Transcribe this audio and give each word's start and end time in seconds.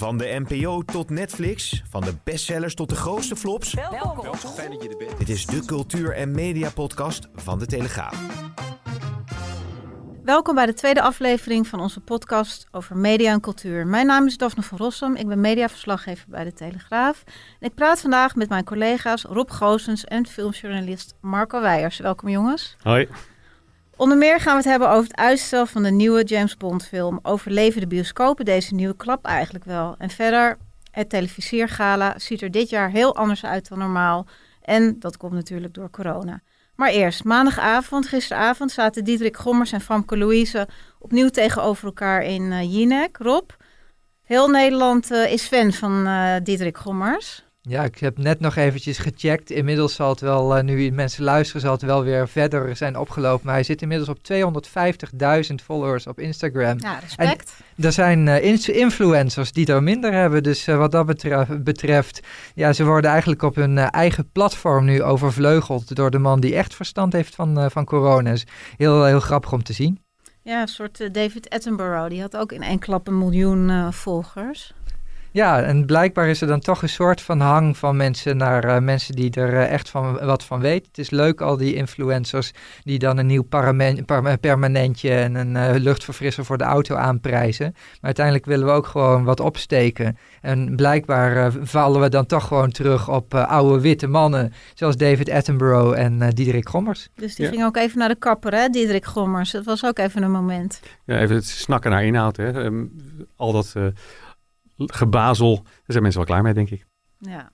Van 0.00 0.16
de 0.16 0.42
NPO 0.46 0.82
tot 0.82 1.10
Netflix, 1.10 1.82
van 1.88 2.00
de 2.00 2.14
bestsellers 2.24 2.74
tot 2.74 2.88
de 2.88 2.94
grootste 2.94 3.36
flops. 3.36 3.74
Welkom. 3.74 4.34
Fijn 4.34 4.70
dat 4.70 4.82
je 4.82 4.88
er 4.88 4.96
bent. 4.96 5.18
Dit 5.18 5.28
is 5.28 5.46
de 5.46 5.64
cultuur- 5.64 6.14
en 6.14 6.30
mediapodcast 6.30 7.28
van 7.34 7.58
de 7.58 7.66
Telegraaf. 7.66 8.20
Welkom 10.24 10.54
bij 10.54 10.66
de 10.66 10.72
tweede 10.72 11.02
aflevering 11.02 11.66
van 11.66 11.80
onze 11.80 12.00
podcast 12.00 12.66
over 12.70 12.96
media 12.96 13.32
en 13.32 13.40
cultuur. 13.40 13.86
Mijn 13.86 14.06
naam 14.06 14.26
is 14.26 14.36
Daphne 14.36 14.62
van 14.62 14.78
Rossum, 14.78 15.16
ik 15.16 15.26
ben 15.26 15.40
mediaverslaggever 15.40 16.24
bij 16.28 16.44
de 16.44 16.52
Telegraaf. 16.52 17.22
En 17.60 17.68
ik 17.68 17.74
praat 17.74 18.00
vandaag 18.00 18.34
met 18.34 18.48
mijn 18.48 18.64
collega's 18.64 19.22
Rob 19.22 19.50
Goosens 19.50 20.04
en 20.04 20.26
filmjournalist 20.26 21.14
Marco 21.20 21.60
Weijers. 21.60 21.98
Welkom 21.98 22.28
jongens. 22.28 22.76
Hoi. 22.82 23.08
Onder 24.00 24.18
meer 24.18 24.40
gaan 24.40 24.52
we 24.52 24.58
het 24.58 24.70
hebben 24.70 24.90
over 24.90 25.02
het 25.02 25.16
uitstel 25.16 25.66
van 25.66 25.82
de 25.82 25.90
nieuwe 25.90 26.24
James 26.24 26.56
Bond 26.56 26.86
film. 26.86 27.18
Overleven 27.22 27.80
de 27.80 27.86
bioscopen 27.86 28.44
deze 28.44 28.74
nieuwe 28.74 28.96
klap 28.96 29.24
eigenlijk 29.24 29.64
wel? 29.64 29.94
En 29.98 30.10
verder, 30.10 30.58
het 30.90 31.10
televisiergala 31.10 32.18
ziet 32.18 32.42
er 32.42 32.50
dit 32.50 32.70
jaar 32.70 32.90
heel 32.90 33.16
anders 33.16 33.44
uit 33.44 33.68
dan 33.68 33.78
normaal. 33.78 34.26
En 34.62 34.98
dat 34.98 35.16
komt 35.16 35.32
natuurlijk 35.32 35.74
door 35.74 35.90
corona. 35.90 36.40
Maar 36.74 36.90
eerst, 36.90 37.24
maandagavond, 37.24 38.06
gisteravond 38.06 38.70
zaten 38.70 39.04
Diederik 39.04 39.36
Gommers 39.36 39.72
en 39.72 39.80
Famke 39.80 40.16
Louise 40.16 40.68
opnieuw 40.98 41.28
tegenover 41.28 41.84
elkaar 41.84 42.22
in 42.22 42.42
uh, 42.42 42.62
Jinek. 42.62 43.16
Rob, 43.16 43.50
heel 44.22 44.48
Nederland 44.48 45.10
uh, 45.10 45.32
is 45.32 45.46
fan 45.46 45.72
van 45.72 46.06
uh, 46.06 46.34
Diederik 46.42 46.78
Gommers. 46.78 47.44
Ja, 47.62 47.84
ik 47.84 47.98
heb 47.98 48.18
net 48.18 48.40
nog 48.40 48.56
eventjes 48.56 48.98
gecheckt. 48.98 49.50
Inmiddels 49.50 49.94
zal 49.94 50.08
het 50.08 50.20
wel, 50.20 50.56
uh, 50.56 50.62
nu 50.62 50.90
mensen 50.90 51.24
luisteren, 51.24 51.60
zal 51.60 51.72
het 51.72 51.82
wel 51.82 52.02
weer 52.02 52.28
verder 52.28 52.76
zijn 52.76 52.98
opgelopen. 52.98 53.46
Maar 53.46 53.54
hij 53.54 53.62
zit 53.62 53.82
inmiddels 53.82 54.08
op 54.08 54.18
250.000 55.48 55.54
followers 55.64 56.06
op 56.06 56.18
Instagram. 56.18 56.78
Ja, 56.78 56.98
respect. 56.98 57.52
En 57.76 57.84
er 57.84 57.92
zijn 57.92 58.26
uh, 58.26 58.44
influencers 58.66 59.52
die 59.52 59.66
er 59.66 59.82
minder 59.82 60.12
hebben. 60.12 60.42
Dus 60.42 60.68
uh, 60.68 60.76
wat 60.76 60.92
dat 60.92 61.06
betreft, 61.06 61.64
betreft, 61.64 62.20
ja, 62.54 62.72
ze 62.72 62.84
worden 62.84 63.10
eigenlijk 63.10 63.42
op 63.42 63.54
hun 63.54 63.78
eigen 63.78 64.30
platform 64.32 64.84
nu 64.84 65.02
overvleugeld 65.02 65.94
door 65.96 66.10
de 66.10 66.18
man 66.18 66.40
die 66.40 66.54
echt 66.54 66.74
verstand 66.74 67.12
heeft 67.12 67.34
van, 67.34 67.70
van 67.70 67.84
corona. 67.84 68.30
Dus 68.30 68.46
heel, 68.76 69.04
heel 69.04 69.20
grappig 69.20 69.52
om 69.52 69.62
te 69.62 69.72
zien. 69.72 70.02
Ja, 70.42 70.60
een 70.60 70.68
soort 70.68 71.14
David 71.14 71.50
Attenborough. 71.50 72.08
Die 72.08 72.20
had 72.20 72.36
ook 72.36 72.52
in 72.52 72.62
één 72.62 72.78
klap 72.78 73.06
een 73.06 73.18
miljoen 73.18 73.92
volgers. 73.92 74.74
Ja, 75.32 75.62
en 75.62 75.86
blijkbaar 75.86 76.28
is 76.28 76.40
er 76.40 76.46
dan 76.46 76.60
toch 76.60 76.82
een 76.82 76.88
soort 76.88 77.20
van 77.20 77.40
hang 77.40 77.76
van 77.76 77.96
mensen 77.96 78.36
naar 78.36 78.64
uh, 78.64 78.78
mensen 78.78 79.14
die 79.14 79.30
er 79.30 79.52
uh, 79.52 79.72
echt 79.72 79.90
van, 79.90 80.18
wat 80.24 80.44
van 80.44 80.60
weten. 80.60 80.88
Het 80.88 80.98
is 80.98 81.10
leuk, 81.10 81.40
al 81.40 81.56
die 81.56 81.74
influencers 81.74 82.52
die 82.82 82.98
dan 82.98 83.18
een 83.18 83.26
nieuw 83.26 83.46
permanentje 84.40 85.14
en 85.14 85.34
een 85.34 85.54
uh, 85.54 85.80
luchtverfrisser 85.82 86.44
voor 86.44 86.58
de 86.58 86.64
auto 86.64 86.94
aanprijzen. 86.94 87.70
Maar 87.72 87.98
uiteindelijk 88.00 88.46
willen 88.46 88.66
we 88.66 88.72
ook 88.72 88.86
gewoon 88.86 89.24
wat 89.24 89.40
opsteken. 89.40 90.18
En 90.40 90.76
blijkbaar 90.76 91.52
vallen 91.62 92.00
we 92.00 92.08
dan 92.08 92.26
toch 92.26 92.46
gewoon 92.46 92.70
terug 92.70 93.08
op 93.08 93.34
oude 93.34 93.80
witte 93.80 94.06
mannen, 94.06 94.52
zoals 94.74 94.96
David 94.96 95.30
Attenborough 95.30 95.98
en 95.98 96.30
Diederik 96.30 96.68
Gommers. 96.68 97.08
Dus 97.14 97.34
die 97.34 97.44
ja. 97.44 97.50
ging 97.50 97.64
ook 97.64 97.76
even 97.76 97.98
naar 97.98 98.08
de 98.08 98.18
kapper, 98.18 98.54
hè, 98.54 98.68
Diederik 98.68 99.04
Gommers. 99.04 99.50
Dat 99.50 99.64
was 99.64 99.84
ook 99.84 99.98
even 99.98 100.22
een 100.22 100.30
moment. 100.30 100.80
Ja, 101.04 101.18
even 101.18 101.36
het 101.36 101.46
snakken 101.46 101.90
naar 101.90 102.04
inhoud, 102.04 102.36
hè. 102.36 102.64
Um, 102.64 102.92
al 103.36 103.52
dat 103.52 103.74
gebazel. 104.86 105.54
Daar 105.62 105.72
zijn 105.86 106.02
mensen 106.02 106.20
wel 106.20 106.30
klaar 106.30 106.42
mee, 106.42 106.54
denk 106.54 106.70
ik. 106.70 106.86
Ja. 107.18 107.50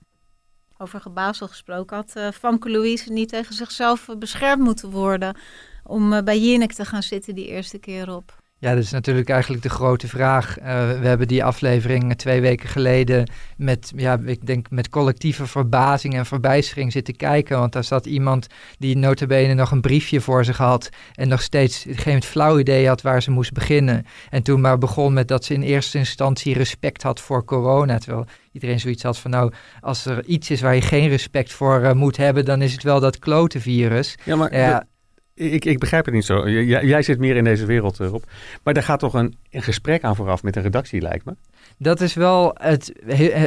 Over 0.77 1.01
gebazel 1.01 1.47
gesproken 1.47 1.95
had 1.95 2.13
uh, 2.17 2.59
Louise 2.59 3.11
niet 3.11 3.29
tegen 3.29 3.53
zichzelf 3.53 4.07
beschermd 4.19 4.63
moeten 4.63 4.89
worden 4.89 5.37
om 5.83 6.13
uh, 6.13 6.21
bij 6.21 6.39
Jinek 6.39 6.73
te 6.73 6.85
gaan 6.85 7.03
zitten 7.03 7.35
die 7.35 7.47
eerste 7.47 7.77
keer 7.77 8.15
op. 8.15 8.45
Ja, 8.59 8.73
dat 8.73 8.83
is 8.83 8.91
natuurlijk 8.91 9.29
eigenlijk 9.29 9.63
de 9.63 9.69
grote 9.69 10.07
vraag. 10.07 10.59
Uh, 10.59 10.65
we 10.99 11.07
hebben 11.07 11.27
die 11.27 11.43
aflevering 11.43 12.15
twee 12.15 12.41
weken 12.41 12.69
geleden 12.69 13.29
met, 13.57 13.91
ja, 13.95 14.19
ik 14.25 14.45
denk 14.45 14.69
met 14.69 14.89
collectieve 14.89 15.47
verbazing 15.47 16.15
en 16.15 16.25
verbijstering 16.25 16.91
zitten 16.91 17.15
kijken. 17.15 17.59
Want 17.59 17.73
daar 17.73 17.83
zat 17.83 18.05
iemand 18.05 18.47
die 18.77 18.97
notabene 18.97 19.53
nog 19.53 19.71
een 19.71 19.81
briefje 19.81 20.21
voor 20.21 20.45
zich 20.45 20.57
had 20.57 20.89
en 21.13 21.27
nog 21.27 21.41
steeds 21.41 21.85
geen 21.89 22.23
flauw 22.23 22.59
idee 22.59 22.87
had 22.87 23.01
waar 23.01 23.21
ze 23.21 23.31
moest 23.31 23.53
beginnen. 23.53 24.05
En 24.29 24.43
toen 24.43 24.61
maar 24.61 24.77
begon 24.77 25.13
met 25.13 25.27
dat 25.27 25.45
ze 25.45 25.53
in 25.53 25.61
eerste 25.61 25.97
instantie 25.97 26.53
respect 26.53 27.03
had 27.03 27.19
voor 27.21 27.45
corona. 27.45 27.97
Terwijl 27.97 28.25
iedereen 28.51 28.79
zoiets 28.79 29.03
had 29.03 29.17
van 29.17 29.31
nou, 29.31 29.53
als 29.79 30.05
er 30.05 30.25
iets 30.25 30.49
is 30.49 30.61
waar 30.61 30.75
je 30.75 30.81
geen 30.81 31.09
respect 31.09 31.53
voor 31.53 31.81
uh, 31.81 31.91
moet 31.91 32.17
hebben, 32.17 32.45
dan 32.45 32.61
is 32.61 32.71
het 32.71 32.83
wel 32.83 32.99
dat 32.99 33.19
klote 33.19 33.59
virus. 33.59 34.17
Ja, 34.23 34.35
maar... 34.35 34.85
ik, 35.37 35.65
ik 35.65 35.79
begrijp 35.79 36.05
het 36.05 36.13
niet 36.13 36.25
zo. 36.25 36.49
Jij, 36.49 37.01
zit 37.01 37.19
meer 37.19 37.35
in 37.35 37.43
deze 37.43 37.65
wereld, 37.65 37.97
Rob. 37.97 38.23
Maar 38.63 38.73
daar 38.73 38.83
gaat 38.83 38.99
toch 38.99 39.13
een, 39.13 39.35
een 39.49 39.61
gesprek 39.61 40.03
aan 40.03 40.15
vooraf 40.15 40.43
met 40.43 40.55
een 40.55 40.61
redactie, 40.61 41.01
lijkt 41.01 41.25
me? 41.25 41.35
Dat 41.79 42.01
is 42.01 42.13
wel 42.13 42.55
het, 42.59 42.93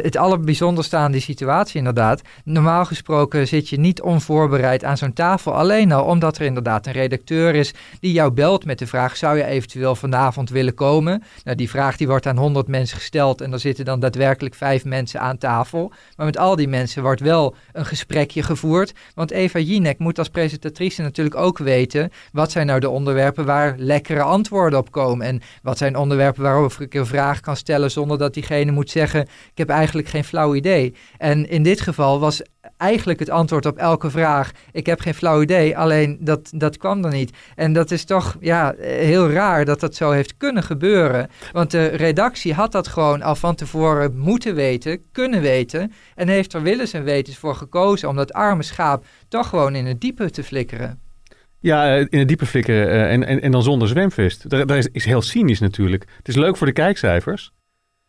het 0.02 0.16
allerbijzonderste 0.16 0.96
aan 0.96 1.12
die 1.12 1.20
situatie 1.20 1.78
inderdaad. 1.78 2.22
Normaal 2.44 2.84
gesproken 2.84 3.48
zit 3.48 3.68
je 3.68 3.78
niet 3.78 4.02
onvoorbereid 4.02 4.84
aan 4.84 4.96
zo'n 4.96 5.12
tafel. 5.12 5.54
Alleen 5.54 5.92
al 5.92 6.04
omdat 6.04 6.38
er 6.38 6.44
inderdaad 6.44 6.86
een 6.86 6.92
redacteur 6.92 7.54
is 7.54 7.74
die 8.00 8.12
jou 8.12 8.30
belt 8.30 8.64
met 8.64 8.78
de 8.78 8.86
vraag... 8.86 9.16
zou 9.16 9.36
je 9.36 9.44
eventueel 9.44 9.94
vanavond 9.94 10.50
willen 10.50 10.74
komen? 10.74 11.22
Nou, 11.44 11.56
die 11.56 11.70
vraag 11.70 11.96
die 11.96 12.06
wordt 12.06 12.26
aan 12.26 12.36
100 12.36 12.68
mensen 12.68 12.96
gesteld... 12.96 13.40
en 13.40 13.52
er 13.52 13.60
zitten 13.60 13.84
dan 13.84 14.00
daadwerkelijk 14.00 14.54
vijf 14.54 14.84
mensen 14.84 15.20
aan 15.20 15.38
tafel. 15.38 15.92
Maar 16.16 16.26
met 16.26 16.38
al 16.38 16.56
die 16.56 16.68
mensen 16.68 17.02
wordt 17.02 17.20
wel 17.20 17.54
een 17.72 17.86
gesprekje 17.86 18.42
gevoerd. 18.42 18.92
Want 19.14 19.30
Eva 19.30 19.58
Jinek 19.58 19.98
moet 19.98 20.18
als 20.18 20.28
presentatrice 20.28 21.02
natuurlijk 21.02 21.36
ook 21.36 21.58
weten... 21.58 22.10
wat 22.32 22.50
zijn 22.50 22.66
nou 22.66 22.80
de 22.80 22.90
onderwerpen 22.90 23.44
waar 23.44 23.74
lekkere 23.78 24.22
antwoorden 24.22 24.78
op 24.78 24.90
komen... 24.90 25.26
en 25.26 25.40
wat 25.62 25.78
zijn 25.78 25.89
onderwerpen 25.96 26.42
waarover 26.42 26.82
ik 26.82 26.94
een 26.94 27.06
vraag 27.06 27.40
kan 27.40 27.56
stellen... 27.56 27.90
zonder 27.90 28.18
dat 28.18 28.34
diegene 28.34 28.70
moet 28.70 28.90
zeggen: 28.90 29.20
Ik 29.20 29.58
heb 29.58 29.68
eigenlijk 29.68 30.08
geen 30.08 30.24
flauw 30.24 30.54
idee. 30.54 30.94
En 31.18 31.48
in 31.48 31.62
dit 31.62 31.80
geval 31.80 32.20
was 32.20 32.42
eigenlijk 32.76 33.18
het 33.18 33.30
antwoord 33.30 33.66
op 33.66 33.76
elke 33.76 34.10
vraag: 34.10 34.50
Ik 34.72 34.86
heb 34.86 35.00
geen 35.00 35.14
flauw 35.14 35.42
idee. 35.42 35.78
Alleen 35.78 36.18
dat, 36.20 36.50
dat 36.54 36.76
kwam 36.76 37.04
er 37.04 37.12
niet. 37.12 37.36
En 37.54 37.72
dat 37.72 37.90
is 37.90 38.04
toch 38.04 38.36
ja, 38.40 38.74
heel 38.78 39.30
raar 39.30 39.64
dat 39.64 39.80
dat 39.80 39.94
zo 39.94 40.10
heeft 40.10 40.36
kunnen 40.36 40.62
gebeuren. 40.62 41.30
Want 41.52 41.70
de 41.70 41.86
redactie 41.86 42.54
had 42.54 42.72
dat 42.72 42.88
gewoon 42.88 43.22
al 43.22 43.34
van 43.34 43.54
tevoren 43.54 44.18
moeten 44.18 44.54
weten, 44.54 45.02
kunnen 45.12 45.40
weten. 45.40 45.92
En 46.14 46.28
heeft 46.28 46.52
er 46.52 46.62
willens 46.62 46.92
en 46.92 47.04
wetens 47.04 47.36
voor 47.36 47.54
gekozen 47.54 48.08
om 48.08 48.16
dat 48.16 48.32
arme 48.32 48.62
schaap 48.62 49.04
toch 49.28 49.48
gewoon 49.48 49.74
in 49.74 49.86
het 49.86 50.00
diepe 50.00 50.30
te 50.30 50.44
flikkeren. 50.44 51.09
Ja, 51.60 51.94
in 51.94 52.18
het 52.18 52.28
diepe 52.28 52.46
flikkeren 52.46 52.88
uh, 52.88 53.12
en, 53.12 53.24
en, 53.24 53.42
en 53.42 53.50
dan 53.50 53.62
zonder 53.62 53.88
zwemvest. 53.88 54.50
Dat, 54.50 54.70
is, 54.70 54.88
is 54.92 55.04
heel 55.04 55.22
cynisch 55.22 55.60
natuurlijk. 55.60 56.04
Het 56.16 56.28
is 56.28 56.36
leuk 56.36 56.56
voor 56.56 56.66
de 56.66 56.72
kijkcijfers. 56.72 57.52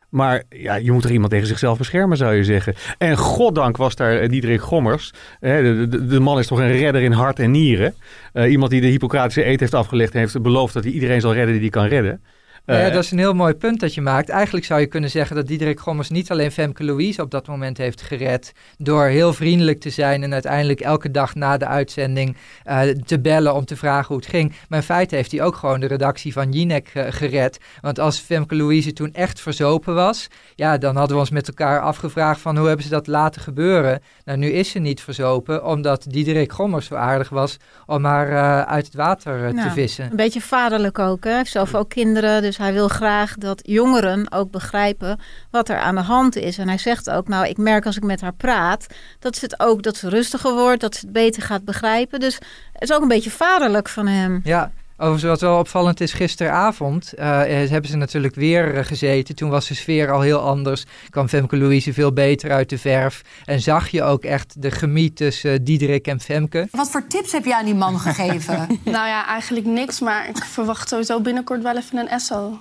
Maar 0.10 0.44
ja, 0.50 0.76
je 0.76 0.92
moet 0.92 1.04
er 1.04 1.12
iemand 1.12 1.32
tegen 1.32 1.48
zichzelf 1.48 1.78
beschermen, 1.78 2.18
zou 2.18 2.34
je 2.34 2.44
zeggen. 2.44 2.76
En 2.98 3.18
goddank 3.18 3.78
was 3.78 3.96
daar 3.96 4.28
Diederik 4.28 4.62
Gommers. 4.62 5.14
De, 5.40 6.06
de, 6.08 6.20
man 6.20 6.40
is 6.40 6.48
toch 6.48 6.60
een 6.60 6.72
redder 6.72 7.02
in 7.02 7.12
hart 7.12 7.40
en 7.40 7.52
nieren. 7.52 7.94
Iemand 8.34 8.72
die 8.72 8.82
de 8.82 8.88
Hippocratische 8.88 9.46
eet 9.46 9.60
heeft 9.60 9.74
afgelegd 9.74 10.14
en 10.14 10.20
heeft 10.20 10.42
beloofd 10.42 10.74
dat 10.74 10.84
hij 10.84 10.94
iedereen 10.94 11.22
zal 11.22 11.34
redden 11.34 11.54
die 11.54 11.62
hij 11.62 11.70
kan 11.70 11.86
redden. 11.86 12.22
Uh, 12.66 12.82
ja, 12.82 12.90
dat 12.90 13.04
is 13.04 13.12
een 13.12 13.18
heel 13.18 13.34
mooi 13.34 13.54
punt 13.54 13.80
dat 13.80 13.94
je 13.94 14.02
maakt. 14.02 14.30
Eigenlijk 14.30 14.66
zou 14.66 14.80
je 14.80 14.86
kunnen 14.86 15.10
zeggen 15.10 15.36
dat 15.36 15.48
Diederik 15.48 15.80
Gommers 15.80 16.10
niet 16.10 16.32
alleen 16.32 16.52
Femke 16.52 16.84
Louise 16.84 17.22
op 17.22 17.32
dat 17.32 17.48
moment 17.48 17.78
heeft 17.78 18.02
gered. 18.02 18.52
door 18.78 19.06
heel 19.06 19.34
vriendelijk 19.34 19.80
te 19.80 19.90
zijn 19.90 20.24
en 20.24 20.34
uiteindelijk 20.34 20.80
elke 20.80 21.12
dag 21.12 21.36
na 21.36 21.58
de 21.58 21.66
uitzending 21.66 22.38
uh, 22.68 22.82
te 22.82 23.20
bellen 23.20 23.54
om 23.54 23.66
te 23.66 23.76
vragen 23.76 24.08
hoe 24.08 24.18
het 24.18 24.26
ging. 24.26 24.54
Maar 24.70 24.80
in 24.80 24.86
feite 24.86 25.16
heeft 25.16 25.32
hij 25.32 25.44
ook 25.44 25.56
gewoon 25.56 25.80
de 25.80 25.88
redactie 25.88 26.34
van 26.34 26.52
Jinek 26.52 26.92
uh, 26.94 27.06
gered. 27.10 27.60
Want 27.82 28.00
als 28.00 28.20
Femke 28.20 28.56
Louise 28.56 28.94
toen 28.94 29.14
echt 29.14 29.42
verzopen 29.42 29.96
was. 29.96 30.28
ja, 30.56 30.78
dan 30.78 30.96
hadden 30.96 31.16
we 31.16 31.22
ons 31.22 31.32
met 31.32 31.48
elkaar 31.48 31.82
afgevraagd 31.82 32.42
van 32.42 32.58
hoe 32.58 32.68
hebben 32.68 32.86
ze 32.86 32.92
dat 32.92 33.08
laten 33.08 33.42
gebeuren. 33.42 34.02
Nou, 34.26 34.38
nu 34.38 34.52
is 34.52 34.70
ze 34.70 34.80
niet 34.80 35.02
verzopen 35.02 35.66
omdat 35.66 36.06
Diederik 36.10 36.52
Gommers 36.52 36.86
zo 36.86 36.96
aardig 36.96 37.30
was 37.30 37.58
om 37.86 38.06
haar 38.06 38.66
uit 38.66 38.86
het 38.86 38.96
water 38.96 39.54
nou, 39.54 39.68
te 39.68 39.74
vissen. 39.74 40.06
Een 40.10 40.16
beetje 40.16 40.42
vaderlijk 40.42 41.00
ook, 41.00 41.24
hè? 41.24 41.30
Hij 41.30 41.40
heeft 41.40 41.52
zelf 41.52 41.76
ook 41.76 41.90
kinderen. 41.90 42.42
Dus 42.42 42.51
hij 42.58 42.74
wil 42.74 42.88
graag 42.88 43.36
dat 43.38 43.60
jongeren 43.64 44.32
ook 44.32 44.52
begrijpen 44.52 45.20
wat 45.50 45.70
er 45.70 45.80
aan 45.80 45.96
de 45.96 46.02
hand 46.02 46.36
is. 46.36 46.58
En 46.58 46.68
hij 46.68 46.78
zegt 46.78 47.10
ook, 47.10 47.28
nou, 47.28 47.48
ik 47.48 47.58
merk 47.58 47.86
als 47.86 47.98
ik 47.98 48.04
met 48.04 48.22
haar 48.22 48.34
praat, 48.34 48.88
dat 49.20 49.36
ze 49.36 49.46
het 49.46 49.60
ook, 49.60 49.84
dat 49.84 49.98
ze 49.98 50.10
rustiger 50.10 50.54
wordt, 50.54 50.82
dat 50.82 50.96
ze 50.96 51.02
het 51.02 51.14
beter 51.14 51.42
gaat 51.42 51.66
begrijpen. 51.66 52.20
Dus 52.20 52.36
het 52.74 52.90
is 52.90 52.94
ook 52.94 53.02
een 53.02 53.08
beetje 53.08 53.32
vaderlijk 53.32 53.90
van 53.90 54.08
hem. 54.08 54.42
Ja, 54.44 54.72
Overigens, 55.02 55.30
wat 55.30 55.42
wel 55.42 55.60
opvallend 55.60 56.02
is, 56.02 56.14
gisteravond 56.14 57.14
uh, 57.20 57.26
hebben 57.46 57.88
ze 57.88 57.98
natuurlijk 57.98 58.36
weer 58.36 58.78
uh, 58.78 58.86
gezeten. 58.86 59.36
Toen 59.36 59.50
was 59.50 59.68
de 59.68 59.74
sfeer 59.74 60.12
al 60.12 60.22
heel 60.22 60.40
anders. 60.40 60.84
Kwam 61.10 61.28
Femke 61.28 61.58
Louise 61.58 61.94
veel 61.94 62.14
beter 62.14 62.52
uit 62.52 62.70
de 62.70 62.78
verf. 62.78 63.22
En 63.46 63.62
zag 63.62 63.90
je 63.90 64.04
ook 64.04 64.24
echt 64.24 64.62
de 64.62 64.70
chemie 64.70 65.14
tussen 65.14 65.52
uh, 65.52 65.60
Diederik 65.62 66.08
en 66.08 66.20
Femke. 66.20 66.68
Wat 66.72 66.92
voor 66.92 67.08
tips 67.08 67.32
heb 67.32 67.46
je 67.46 67.56
aan 67.56 67.66
die 67.66 67.76
man 67.76 68.00
gegeven? 68.00 68.56
nou 68.84 69.08
ja, 69.08 69.28
eigenlijk 69.28 69.66
niks. 69.66 70.00
Maar 70.00 70.30
ik 70.30 70.44
verwacht 70.44 70.90
sowieso 70.90 71.22
binnenkort 71.22 71.62
wel 71.62 71.78
even 71.78 71.98
een 71.98 72.08
Esso. 72.08 72.50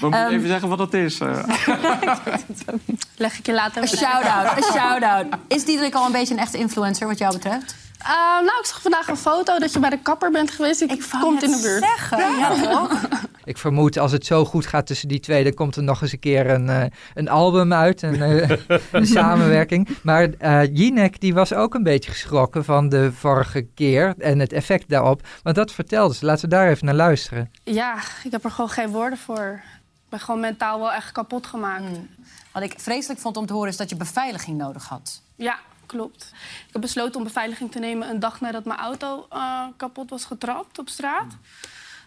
Moet 0.00 0.14
um, 0.14 0.28
even 0.28 0.48
zeggen 0.48 0.68
wat 0.68 0.78
dat 0.78 0.94
is? 0.94 1.18
Leg 3.16 3.38
ik 3.38 3.46
je 3.46 3.52
later 3.52 3.82
Een 3.82 3.88
shout-out, 3.88 4.56
een 4.56 4.62
shout-out. 4.62 5.26
Is 5.48 5.64
Diederik 5.64 5.94
al 5.94 6.06
een 6.06 6.12
beetje 6.12 6.34
een 6.34 6.40
echte 6.40 6.58
influencer 6.58 7.06
wat 7.06 7.18
jou 7.18 7.32
betreft? 7.32 7.89
Uh, 8.02 8.08
nou, 8.46 8.58
ik 8.60 8.66
zag 8.66 8.82
vandaag 8.82 9.08
een 9.08 9.16
foto 9.16 9.58
dat 9.58 9.72
je 9.72 9.78
bij 9.78 9.90
de 9.90 10.02
kapper 10.02 10.30
bent 10.30 10.50
geweest. 10.50 10.80
Ik, 10.80 10.92
ik 10.92 11.04
komt 11.20 11.42
in 11.42 11.50
de 11.50 11.60
buurt. 11.62 11.84
Zeggen. 11.84 12.38
Ja, 12.38 12.54
toch? 12.54 13.00
Ik 13.44 13.58
vermoed 13.58 13.98
als 13.98 14.12
het 14.12 14.26
zo 14.26 14.44
goed 14.44 14.66
gaat 14.66 14.86
tussen 14.86 15.08
die 15.08 15.20
twee, 15.20 15.44
dan 15.44 15.54
komt 15.54 15.76
er 15.76 15.82
nog 15.82 16.02
eens 16.02 16.12
een 16.12 16.18
keer 16.18 16.50
een, 16.50 16.66
uh, 16.66 16.84
een 17.14 17.28
album 17.28 17.72
uit, 17.72 18.02
een, 18.02 18.14
uh, 18.14 18.50
een 18.92 19.06
samenwerking. 19.06 19.88
Maar 20.02 20.28
uh, 20.40 20.76
Jinek 20.76 21.20
die 21.20 21.34
was 21.34 21.52
ook 21.52 21.74
een 21.74 21.82
beetje 21.82 22.10
geschrokken 22.10 22.64
van 22.64 22.88
de 22.88 23.12
vorige 23.12 23.62
keer 23.62 24.14
en 24.18 24.38
het 24.38 24.52
effect 24.52 24.88
daarop. 24.88 25.26
Want 25.42 25.56
dat 25.56 25.72
vertelde 25.72 26.14
ze. 26.14 26.24
Laten 26.24 26.48
we 26.48 26.54
daar 26.54 26.68
even 26.68 26.86
naar 26.86 26.94
luisteren. 26.94 27.50
Ja, 27.64 27.96
ik 28.24 28.30
heb 28.30 28.44
er 28.44 28.50
gewoon 28.50 28.70
geen 28.70 28.90
woorden 28.90 29.18
voor. 29.18 29.60
Ik 30.04 30.08
ben 30.08 30.20
gewoon 30.20 30.40
mentaal 30.40 30.78
wel 30.78 30.92
echt 30.92 31.12
kapot 31.12 31.46
gemaakt. 31.46 31.82
Mm. 31.82 32.08
Wat 32.52 32.62
ik 32.62 32.74
vreselijk 32.76 33.20
vond 33.20 33.36
om 33.36 33.46
te 33.46 33.52
horen 33.52 33.68
is 33.68 33.76
dat 33.76 33.90
je 33.90 33.96
beveiliging 33.96 34.58
nodig 34.58 34.88
had. 34.88 35.22
Ja, 35.36 35.58
klopt. 35.90 36.32
Ik 36.66 36.72
heb 36.72 36.80
besloten 36.80 37.16
om 37.16 37.24
beveiliging 37.24 37.72
te 37.72 37.78
nemen 37.78 38.08
een 38.08 38.20
dag 38.20 38.40
nadat 38.40 38.64
mijn 38.64 38.78
auto 38.78 39.26
uh, 39.32 39.66
kapot 39.76 40.10
was 40.10 40.24
getrapt 40.24 40.78
op 40.78 40.88
straat. 40.88 41.36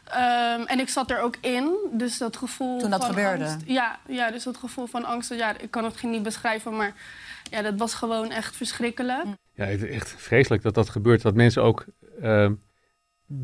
Um, 0.08 0.66
en 0.66 0.80
ik 0.80 0.90
zat 0.90 1.12
er 1.12 1.20
ook 1.20 1.38
in, 1.42 1.76
dus 1.92 2.18
dat 2.18 2.38
gevoel 2.38 2.80
Toen 2.80 2.90
dat 2.90 3.00
van 3.00 3.10
gebeurde? 3.10 3.46
Angst, 3.46 3.68
ja, 3.68 4.00
ja, 4.08 4.32
dus 4.32 4.44
dat 4.44 4.58
gevoel 4.58 4.86
van 4.86 5.06
angst, 5.06 5.34
ja, 5.34 5.58
ik 5.58 5.72
kan 5.72 5.84
het 5.84 6.04
niet 6.04 6.24
beschrijven, 6.24 6.76
maar 6.76 6.94
ja, 7.50 7.62
dat 7.62 7.78
was 7.78 7.94
gewoon 7.94 8.32
echt 8.32 8.56
verschrikkelijk. 8.56 9.26
Ja, 9.54 9.66
echt 9.66 10.16
vreselijk 10.18 10.64
dat 10.64 10.74
dat 10.74 10.90
gebeurt, 10.90 11.22
dat 11.22 11.36
mensen 11.36 11.64
ook 11.64 11.86
uh, 12.22 12.52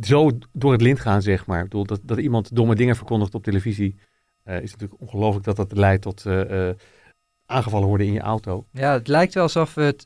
zo 0.02 0.32
door 0.54 0.72
het 0.72 0.82
lint 0.82 1.00
gaan, 1.00 1.22
zeg 1.22 1.46
maar. 1.46 1.58
Ik 1.58 1.64
bedoel, 1.64 1.86
dat, 1.86 2.00
dat 2.04 2.18
iemand 2.18 2.56
domme 2.56 2.76
dingen 2.76 2.96
verkondigt 2.96 3.36
op 3.36 3.44
televisie, 3.44 4.00
uh, 4.46 4.62
is 4.62 4.72
natuurlijk 4.72 5.02
ongelooflijk 5.02 5.46
dat 5.46 5.56
dat 5.56 5.72
leidt 5.72 6.02
tot 6.02 6.26
uh, 6.26 6.70
aangevallen 7.50 7.88
worden 7.88 8.08
in 8.08 8.14
je 8.14 8.20
auto. 8.20 8.66
Ja, 8.72 8.94
het 8.94 9.08
lijkt 9.08 9.34
wel 9.34 9.44
alsof 9.44 9.74
we 9.74 9.82
het, 9.82 10.04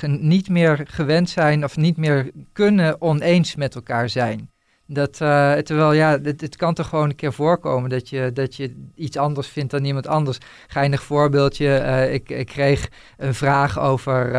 het 0.00 0.20
niet 0.20 0.48
meer 0.48 0.80
gewend 0.84 1.30
zijn 1.30 1.64
of 1.64 1.76
niet 1.76 1.96
meer 1.96 2.30
kunnen 2.52 3.00
oneens 3.00 3.56
met 3.56 3.74
elkaar 3.74 4.08
zijn. 4.08 4.50
Dat, 4.90 5.20
uh, 5.20 5.52
terwijl 5.52 5.92
ja, 5.92 6.18
het, 6.22 6.56
kan 6.56 6.74
toch 6.74 6.88
gewoon 6.88 7.08
een 7.08 7.14
keer 7.14 7.32
voorkomen 7.32 7.90
dat 7.90 8.08
je, 8.08 8.30
dat 8.32 8.56
je 8.56 8.90
iets 8.94 9.16
anders 9.16 9.48
vindt 9.48 9.70
dan 9.70 9.84
iemand 9.84 10.06
anders. 10.06 10.38
Geinig 10.66 11.02
voorbeeldje, 11.02 11.66
uh, 11.66 12.12
ik, 12.12 12.28
ik 12.28 12.46
kreeg 12.46 12.88
een 13.16 13.34
vraag 13.34 13.80
over, 13.80 14.30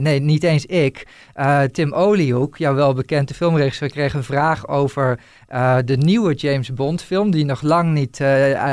nee, 0.00 0.20
niet 0.20 0.42
eens 0.42 0.66
ik. 0.66 1.06
Tim 1.72 1.92
Oliehoek, 1.92 2.56
jouw 2.56 2.74
wel 2.74 2.94
bekende 2.94 3.34
filmregisseur, 3.34 3.90
kreeg 3.90 4.14
een 4.14 4.24
vraag 4.24 4.68
over 4.68 5.20
de 5.84 5.96
nieuwe 5.96 6.34
James 6.34 6.74
Bond 6.74 7.02
film, 7.02 7.30
die 7.30 7.44
nog 7.44 7.62
lang 7.62 7.92
niet 7.92 8.20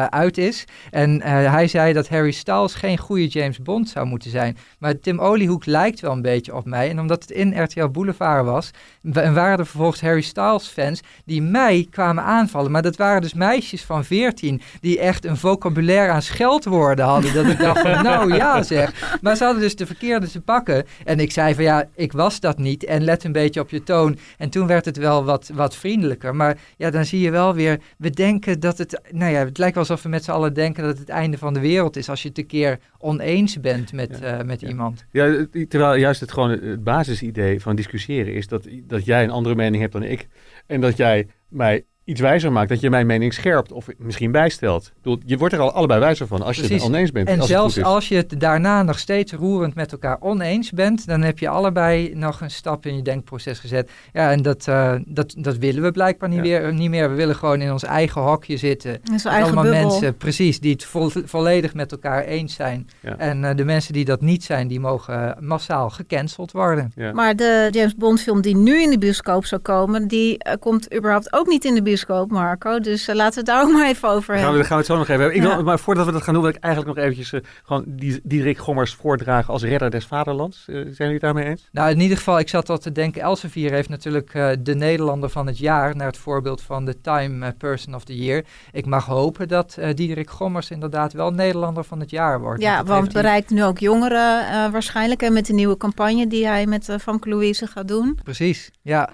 uit 0.10 0.38
is. 0.38 0.66
En 0.92 1.22
hij 1.24 1.68
zei 1.68 1.94
dat 1.94 2.10
Harry 2.10 2.32
Styles 2.32 2.74
geen 2.74 2.98
goede 2.98 3.28
James 3.28 3.60
Bond 3.60 3.90
zou 3.90 4.06
moeten 4.06 4.30
zijn. 4.30 4.58
Maar 4.80 5.00
Tim 5.00 5.20
Oliehoek 5.20 5.66
lijkt 5.66 6.00
wel 6.00 6.12
een 6.12 6.22
beetje 6.22 6.56
op 6.56 6.66
mij. 6.66 6.90
En 6.90 7.00
omdat 7.00 7.22
het 7.22 7.32
in 7.32 7.64
RTL 7.64 7.88
Boulevard 7.88 8.46
was, 8.46 8.72
en 9.14 9.34
waren 9.34 9.60
er 9.60 9.66
vervolgens 9.66 10.02
Harry 10.02 10.22
Styles 10.22 10.68
fans 10.68 11.02
die 11.26 11.42
mij 11.42 11.88
kwamen 11.90 12.24
aanvallen. 12.24 12.72
Maar 12.72 12.82
dat 12.82 12.96
waren 12.96 13.22
dus 13.22 13.34
meisjes 13.34 13.84
van 13.84 14.06
14 14.06 14.62
die 14.80 15.00
echt 15.00 15.26
een 15.26 15.38
vocabulaire 15.38 16.12
aan 16.12 16.22
scheldwoorden 16.22 17.06
hadden. 17.06 17.34
Dat 17.34 17.46
ik 17.46 17.60
dacht 17.60 17.82
van, 17.82 18.04
nou 18.12 18.34
ja 18.36 18.64
zeg. 18.64 19.18
Maar 19.22 19.36
ze 19.36 19.44
hadden 19.44 19.62
dus 19.62 19.76
de 19.76 19.86
verkeerde 19.86 20.30
te 20.30 20.42
pakken. 20.42 20.86
En 21.06 21.20
ik 21.20 21.32
zei 21.32 21.56
van, 21.56 21.64
ja, 21.64 21.88
ik 21.96 22.12
was 22.12 22.40
dat 22.40 22.58
niet. 22.58 22.86
En 22.86 23.04
let 23.04 23.24
een 23.24 23.32
beetje 23.32 23.60
op 23.60 23.70
je 23.70 23.84
toon. 23.84 24.18
En 24.38 24.50
toen 24.50 24.68
werd 24.68 24.86
het 24.86 24.98
wel 24.98 25.24
wat, 25.24 25.52
wat 25.54 25.76
vriendelijker. 25.76 26.36
Maar 26.36 26.58
ja, 26.78 26.90
dan 26.90 27.06
zie 27.06 27.20
je 27.20 27.32
wel 27.32 27.54
weer, 27.54 27.80
we 27.98 28.10
denken 28.10 28.60
dat 28.60 28.78
het, 28.78 29.02
nou 29.12 29.32
ja, 29.32 29.46
het 29.46 29.58
lijkt 29.58 29.76
wel 29.76 29.84
alsof 29.84 30.04
we 30.04 30.10
met 30.10 30.24
z'n 30.24 30.32
allen 30.32 30.54
denken 30.54 30.84
dat 30.84 30.92
het 30.92 31.00
het 31.00 31.10
einde 31.10 31.38
van 31.38 31.54
de 31.54 31.60
wereld 31.60 31.96
is. 31.96 32.10
Als 32.10 32.22
je 32.22 32.28
het 32.28 32.38
een 32.38 32.48
keer 32.48 32.80
oneens 32.98 33.60
bent 33.60 33.94
met, 33.94 34.18
ja, 34.22 34.40
uh, 34.40 34.46
met 34.46 34.62
ja. 34.62 34.68
iemand. 34.68 35.06
Ja, 35.12 35.46
terwijl 35.68 35.96
juist 35.96 36.22
het 36.22 36.32
gewoon 36.32 36.50
het 36.50 36.84
basisidee 36.84 37.62
van 37.62 37.76
discussiëren 37.76 38.34
is 38.34 38.48
dat, 38.48 38.68
dat 38.84 39.06
jij 39.06 39.24
een 39.24 39.30
andere 39.30 39.56
mening 39.56 39.82
hebt 39.82 39.94
dan 39.94 40.04
ik. 40.04 40.28
En 40.68 40.82
dat 40.82 40.98
jij 40.98 41.28
mij 41.48 41.86
iets 42.04 42.22
wijzer 42.22 42.52
maakt, 42.52 42.70
dat 42.70 42.80
je 42.80 42.90
mijn 42.90 43.06
mening 43.06 43.34
scherpt 43.34 43.72
of 43.72 43.88
misschien 43.98 44.32
bijstelt. 44.32 44.92
Bedoel, 45.02 45.20
je 45.26 45.38
wordt 45.38 45.54
er 45.54 45.60
al 45.60 45.72
allebei 45.72 46.00
wijzer 46.00 46.28
van 46.28 46.42
als 46.42 46.58
je 46.58 46.74
het 46.74 46.82
oneens 46.84 47.12
bent. 47.12 47.28
En 47.28 47.40
als 47.40 47.48
zelfs 47.50 47.76
het 47.76 47.84
goed 47.84 47.92
is. 47.92 47.96
als 47.96 48.08
je 48.08 48.16
het 48.16 48.40
daarna 48.40 48.84
nog 48.84 49.00
steeds 49.00 49.32
roerend 49.34 49.76
met 49.76 49.92
elkaar 49.92 50.18
oneens 50.20 50.72
bent, 50.72 51.08
dan 51.08 51.22
heb 51.22 51.40
je 51.40 51.50
allebei 51.50 52.16
nog 52.16 52.42
een 52.42 52.52
stap 52.52 52.86
in 52.86 52.96
je 52.96 53.02
denkproces 53.02 53.60
gezet. 53.60 53.92
Ja, 54.14 54.32
en 54.32 54.42
dat, 54.42 54.66
uh, 54.70 54.94
dat, 55.06 55.34
dat 55.38 55.58
willen 55.58 55.82
we 55.84 55.92
blijkbaar 55.92 56.30
niet, 56.30 56.38
Ja. 56.38 56.44
weer, 56.44 56.74
niet 56.74 56.90
meer. 56.90 57.10
We 57.10 57.16
willen 57.16 57.36
gewoon 57.36 57.62
in 57.62 57.72
ons 57.72 57.84
eigen 57.84 58.22
hokje 58.22 58.58
zitten. 58.58 58.92
In 58.92 59.00
eigen 59.12 59.32
allemaal 59.32 59.64
bubbel. 59.64 59.82
mensen, 59.90 60.18
precies, 60.18 60.60
die 60.60 60.72
het 60.72 60.84
vo- 60.84 61.10
volledig 61.26 61.74
met 61.74 61.92
elkaar 61.92 62.24
eens 62.24 62.54
zijn. 62.54 62.90
Ja. 63.00 63.18
En 63.18 63.44
eh, 63.46 63.56
de 63.56 63.66
mensen 63.66 63.94
die 63.94 64.06
dat 64.06 64.22
niet 64.22 64.44
zijn, 64.44 64.68
die 64.68 64.80
mogen 64.80 65.36
eh, 65.36 65.42
massaal 65.42 65.90
gecanceld 65.90 66.52
worden. 66.52 66.92
Ja. 66.96 67.12
Maar 67.14 67.36
de 67.36 67.68
James 67.72 67.96
Bond 67.96 68.22
film 68.22 68.42
die 68.42 68.58
nu 68.58 68.82
in 68.82 68.90
de 68.90 68.98
bioscoop 68.98 69.46
zou 69.46 69.62
komen, 69.62 70.08
die 70.08 70.38
eh, 70.38 70.54
komt 70.60 70.96
überhaupt 70.96 71.34
ook 71.34 71.48
niet 71.48 71.66
in 71.66 71.74
de 71.74 71.74
bioscoop, 71.74 71.90
Marco. 72.28 72.80
Dus 72.80 73.08
eh, 73.08 73.16
laten 73.16 73.34
we 73.34 73.40
het 73.40 73.46
daar 73.46 73.64
ook 73.68 73.72
maar 73.74 73.88
even 73.88 74.10
over 74.10 74.34
we, 74.34 74.40
hebben. 74.40 74.56
daar 74.58 74.66
gaan 74.66 74.78
we 74.78 74.84
het 74.84 74.92
zo 74.92 74.98
nog 74.98 75.08
even 75.08 75.22
hebben. 75.22 75.38
Ik 75.38 75.44
Ja. 75.48 75.56
wil, 75.56 75.64
maar 75.64 75.80
voordat 75.80 76.06
we 76.06 76.12
dat 76.12 76.22
gaan 76.22 76.34
doen, 76.34 76.44
wil 76.44 76.52
ik 76.52 76.60
eigenlijk 76.60 76.96
nog 76.96 77.06
eventjes 77.06 77.34
eh, 77.34 77.40
gewoon 77.64 77.84
die, 77.88 78.20
Diederik 78.24 78.58
Gommers 78.58 78.94
voordragen 78.94 79.54
als 79.54 79.64
redder 79.64 79.90
des 79.90 80.06
vaderlands. 80.06 80.64
Eh, 80.68 80.76
zijn 80.76 80.94
jullie 80.98 81.14
het 81.14 81.22
daarmee 81.22 81.46
eens? 81.46 81.70
Nou, 81.72 81.90
in 81.92 82.00
ieder 82.00 82.18
geval, 82.18 82.40
ik 82.40 82.50
zat 82.50 82.70
al 82.70 82.78
te 82.78 82.92
denken, 82.92 83.22
Elsevier 83.22 83.72
heeft 83.72 83.90
natuurlijk 83.90 84.34
eh, 84.34 84.50
de 84.60 84.76
Nederlander 84.76 85.30
van 85.30 85.48
het 85.48 85.58
jaar, 85.58 85.96
naar 85.96 86.08
het 86.08 86.18
voorbeeld 86.18 86.62
van 86.62 86.86
de 86.86 87.02
Time 87.02 87.52
Person 87.52 87.96
of 87.96 88.04
the 88.04 88.18
Year. 88.18 88.44
Ik 88.72 88.86
mag 88.86 89.06
hopen 89.06 89.48
dat 89.48 89.76
eh 89.80 89.94
Diederik 89.96 90.30
Gommers 90.30 90.72
inderdaad 90.72 91.14
wel 91.14 91.32
Nederlander 91.32 91.84
van 91.84 92.00
het 92.00 92.10
jaar 92.10 92.40
wordt. 92.40 92.62
Ja, 92.62 92.84
want 92.84 93.14
bereikt 93.14 93.50
nu 93.50 93.64
ook 93.64 93.78
jongeren 93.80 94.48
eh, 94.48 94.72
waarschijnlijk. 94.72 95.22
En 95.22 95.34
met 95.34 95.46
de 95.46 95.54
nieuwe 95.54 95.78
campagne 95.78 96.28
die 96.28 96.46
hij 96.48 96.66
met 96.66 96.90
uh, 96.90 96.96
Famke 96.98 97.30
Louise 97.30 97.68
gaat 97.68 97.88
doen. 97.88 98.20
Precies, 98.24 98.72
ja. 98.82 99.10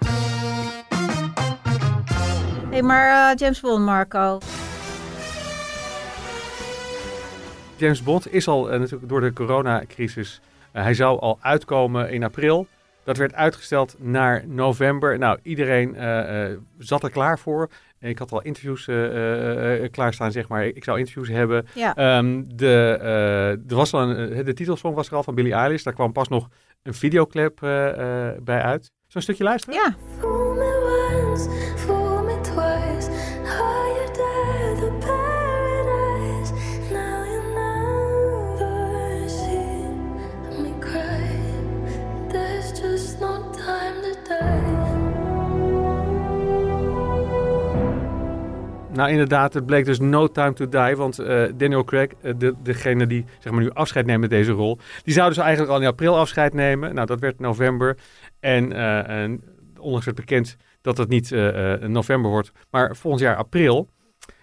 Hey, 2.78 2.86
maar 2.86 3.32
eh, 3.32 3.38
James 3.38 3.60
Bond, 3.60 3.86
Marco. 3.86 4.38
James 7.76 8.04
Bond 8.04 8.34
is 8.34 8.48
al 8.48 8.72
eh, 8.72 8.80
natuurlijk 8.80 9.10
door 9.10 9.22
de 9.22 9.34
coronacrisis. 9.34 10.42
eh, 10.72 10.84
hij 10.84 10.94
zou 10.94 11.20
al 11.20 11.38
uitkomen 11.42 12.10
in 12.10 12.24
april. 12.24 12.68
Dat 13.04 13.18
werd 13.18 13.34
uitgesteld 13.34 13.96
naar 14.00 14.44
november. 14.48 15.18
Nou, 15.18 15.40
iedereen 15.44 15.96
eh, 15.96 16.46
eh, 16.52 16.58
zat 16.78 17.04
er 17.04 17.10
klaar 17.10 17.40
voor. 17.40 17.70
Ik 18.00 18.20
had 18.20 18.32
al 18.32 18.42
interviews 18.42 18.88
eh, 18.88 19.06
eh, 19.06 19.84
eh, 19.84 19.92
klaarstaan, 19.92 20.32
zeg 20.32 20.48
maar. 20.48 20.66
Ik 20.66 20.84
zou 20.84 20.98
interviews 21.00 21.28
hebben. 21.30 21.68
Ja. 21.74 21.96
Ehm, 21.96 22.44
de, 22.48 22.98
eh, 23.02 23.50
er 23.50 23.76
was 23.76 23.94
al 23.94 24.02
een, 24.02 24.44
de 24.46 24.54
titelsong 24.54 24.96
was 24.96 25.08
er 25.10 25.16
al 25.16 25.24
van 25.24 25.36
Billie 25.36 25.54
Eilish. 25.54 25.84
Daar 25.84 25.94
kwam 25.94 26.12
pas 26.12 26.28
nog 26.28 26.48
een 26.84 26.94
videoclip 26.94 27.60
bij 28.44 28.62
uit. 28.62 28.92
Zo'n 29.08 29.22
stukje 29.22 29.44
luisteren? 29.44 29.76
Ja. 29.80 29.96
Nou, 48.98 49.10
inderdaad, 49.10 49.54
het 49.54 49.66
bleek 49.66 49.86
dus 49.86 50.00
no 50.00 50.28
time 50.28 50.54
to 50.54 50.70
die. 50.70 50.96
Want 50.96 51.20
eh, 51.20 51.44
Daniel 51.56 51.84
Craig, 51.84 52.10
eh, 52.22 52.34
de, 52.38 52.54
degene 52.64 53.08
die 53.08 53.26
zeg 53.40 53.52
maar, 53.52 53.62
nu 53.62 53.72
afscheid 53.72 54.06
neemt 54.06 54.22
met 54.22 54.30
deze 54.30 54.52
rol, 54.52 54.80
die 55.04 55.14
zou 55.14 55.30
dus 55.30 55.38
eigenlijk 55.38 55.72
al 55.72 55.82
in 55.82 55.88
april 55.88 56.18
afscheid 56.18 56.54
nemen. 56.54 56.94
Nou, 56.94 57.08
dat 57.08 57.20
werd 57.20 57.40
november. 57.40 57.98
En, 58.40 58.72
eh, 58.72 59.24
en 59.24 59.44
onlangs 59.80 60.06
werd 60.06 60.18
bekend 60.18 60.58
dat 60.82 60.98
het 60.98 61.10
niet 61.10 61.32
november 61.88 62.32
wordt, 62.32 62.52
maar 62.70 62.96
volgend 62.96 63.24
jaar 63.24 63.36
april. 63.36 63.90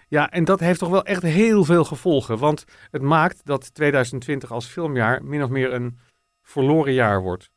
Ja, 0.07 0.31
en 0.31 0.43
dat 0.43 0.59
heeft 0.59 0.79
toch 0.79 0.89
wel 0.89 1.05
echt 1.05 1.21
heel 1.21 1.63
veel 1.63 1.83
gevolgen. 1.83 2.37
Want 2.37 2.65
het 2.91 3.01
maakt 3.01 3.41
dat 3.43 3.73
2020 3.73 4.51
als 4.51 4.65
filmjaar 4.65 5.23
min 5.23 5.43
of 5.43 5.49
meer 5.49 5.73
een 5.73 5.97
verloren 6.41 6.93
jaar 6.93 7.21
wordt. 7.21 7.49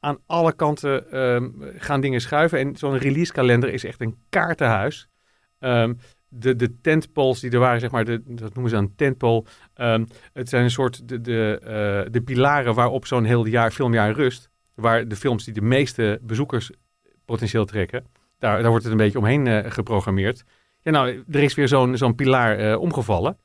Aan 0.00 0.18
alle 0.26 0.52
kanten 0.52 1.10
ehm, 1.10 1.50
gaan 1.76 2.00
dingen 2.00 2.20
schuiven. 2.20 2.58
En 2.58 2.76
zo'n 2.76 2.98
releasekalender 2.98 3.72
is 3.72 3.84
echt 3.84 4.00
een 4.00 4.18
kaartenhuis. 4.28 5.08
Ehm, 5.64 5.94
de, 6.28 6.56
de 6.56 6.80
tentpoles 6.80 7.40
die 7.40 7.50
er 7.50 7.58
waren, 7.58 7.80
zeg 7.80 7.90
maar, 7.90 8.04
de, 8.04 8.22
dat 8.24 8.54
noemen 8.54 8.70
ze 8.72 8.76
een 8.76 8.94
tentpole. 8.96 9.44
Ehm, 9.74 10.04
het 10.32 10.48
zijn 10.48 10.64
een 10.64 10.70
soort 10.70 11.08
de, 11.08 11.20
de, 11.20 11.58
eh, 11.62 12.12
de 12.12 12.20
pilaren 12.22 12.74
waarop 12.74 13.06
zo'n 13.06 13.24
heel 13.24 13.44
jaar, 13.46 13.70
filmjaar 13.70 14.12
rust. 14.12 14.50
Waar 14.74 15.08
de 15.08 15.16
films 15.16 15.44
die 15.44 15.54
de 15.54 15.60
meeste 15.62 16.18
bezoekers 16.22 16.70
potentieel 17.24 17.64
trekken. 17.64 18.04
daar, 18.38 18.60
daar 18.60 18.68
wordt 18.70 18.84
het 18.84 18.92
een 18.92 18.98
beetje 18.98 19.18
omheen 19.18 19.46
eh, 19.46 19.70
geprogrammeerd. 19.70 20.44
Ja, 20.82 20.90
nou, 20.90 21.24
er 21.30 21.42
is 21.42 21.54
weer 21.54 21.68
zo'n 21.68 21.96
zo'n 21.96 22.14
pilaar 22.14 22.58
eh, 22.58 22.80
omgevallen. 22.80 23.36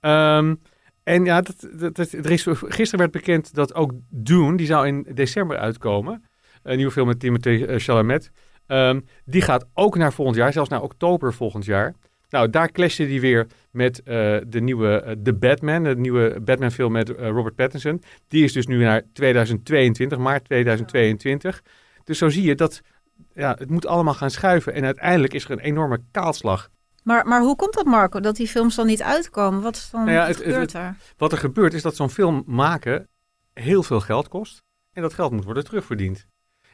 Ehm, 0.00 0.54
en 1.02 1.24
ja, 1.24 1.40
dat, 1.40 1.68
dat, 1.72 1.96
dat- 1.96 2.12
er 2.12 2.30
is, 2.30 2.46
gisteren 2.48 2.98
werd 2.98 3.10
bekend 3.10 3.54
dat 3.54 3.74
ook 3.74 3.92
Dune, 4.10 4.56
die 4.56 4.66
zou 4.66 4.86
in 4.86 5.06
december 5.14 5.58
uitkomen. 5.58 6.24
Een 6.62 6.76
nieuwe 6.76 6.92
film 6.92 7.06
met 7.06 7.20
Timothée 7.20 7.78
Chalamet. 7.78 8.30
Ehm, 8.68 9.00
die 9.24 9.42
gaat 9.42 9.66
ook 9.74 9.96
naar 9.96 10.12
volgend 10.12 10.36
jaar, 10.36 10.52
zelfs 10.52 10.68
naar 10.70 10.82
oktober 10.82 11.34
volgend 11.34 11.64
jaar. 11.64 11.94
Nou, 12.30 12.50
daar 12.50 12.70
clashte 12.72 13.06
die 13.06 13.20
weer 13.20 13.46
met 13.70 14.02
eh, 14.02 14.36
de 14.46 14.60
nieuwe 14.60 15.00
eh, 15.00 15.16
The 15.22 15.32
Batman, 15.34 15.82
de 15.84 15.96
nieuwe 15.96 16.40
Batman 16.40 16.70
film 16.70 16.92
met 16.92 17.14
eh, 17.14 17.28
Robert 17.28 17.54
Pattinson. 17.54 18.02
Die 18.28 18.44
is 18.44 18.52
dus 18.52 18.66
nu 18.66 18.78
naar 18.82 19.02
2022, 19.12 20.18
maart 20.18 20.44
2022. 20.44 21.62
Dus 22.04 22.18
zo 22.18 22.28
zie 22.28 22.42
je 22.42 22.54
dat 22.54 22.80
ja, 23.34 23.54
het 23.58 23.70
moet 23.70 23.86
allemaal 23.86 24.14
gaan 24.14 24.30
schuiven. 24.30 24.72
En 24.72 24.84
uiteindelijk 24.84 25.34
is 25.34 25.44
er 25.44 25.50
een 25.50 25.58
enorme 25.58 26.00
kaalslag. 26.10 26.68
Maar, 27.02 27.26
maar 27.26 27.40
hoe 27.40 27.56
komt 27.56 27.74
dat, 27.74 27.84
Marco, 27.86 28.20
dat 28.20 28.36
die 28.36 28.46
films 28.48 28.74
dan 28.74 28.86
niet 28.86 29.02
uitkomen? 29.02 29.62
Wat 29.62 29.76
is 29.76 29.88
dan 29.90 30.00
Nou 30.04 30.12
ja, 30.16 30.26
het- 30.26 30.36
het- 30.36 30.44
gebeurt 30.44 30.72
het- 30.72 30.82
er? 30.82 30.96
Wat 31.16 31.32
er 31.32 31.38
gebeurt 31.38 31.74
is 31.74 31.82
dat 31.82 31.96
zo'n 31.96 32.10
film 32.10 32.42
maken 32.46 33.08
heel 33.52 33.82
veel 33.82 34.00
geld 34.00 34.28
kost. 34.28 34.62
En 34.92 35.02
dat 35.02 35.14
geld 35.14 35.32
moet 35.32 35.44
worden 35.44 35.64
terugverdiend. 35.64 36.26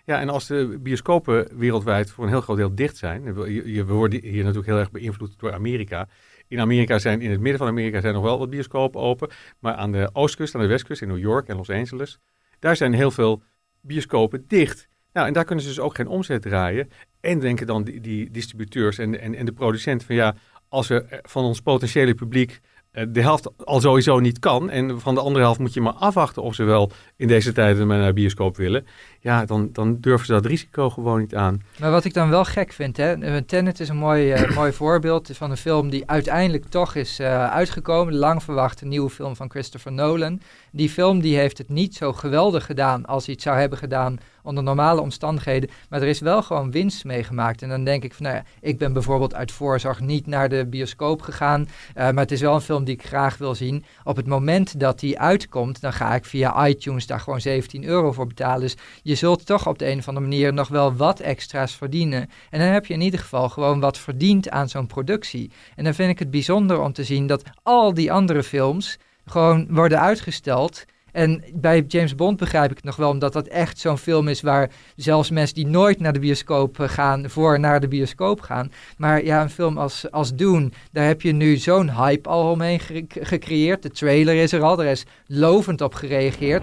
Ja, 0.04 0.20
en 0.20 0.28
als 0.28 0.46
de 0.46 0.78
bioscopen 0.80 1.58
wereldwijd 1.58 2.11
voor 2.11 2.25
een 2.25 2.30
heel 2.30 2.40
groot 2.40 2.56
deel 2.56 2.75
dicht 2.75 2.96
zijn. 2.96 3.34
We, 3.34 3.84
worden 3.84 4.20
hier 4.20 4.40
natuurlijk 4.40 4.66
heel 4.66 4.78
erg 4.78 4.90
beïnvloed 4.90 5.38
door 5.38 5.52
Amerika. 5.52 6.08
In 6.49 6.61
Amerika 6.61 6.99
zijn, 6.99 7.20
in 7.20 7.30
het 7.30 7.40
midden 7.40 7.58
van 7.58 7.68
Amerika 7.68 8.00
zijn 8.00 8.14
nog 8.14 8.23
wel 8.23 8.38
wat 8.38 8.50
bioscopen 8.50 9.00
open. 9.00 9.28
Maar 9.58 9.75
aan 9.75 9.92
de 9.92 10.11
oostkust, 10.12 10.54
aan 10.54 10.61
de 10.61 10.66
westkust, 10.66 11.02
in 11.02 11.08
New 11.08 11.18
York 11.18 11.49
en 11.49 11.56
Los 11.56 11.70
Angeles. 11.70 12.18
Daar 12.58 12.76
zijn 12.76 12.92
heel 12.92 13.11
veel 13.11 13.42
bioscopen 13.80 14.44
dicht. 14.49 14.88
Nou, 15.12 15.26
en 15.26 15.32
daar 15.32 15.44
kunnen 15.44 15.64
ze 15.64 15.70
dus 15.70 15.80
ook 15.80 15.94
geen 15.94 16.08
omzet 16.08 16.42
draaien. 16.42 16.90
En 17.20 17.38
denken 17.38 17.66
dan 17.66 17.84
die, 17.84 18.30
distributeurs 18.30 18.99
en, 18.99 19.20
en, 19.20 19.34
en 19.34 19.44
de 19.44 19.52
producenten 19.52 20.06
van 20.06 20.16
ja, 20.16 20.34
als 20.68 20.88
we 20.88 21.04
eh, 21.04 21.18
van 21.23 21.44
ons 21.44 21.61
potentiële 21.61 22.14
publiek 22.14 22.61
de 23.08 23.20
helft 23.20 23.64
al 23.64 23.80
sowieso 23.80 24.18
niet 24.18 24.38
kan. 24.38 24.70
En 24.70 25.00
van 25.00 25.14
de 25.14 25.20
andere 25.20 25.44
helft 25.44 25.58
moet 25.58 25.74
je 25.74 25.80
maar 25.80 25.92
afwachten 25.92 26.42
of 26.42 26.54
ze 26.54 26.64
wel 26.64 26.90
in 27.16 27.28
deze 27.28 27.52
tijden 27.52 27.86
naar 27.86 28.06
de 28.06 28.12
bioscoop 28.12 28.56
willen. 28.56 28.86
Ja, 29.20 29.44
dan, 29.44 29.68
dan 29.72 30.00
durven 30.00 30.26
ze 30.26 30.32
dat 30.32 30.46
risico 30.46 30.90
gewoon 30.90 31.20
niet 31.20 31.34
aan. 31.34 31.62
Maar 31.78 31.90
wat 31.90 32.04
ik 32.04 32.14
dan 32.14 32.30
wel 32.30 32.44
gek 32.44 32.72
vind, 32.72 32.96
hè, 32.96 33.12
eh, 33.12 33.36
Tenet 33.36 33.80
is 33.80 33.88
een 33.88 33.96
mooi, 33.96 34.32
eh, 34.32 34.54
mooi 34.56 34.72
voorbeeld 34.72 35.30
van 35.32 35.50
een 35.50 35.56
film 35.56 35.90
die 35.90 36.10
uiteindelijk 36.10 36.64
toch 36.64 36.94
is 36.94 37.18
eh, 37.18 37.50
uitgekomen. 37.50 38.12
De 38.12 38.18
lang 38.18 38.42
verwachte 38.42 38.86
nieuwe 38.86 39.10
film 39.10 39.36
van 39.36 39.50
Christopher 39.50 39.92
Nolan. 39.92 40.40
Die 40.70 40.88
film 40.88 41.20
die 41.20 41.36
heeft 41.36 41.58
het 41.58 41.68
niet 41.68 41.94
zo 41.94 42.12
geweldig 42.12 42.66
gedaan 42.66 43.06
als 43.06 43.24
hij 43.24 43.34
het 43.34 43.42
zou 43.42 43.58
hebben 43.58 43.78
gedaan 43.78 44.18
onder 44.44 44.62
normale 44.62 45.00
omstandigheden. 45.00 45.70
Maar 45.88 46.02
er 46.02 46.08
is 46.08 46.20
wel 46.20 46.42
gewoon 46.42 46.70
winst 46.70 47.04
meegemaakt. 47.04 47.62
En 47.62 47.68
dan 47.68 47.84
denk 47.84 48.04
ik 48.04 48.14
van, 48.14 48.24
nou 48.24 48.36
ja, 48.36 48.44
ik 48.60 48.78
ben 48.78 48.92
bijvoorbeeld 48.92 49.34
uit 49.34 49.52
voorzorg 49.52 50.00
niet 50.00 50.26
naar 50.26 50.48
de 50.48 50.66
bioscoop 50.66 51.22
gegaan. 51.22 51.68
eh, 51.94 52.04
maar 52.04 52.22
het 52.22 52.32
is 52.32 52.40
wel 52.40 52.54
een 52.54 52.60
film 52.60 52.84
die 52.84 52.94
ik 52.94 53.06
graag 53.06 53.36
wil 53.36 53.54
zien. 53.54 53.84
Op 54.04 54.16
het 54.16 54.26
moment 54.26 54.80
dat 54.80 55.00
die 55.00 55.18
uitkomt, 55.18 55.80
dan 55.80 55.92
ga 55.92 56.14
ik 56.14 56.24
via 56.24 56.68
iTunes 56.68 57.06
daar 57.06 57.20
gewoon 57.20 57.40
17 57.40 57.84
euro 57.84 58.12
voor 58.12 58.26
betalen. 58.26 58.60
Dus 58.60 58.76
je 59.02 59.14
zult 59.14 59.46
toch 59.46 59.66
op 59.68 59.78
de 59.78 59.90
een 59.90 59.98
of 59.98 60.08
andere 60.08 60.26
manier 60.26 60.52
nog 60.52 60.68
wel 60.68 60.94
wat 60.94 61.20
extra's 61.20 61.74
verdienen. 61.74 62.30
En 62.50 62.58
dan 62.58 62.68
heb 62.68 62.86
je 62.86 62.94
in 62.94 63.00
ieder 63.00 63.20
geval 63.20 63.48
gewoon 63.48 63.80
wat 63.80 63.98
verdiend 63.98 64.50
aan 64.50 64.68
zo'n 64.68 64.86
productie. 64.86 65.50
En 65.76 65.84
dan 65.84 65.94
vind 65.94 66.10
ik 66.10 66.18
het 66.18 66.30
bijzonder 66.30 66.80
om 66.80 66.92
te 66.92 67.04
zien 67.04 67.26
dat 67.26 67.42
al 67.62 67.94
die 67.94 68.12
andere 68.12 68.42
films 68.42 68.98
gewoon 69.26 69.66
worden 69.70 70.00
uitgesteld. 70.00 70.84
En 71.14 71.42
bij 71.54 71.85
James 71.88 72.14
Bond 72.14 72.37
begrijp 72.37 72.71
ik 72.71 72.76
het 72.76 72.85
nog 72.85 72.97
wel, 72.97 73.11
omdat 73.11 73.33
dat 73.33 73.47
echt 73.47 73.78
zo'n 73.78 73.99
film 73.99 74.28
is 74.28 74.40
waar 74.40 74.71
zelfs 74.97 75.30
mensen 75.30 75.54
die 75.54 75.66
nooit 75.66 76.00
naar 76.00 76.12
de 76.12 76.18
bioscoop 76.18 76.80
eh, 76.80 76.88
gaan, 76.88 77.30
voor 77.30 77.61
naar 77.61 77.80
de 77.80 77.88
bioscoop 77.88 78.40
gaan. 78.40 78.73
Maar 78.97 79.25
ja, 79.25 79.42
een 79.42 79.50
film 79.50 79.78
als, 79.78 80.11
als 80.11 80.35
Dune, 80.35 80.71
daar 80.92 81.06
heb 81.06 81.23
je 81.23 81.33
nu 81.33 81.56
zo'n 81.56 81.90
hype 81.90 82.28
al 82.28 82.50
omheen 82.50 82.80
gecreëerd. 83.09 83.83
De 83.83 83.90
trailer 83.90 84.35
is 84.35 84.52
er 84.52 84.62
al, 84.62 84.83
er 84.83 84.90
is 84.90 85.04
lovend 85.26 85.80
op 85.80 85.94
gereageerd. 85.94 86.62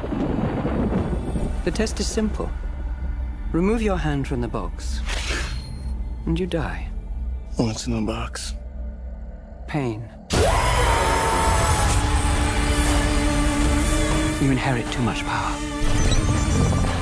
The 1.64 1.72
test 1.72 2.00
is 2.00 2.14
simple. 2.14 2.48
Remove 3.52 3.84
your 3.84 4.02
hand 4.02 4.28
from 4.28 4.42
the 4.42 4.48
box, 4.48 5.02
and 6.26 6.38
you 6.38 6.50
die. 6.50 6.88
What's 7.56 7.86
in 7.86 7.94
the 7.94 8.12
box? 8.12 8.56
Pain. 9.68 10.21
You 14.42 14.50
inherit 14.50 14.92
too 14.92 15.04
much 15.04 15.24
power. 15.24 15.56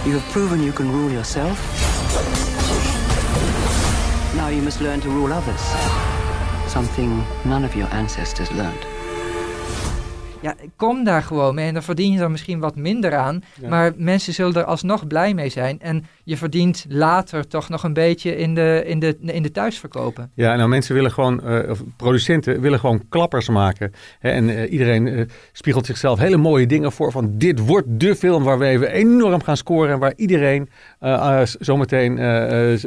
You 0.05 0.19
have 0.19 0.29
proven 0.33 0.61
you 0.61 0.73
can 0.73 0.91
rule 0.91 1.09
yourself. 1.09 1.57
Now 4.35 4.49
you 4.49 4.61
must 4.61 4.81
learn 4.81 4.99
to 4.99 5.09
rule 5.09 5.31
others. 5.31 5.61
Something 6.69 7.23
none 7.45 7.63
of 7.63 7.77
your 7.77 7.87
ancestors 7.93 8.51
learned. 8.51 8.85
Ja, 10.41 10.55
kom 10.75 11.03
daar 11.03 11.23
gewoon 11.23 11.55
mee 11.55 11.67
en 11.67 11.73
dan 11.73 11.83
verdien 11.83 12.11
je 12.11 12.19
er 12.19 12.31
misschien 12.31 12.59
wat 12.59 12.75
minder 12.75 13.15
aan. 13.15 13.43
Ja. 13.61 13.69
Maar 13.69 13.93
mensen 13.95 14.33
zullen 14.33 14.55
er 14.55 14.63
alsnog 14.63 15.07
blij 15.07 15.33
mee 15.33 15.49
zijn. 15.49 15.79
En 15.79 16.05
je 16.23 16.37
verdient 16.37 16.85
later 16.89 17.47
toch 17.47 17.69
nog 17.69 17.83
een 17.83 17.93
beetje 17.93 18.35
in 18.35 18.55
de, 18.55 18.83
in 18.85 18.99
de, 18.99 19.17
in 19.21 19.43
de 19.43 19.51
thuisverkopen. 19.51 20.31
Ja, 20.33 20.55
nou 20.55 20.69
mensen 20.69 20.95
willen 20.95 21.11
gewoon, 21.11 21.43
eh, 21.43 21.69
of 21.69 21.83
producenten 21.97 22.61
willen 22.61 22.79
gewoon 22.79 23.03
klappers 23.09 23.49
maken. 23.49 23.93
Hè, 24.19 24.29
en 24.29 24.49
eh, 24.49 24.71
iedereen 24.71 25.07
eh, 25.07 25.25
spiegelt 25.51 25.85
zichzelf 25.85 26.19
hele 26.19 26.37
mooie 26.37 26.65
dingen 26.65 26.91
voor. 26.91 27.11
Van 27.11 27.37
dit 27.37 27.65
wordt 27.65 27.87
de 27.87 28.15
film 28.15 28.43
waar 28.43 28.59
we 28.59 28.65
even 28.65 28.91
enorm 28.91 29.43
gaan 29.43 29.57
scoren. 29.57 29.93
En 29.93 29.99
waar 29.99 30.13
iedereen 30.15 30.69
zometeen 31.59 32.17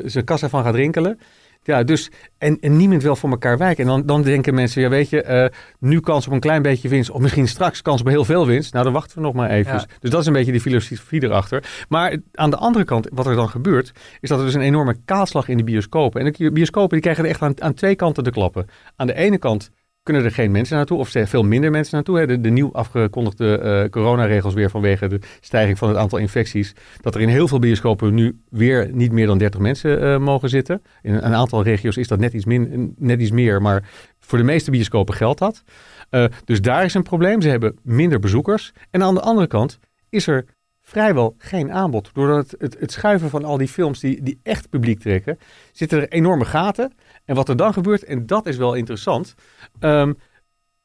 zijn 0.05 0.25
kassa 0.25 0.49
van 0.49 0.63
gaat 0.63 0.75
rinkelen. 0.75 1.19
Ja, 1.65 1.83
dus, 1.83 2.11
en, 2.39 2.61
en 2.61 2.77
niemand 2.77 3.03
wil 3.03 3.17
voor 3.17 3.31
elkaar 3.31 3.59
wijken. 3.59 3.85
En 3.85 3.91
dan, 3.91 4.07
dan 4.07 4.23
denken 4.23 4.55
mensen, 4.55 4.83
ja 4.83 4.89
weet 4.89 5.09
je, 5.09 5.23
eh, 5.23 5.49
nu 5.79 6.01
kans 6.01 6.27
op 6.27 6.33
een 6.33 6.41
klein 6.41 6.63
beetje 6.63 6.89
winst. 6.89 7.11
Of 7.11 7.21
misschien 7.21 7.49
straks 7.49 7.83
kans 7.83 8.01
op 8.01 8.07
heel 8.07 8.25
veel 8.25 8.47
winst. 8.47 8.73
Nou, 8.73 8.85
dan 8.85 8.93
wachten 8.93 9.17
we 9.17 9.23
nog 9.23 9.35
maar 9.35 9.51
even. 9.51 9.73
Ja. 9.73 9.87
Dus 10.01 10.11
dat 10.11 10.21
is 10.21 10.27
een 10.27 10.33
beetje 10.33 10.53
die 10.53 10.61
filosofie 10.61 11.23
erachter. 11.23 11.65
Maar 11.89 12.17
aan 12.33 12.51
de 12.51 12.57
andere 12.57 12.85
kant, 12.85 13.09
wat 13.13 13.27
er 13.27 13.35
dan 13.35 13.49
gebeurt, 13.49 13.93
is 14.21 14.29
dat 14.29 14.39
er 14.39 14.45
dus 14.45 14.55
een 14.55 14.61
enorme 14.61 14.97
kaalslag 15.05 15.49
in 15.49 15.57
de 15.57 15.65
bioscopen. 15.65 16.21
En 16.21 16.33
de 16.33 16.53
bioscopen 16.53 16.91
die 16.91 17.01
krijgen 17.01 17.25
er 17.25 17.31
echt 17.31 17.43
aan, 17.43 17.63
aan 17.63 17.75
twee 17.75 17.95
kanten 17.95 18.25
de 18.25 18.31
klappen. 18.31 18.67
Aan 18.97 19.07
de 19.07 19.15
ene 19.15 19.39
kant 19.39 19.71
kunnen 20.03 20.25
er 20.25 20.31
geen 20.31 20.51
mensen 20.51 20.77
naartoe, 20.77 20.99
of 20.99 21.09
veel 21.09 21.43
minder 21.43 21.71
mensen 21.71 21.95
naartoe. 21.95 22.19
Hè. 22.19 22.27
De, 22.27 22.41
de 22.41 22.51
nieuw 22.51 22.73
afgekondigde 22.73 23.59
eh, 23.59 23.91
coronaregels 23.91 24.55
weer 24.55 24.71
vanwege 24.71 25.09
de 25.09 25.21
stijging 25.41 25.79
van 25.79 25.89
het 25.89 25.99
aantal 25.99 26.19
infecties. 26.19 26.75
Dat 27.01 27.15
er 27.15 27.21
in 27.21 27.29
heel 27.29 27.49
veel 27.49 27.59
bioscopen 27.59 28.15
nu 28.15 28.41
weer 28.49 28.91
niet 28.93 29.13
meer 29.13 29.27
dan 29.27 29.39
30 29.39 29.61
mensen 29.61 30.03
eh, 30.03 30.19
mogen 30.19 30.49
zitten. 30.49 30.83
In 31.03 31.15
een 31.15 31.35
aantal 31.35 31.63
regio's 31.63 31.97
is 31.97 32.09
dat 32.09 32.19
net 32.19 32.33
iets, 32.33 32.45
min, 32.45 32.95
net 32.99 33.21
iets 33.21 33.31
meer, 33.31 33.63
maar 33.63 33.89
voor 34.21 34.39
de 34.39 34.45
meeste 34.45 34.71
bioscopen 34.71 35.15
geldt 35.15 35.39
dat. 35.39 35.63
Eh, 36.11 36.25
dus 36.45 36.61
daar 36.61 36.85
is 36.85 36.95
een 36.95 37.03
probleem. 37.03 37.41
Ze 37.43 37.49
hebben 37.49 37.79
minder 37.83 38.19
bezoekers. 38.19 38.73
En 38.91 39.03
aan 39.03 39.15
de 39.15 39.21
andere 39.21 39.47
kant 39.47 39.79
is 40.09 40.27
er 40.27 40.45
vrijwel 40.81 41.35
geen 41.39 41.73
aanbod. 41.73 42.11
Doordat 42.13 42.51
het, 42.51 42.61
het, 42.61 42.81
het 42.81 42.93
schuiven 42.93 43.31
van 43.31 43.45
al 43.45 43.57
die 43.57 43.69
films 43.69 44.01
die, 44.01 44.23
die 44.23 44.41
echt 44.43 44.71
publiek 44.71 45.01
trekken, 45.01 45.39
zitten 45.73 46.01
er 46.01 46.09
enorme 46.09 46.45
gaten. 46.45 46.93
En 47.25 47.35
wat 47.35 47.49
er 47.49 47.57
dan 47.57 47.73
gebeurt, 47.73 48.05
en 48.05 48.27
dat 48.27 48.47
is 48.47 48.57
wel 48.57 48.75
interessant. 48.75 49.35
ehm, 49.79 50.13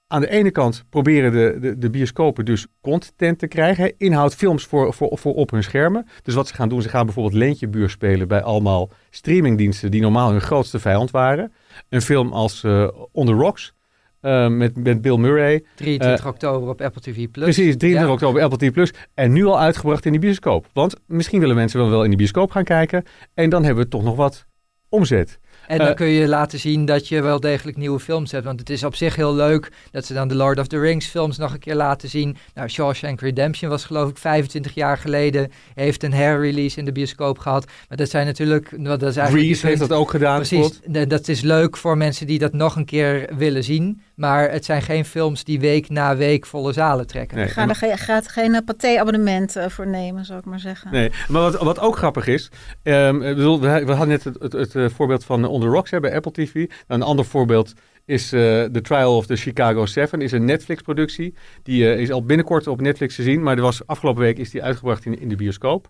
aan 0.10 0.22
de 0.22 0.29
ene 0.29 0.51
kant 0.51 0.84
proberen 0.89 1.32
de, 1.32 1.58
de, 1.60 1.77
de 1.77 1.89
bioscopen 1.89 2.46
dus 2.46 2.67
content 2.82 3.39
te 3.39 3.48
krijgen. 3.48 3.94
Inhoud, 3.98 4.36
films 4.36 4.65
voor, 4.65 4.94
voor, 4.94 5.17
voor 5.17 5.34
op 5.34 5.51
hun 5.51 5.63
schermen. 5.63 6.08
Dus 6.24 6.34
wat 6.34 6.48
ze 6.48 6.53
gaan 6.53 6.70
doen, 6.70 6.82
ze 6.82 6.89
gaan 6.89 7.06
bijvoorbeeld 7.06 7.36
leentjebuur 7.36 7.89
spelen 7.89 8.27
bij 8.27 8.41
allemaal 8.41 8.89
streamingdiensten 9.10 9.91
die 9.91 10.01
normaal 10.01 10.32
hun 10.32 10.41
grootste 10.41 10.79
vijand 10.79 11.12
waren. 11.12 11.53
Een 11.89 12.01
film 12.01 12.32
als 12.34 12.63
eh, 12.63 12.88
On 13.12 13.25
the 13.25 13.32
Rocks 13.32 13.74
eh, 14.22 14.48
met, 14.48 14.75
met 14.84 15.01
Bill 15.01 15.17
Murray. 15.17 15.63
23 15.75 16.20
Eh, 16.25 16.32
oktober 16.32 16.70
op 16.70 16.82
Apple 16.82 17.01
TV+. 17.01 17.15
Plus. 17.15 17.44
Precies, 17.44 17.77
23 17.77 18.01
Ja. 18.08 18.12
oktober 18.12 18.41
Apple 18.41 18.58
TV+. 18.58 18.72
Plus. 18.74 18.94
En 19.13 19.32
nu 19.34 19.46
al 19.46 19.60
uitgebracht 19.60 20.06
in 20.06 20.12
de 20.13 20.20
bioscoop. 20.20 20.65
Want 20.74 20.96
misschien 21.06 21.39
willen 21.39 21.56
mensen 21.56 21.79
wel, 21.79 21.89
wel 21.89 22.03
in 22.03 22.10
de 22.12 22.17
bioscoop 22.17 22.51
gaan 22.51 22.63
kijken. 22.63 23.03
En 23.34 23.50
dan 23.50 23.63
hebben 23.63 23.84
we 23.84 23.89
toch 23.89 24.03
nog 24.03 24.15
wat 24.15 24.46
omzet. 24.89 25.39
En 25.68 25.78
dan 25.78 25.88
Eh, 25.88 25.94
kun 25.96 26.08
je 26.08 26.28
laten 26.28 26.60
zien 26.60 26.86
dat 26.86 27.08
je 27.08 27.22
wel 27.22 27.40
degelijk 27.40 27.78
nieuwe 27.78 28.00
films 28.00 28.32
hebt. 28.32 28.46
Want 28.46 28.60
het 28.60 28.70
is 28.70 28.84
op 28.84 28.96
zich 28.96 29.16
heel 29.16 29.36
leuk 29.36 29.72
dat 29.92 30.06
ze 30.06 30.14
dan 30.14 30.28
de 30.28 30.36
Lord 30.36 30.60
of 30.60 30.68
the 30.68 30.80
Rings 30.80 31.08
films 31.08 31.38
nog 31.38 31.54
een 31.54 31.60
keer 31.60 31.76
laten 31.76 32.10
zien. 32.10 32.38
Nou, 32.54 32.68
Shawshank 32.70 33.22
Redemption 33.22 33.70
was 33.70 33.86
geloof 33.86 34.10
ik 34.10 34.18
25 34.18 34.74
jaar 34.74 34.98
geleden. 34.98 35.52
Heeft 35.74 36.04
een 36.04 36.14
herrelease 36.14 36.80
in 36.80 36.86
de 36.86 36.92
bioscoop 36.92 37.40
gehad. 37.40 37.66
Maar 37.88 37.98
dat 37.98 38.10
zijn 38.10 38.26
natuurlijk... 38.26 38.70
Dat 38.84 39.02
is 39.02 39.16
eigenlijk 39.16 39.48
Grease 39.48 39.68
heeft 39.68 39.80
dat 39.80 39.92
ook 39.92 40.10
gedaan. 40.10 40.36
Precies, 40.36 40.80
dat 41.08 41.28
is 41.28 41.42
leuk 41.42 41.78
voor 41.78 41.98
mensen 41.98 42.28
die 42.28 42.40
dat 42.40 42.54
nog 42.54 42.76
een 42.76 42.86
keer 42.86 43.30
willen 43.38 43.64
zien. 43.64 44.02
Maar 44.16 44.52
het 44.52 44.66
zijn 44.66 44.82
geen 44.82 45.06
films 45.06 45.44
die 45.44 45.60
week 45.60 45.90
na 45.90 46.16
week 46.16 46.46
volle 46.46 46.74
zalen 46.74 47.08
trekken. 47.08 47.38
Nee, 47.38 47.48
Ga 47.48 47.68
er 47.68 47.76
ge- 47.76 47.98
gaat 47.98 48.28
geen 48.28 48.56
eh, 48.56 48.62
pathé-abonnement 48.66 49.56
eh, 49.56 49.70
voor 49.70 49.88
nemen, 49.88 50.26
zou 50.26 50.40
ik 50.40 50.46
maar 50.46 50.60
zeggen. 50.60 50.92
Nee, 50.92 51.12
maar 51.28 51.42
wat, 51.42 51.62
wat 51.62 51.80
ook 51.80 51.98
grappig 51.98 52.28
is, 52.28 52.52
ehm, 52.84 53.18
we, 53.20 53.92
hadden 53.92 54.08
net 54.08 54.24
het, 54.24 54.54
het, 54.54 54.74
het, 54.74 54.94
voorbeeld 54.94 55.24
van 55.26 55.48
On 55.58 55.64
The 55.64 55.70
Rocks 55.70 55.90
bij 55.90 56.16
Apple 56.16 56.32
TV. 56.32 56.54
Nou, 56.54 56.68
een 56.88 57.02
ander 57.02 57.26
voorbeeld 57.26 57.74
is 58.06 58.34
eh, 58.34 58.40
The 58.64 58.82
Trial 58.82 59.16
of 59.16 59.26
the 59.26 59.36
Chicago 59.36 59.86
Seven, 59.86 60.22
is 60.22 60.32
een 60.32 60.46
Netflix-productie. 60.46 61.34
Die 61.64 61.92
eh, 61.92 62.00
is 62.00 62.12
al 62.12 62.24
binnenkort 62.24 62.68
op 62.68 62.82
Netflix 62.82 63.16
te 63.16 63.24
zien, 63.24 63.44
maar 63.44 63.56
er 63.56 63.62
was, 63.62 63.88
afgelopen 63.88 64.22
week 64.22 64.38
is 64.38 64.50
die 64.50 64.64
uitgebracht 64.64 65.06
in, 65.06 65.20
in 65.20 65.30
de 65.30 65.36
bioscoop. 65.36 65.90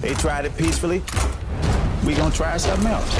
They 0.00 0.14
tried 0.14 0.44
it 0.44 0.56
peacefully. 0.56 1.02
We 2.04 2.14
gonna 2.14 2.30
try 2.30 2.58
something 2.58 2.92
else. 2.92 3.10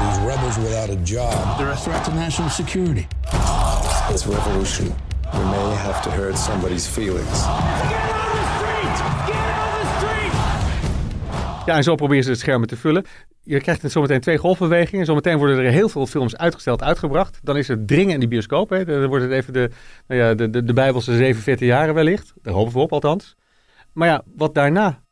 These 0.00 0.20
rebels 0.26 0.56
without 0.56 0.90
a 0.90 1.00
job. 1.04 1.56
They're 1.56 1.72
a 1.72 1.76
threat 1.76 2.04
to 2.04 2.12
national 2.12 2.50
security. 2.50 3.06
It's 4.10 4.26
revolution. 4.26 4.94
We 5.32 5.38
may 5.38 5.74
have 5.74 6.02
to 6.02 6.10
hurt 6.10 6.36
somebody's 6.36 6.86
feelings. 6.86 7.44
Ja, 11.68 11.76
en 11.76 11.82
zo 11.82 11.94
proberen 11.94 12.24
ze 12.24 12.30
het 12.30 12.38
schermen 12.38 12.68
te 12.68 12.76
vullen. 12.76 13.04
Je 13.42 13.60
krijgt 13.60 13.90
zometeen 13.90 14.20
twee 14.20 14.36
golfbewegingen. 14.38 15.06
Zometeen 15.06 15.38
worden 15.38 15.58
er 15.58 15.70
heel 15.70 15.88
veel 15.88 16.06
films 16.06 16.36
uitgesteld, 16.36 16.82
uitgebracht. 16.82 17.38
Dan 17.42 17.56
is 17.56 17.68
er 17.68 17.84
dringen 17.84 18.14
in 18.14 18.20
de 18.20 18.28
bioscoop. 18.28 18.70
Hè. 18.70 18.84
Dan 18.84 19.06
wordt 19.06 19.24
het 19.24 19.32
even 19.32 19.52
de, 19.52 19.70
nou 20.06 20.20
ja, 20.20 20.34
de, 20.34 20.50
de, 20.50 20.64
de 20.64 20.72
Bijbelse 20.72 21.16
47 21.16 21.66
jaren 21.66 21.94
wellicht. 21.94 22.32
Daar 22.42 22.54
hopen 22.54 22.72
we 22.72 22.78
op 22.78 22.92
althans. 22.92 23.36
Maar 23.92 24.08
ja, 24.08 24.22
wat 24.36 24.54
daarna? 24.54 25.02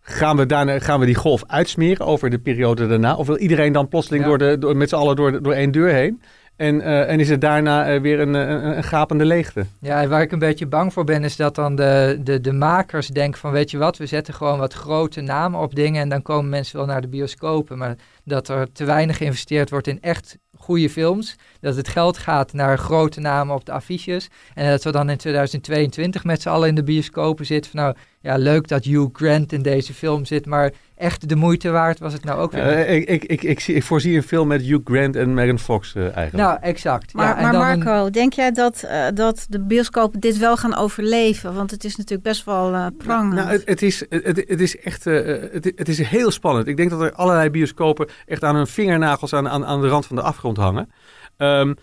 Gaan 0.00 0.36
we, 0.36 0.46
daarna, 0.46 0.78
gaan 0.78 1.00
we 1.00 1.06
die 1.06 1.14
golf 1.14 1.42
uitsmeren 1.46 2.06
over 2.06 2.30
de 2.30 2.38
periode 2.38 2.86
daarna? 2.86 3.16
Of 3.16 3.26
wil 3.26 3.38
iedereen 3.38 3.72
dan 3.72 3.88
plotseling 3.88 4.22
Ja. 4.22 4.28
door 4.28 4.38
de, 4.38 4.58
door, 4.58 4.76
met 4.76 4.88
z'n 4.88 4.94
allen 4.94 5.16
door, 5.16 5.42
door 5.42 5.52
één 5.52 5.70
deur 5.70 5.92
heen? 5.92 6.22
En, 6.60 6.80
eh, 6.80 7.10
en 7.10 7.20
is 7.20 7.28
het 7.28 7.40
daarna 7.40 7.86
eh, 7.86 8.00
weer 8.00 8.20
een, 8.20 8.34
een, 8.34 8.76
een 8.76 8.84
gapende 8.84 9.24
leegte? 9.24 9.66
Ja, 9.80 10.06
waar 10.06 10.22
ik 10.22 10.32
een 10.32 10.38
beetje 10.38 10.66
bang 10.66 10.92
voor 10.92 11.04
ben, 11.04 11.24
is 11.24 11.36
dat 11.36 11.54
dan 11.54 11.74
de, 11.74 12.20
de, 12.22 12.40
de 12.40 12.52
makers 12.52 13.08
denken 13.08 13.40
van, 13.40 13.50
weet 13.50 13.70
je 13.70 13.78
wat, 13.78 13.96
we 13.96 14.06
zetten 14.06 14.34
gewoon 14.34 14.58
wat 14.58 14.72
grote 14.72 15.20
namen 15.20 15.60
op 15.60 15.74
dingen 15.74 16.02
en 16.02 16.08
dan 16.08 16.22
komen 16.22 16.50
mensen 16.50 16.76
wel 16.76 16.86
naar 16.86 17.00
de 17.00 17.08
bioscopen. 17.08 17.78
Maar 17.78 17.96
dat 18.24 18.48
er 18.48 18.72
te 18.72 18.84
weinig 18.84 19.16
geïnvesteerd 19.16 19.70
wordt 19.70 19.86
in 19.86 20.00
echt 20.00 20.38
goede 20.56 20.90
films, 20.90 21.36
dat 21.60 21.76
het 21.76 21.88
geld 21.88 22.18
gaat 22.18 22.52
naar 22.52 22.78
grote 22.78 23.20
namen 23.20 23.54
op 23.54 23.64
de 23.64 23.72
affiches 23.72 24.28
en 24.54 24.70
dat 24.70 24.84
we 24.84 24.90
dan 24.90 25.10
in 25.10 25.16
2022 25.16 26.24
met 26.24 26.42
z'n 26.42 26.48
allen 26.48 26.68
in 26.68 26.74
de 26.74 26.82
bioscopen 26.82 27.46
zitten 27.46 27.70
van, 27.70 27.80
nou 27.80 27.96
ja, 28.20 28.36
leuk 28.36 28.68
dat 28.68 28.84
Hugh 28.84 29.08
Grant 29.12 29.52
in 29.52 29.62
deze 29.62 29.94
film 29.94 30.24
zit, 30.24 30.46
maar 30.46 30.72
echt 31.00 31.28
de 31.28 31.36
moeite 31.36 31.70
waard 31.70 31.98
was 31.98 32.12
het 32.12 32.24
nou 32.24 32.40
ook 32.40 32.52
weer. 32.52 32.62
Eh, 32.62 32.94
ik, 32.94 33.08
ik, 33.08 33.24
ik, 33.24 33.42
ik, 33.42 33.60
zie, 33.60 33.74
ik 33.74 33.82
voorzie 33.82 34.16
een 34.16 34.22
film 34.22 34.48
met 34.48 34.62
Hugh 34.62 34.80
Grant 34.84 35.16
en 35.16 35.34
Megan 35.34 35.58
Fox 35.58 35.94
eh, 35.94 36.02
eigenlijk. 36.02 36.36
nou, 36.36 36.58
exact. 36.60 37.14
Maar, 37.14 37.26
ja, 37.26 37.36
en 37.36 37.42
maar 37.42 37.52
dan 37.52 37.62
een- 37.62 37.78
Marco, 37.84 38.10
denk 38.10 38.32
jij 38.32 38.50
dat, 38.50 38.82
eh, 38.82 39.06
dat 39.14 39.46
de 39.48 39.60
bioscopen 39.60 40.20
dit 40.20 40.38
wel 40.38 40.56
gaan 40.56 40.76
overleven? 40.76 41.54
Want 41.54 41.70
het 41.70 41.84
is 41.84 41.96
natuurlijk 41.96 42.28
best 42.28 42.44
wel 42.44 42.74
eh 42.74 42.86
prangend. 42.98 43.34
Nou, 43.34 43.48
het, 43.50 43.62
het, 43.64 43.82
is, 43.82 44.04
het, 44.08 44.44
het 44.48 44.60
is 44.60 44.78
echt 44.78 45.06
eh, 45.06 45.14
het, 45.52 45.72
het 45.74 45.88
is 45.88 45.98
heel 45.98 46.30
spannend. 46.30 46.66
Ik 46.66 46.76
denk 46.76 46.90
dat 46.90 47.00
er 47.00 47.12
allerlei 47.12 47.50
bioscopen 47.50 48.08
echt 48.26 48.44
aan 48.44 48.56
hun 48.56 48.66
vingernagels 48.66 49.32
aan, 49.32 49.48
aan, 49.48 49.66
aan 49.66 49.80
de 49.80 49.88
rand 49.88 50.06
van 50.06 50.16
de 50.16 50.22
afgrond 50.22 50.56
hangen. 50.56 50.90
Ehm, 51.36 51.74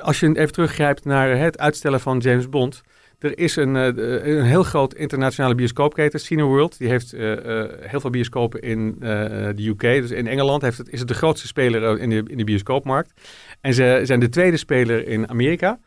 als 0.00 0.20
je 0.20 0.26
even 0.26 0.52
teruggrijpt 0.52 1.04
naar 1.04 1.36
het 1.36 1.58
uitstellen 1.58 2.00
van 2.00 2.18
James 2.18 2.48
Bond. 2.48 2.82
Er 3.22 3.38
is 3.38 3.56
een, 3.56 3.76
eh, 3.76 4.36
een 4.36 4.44
heel 4.44 4.62
groot 4.62 4.94
internationale 4.94 5.54
bioscoopketen, 5.54 6.20
Cineworld. 6.20 6.78
Die 6.78 6.88
heeft 6.88 7.12
eh, 7.12 7.32
eh, 7.32 7.70
heel 7.80 8.00
veel 8.00 8.10
bioscopen 8.10 8.60
in 8.60 8.96
de 9.54 9.66
UK. 9.66 9.80
Dus 9.80 10.10
in 10.10 10.26
Engeland 10.26 10.62
heeft 10.62 10.78
het, 10.78 10.88
is 10.88 10.98
het 10.98 11.08
de 11.08 11.14
grootste 11.14 11.46
speler 11.46 11.98
in 11.98 12.10
de, 12.10 12.22
in 12.26 12.36
de 12.36 12.44
bioscoopmarkt. 12.44 13.12
En 13.60 13.74
ze 13.74 14.00
zijn 14.02 14.20
de 14.20 14.28
tweede 14.28 14.56
speler 14.56 15.06
in 15.06 15.28
Amerika 15.28 15.78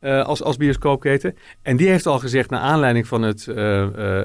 als, 0.00 0.42
als 0.42 0.56
bioscoopketen. 0.56 1.36
En 1.62 1.76
die 1.76 1.88
heeft 1.88 2.06
al 2.06 2.18
gezegd, 2.18 2.50
naar 2.50 2.60
aanleiding 2.60 3.06
van 3.06 3.22
het, 3.22 3.46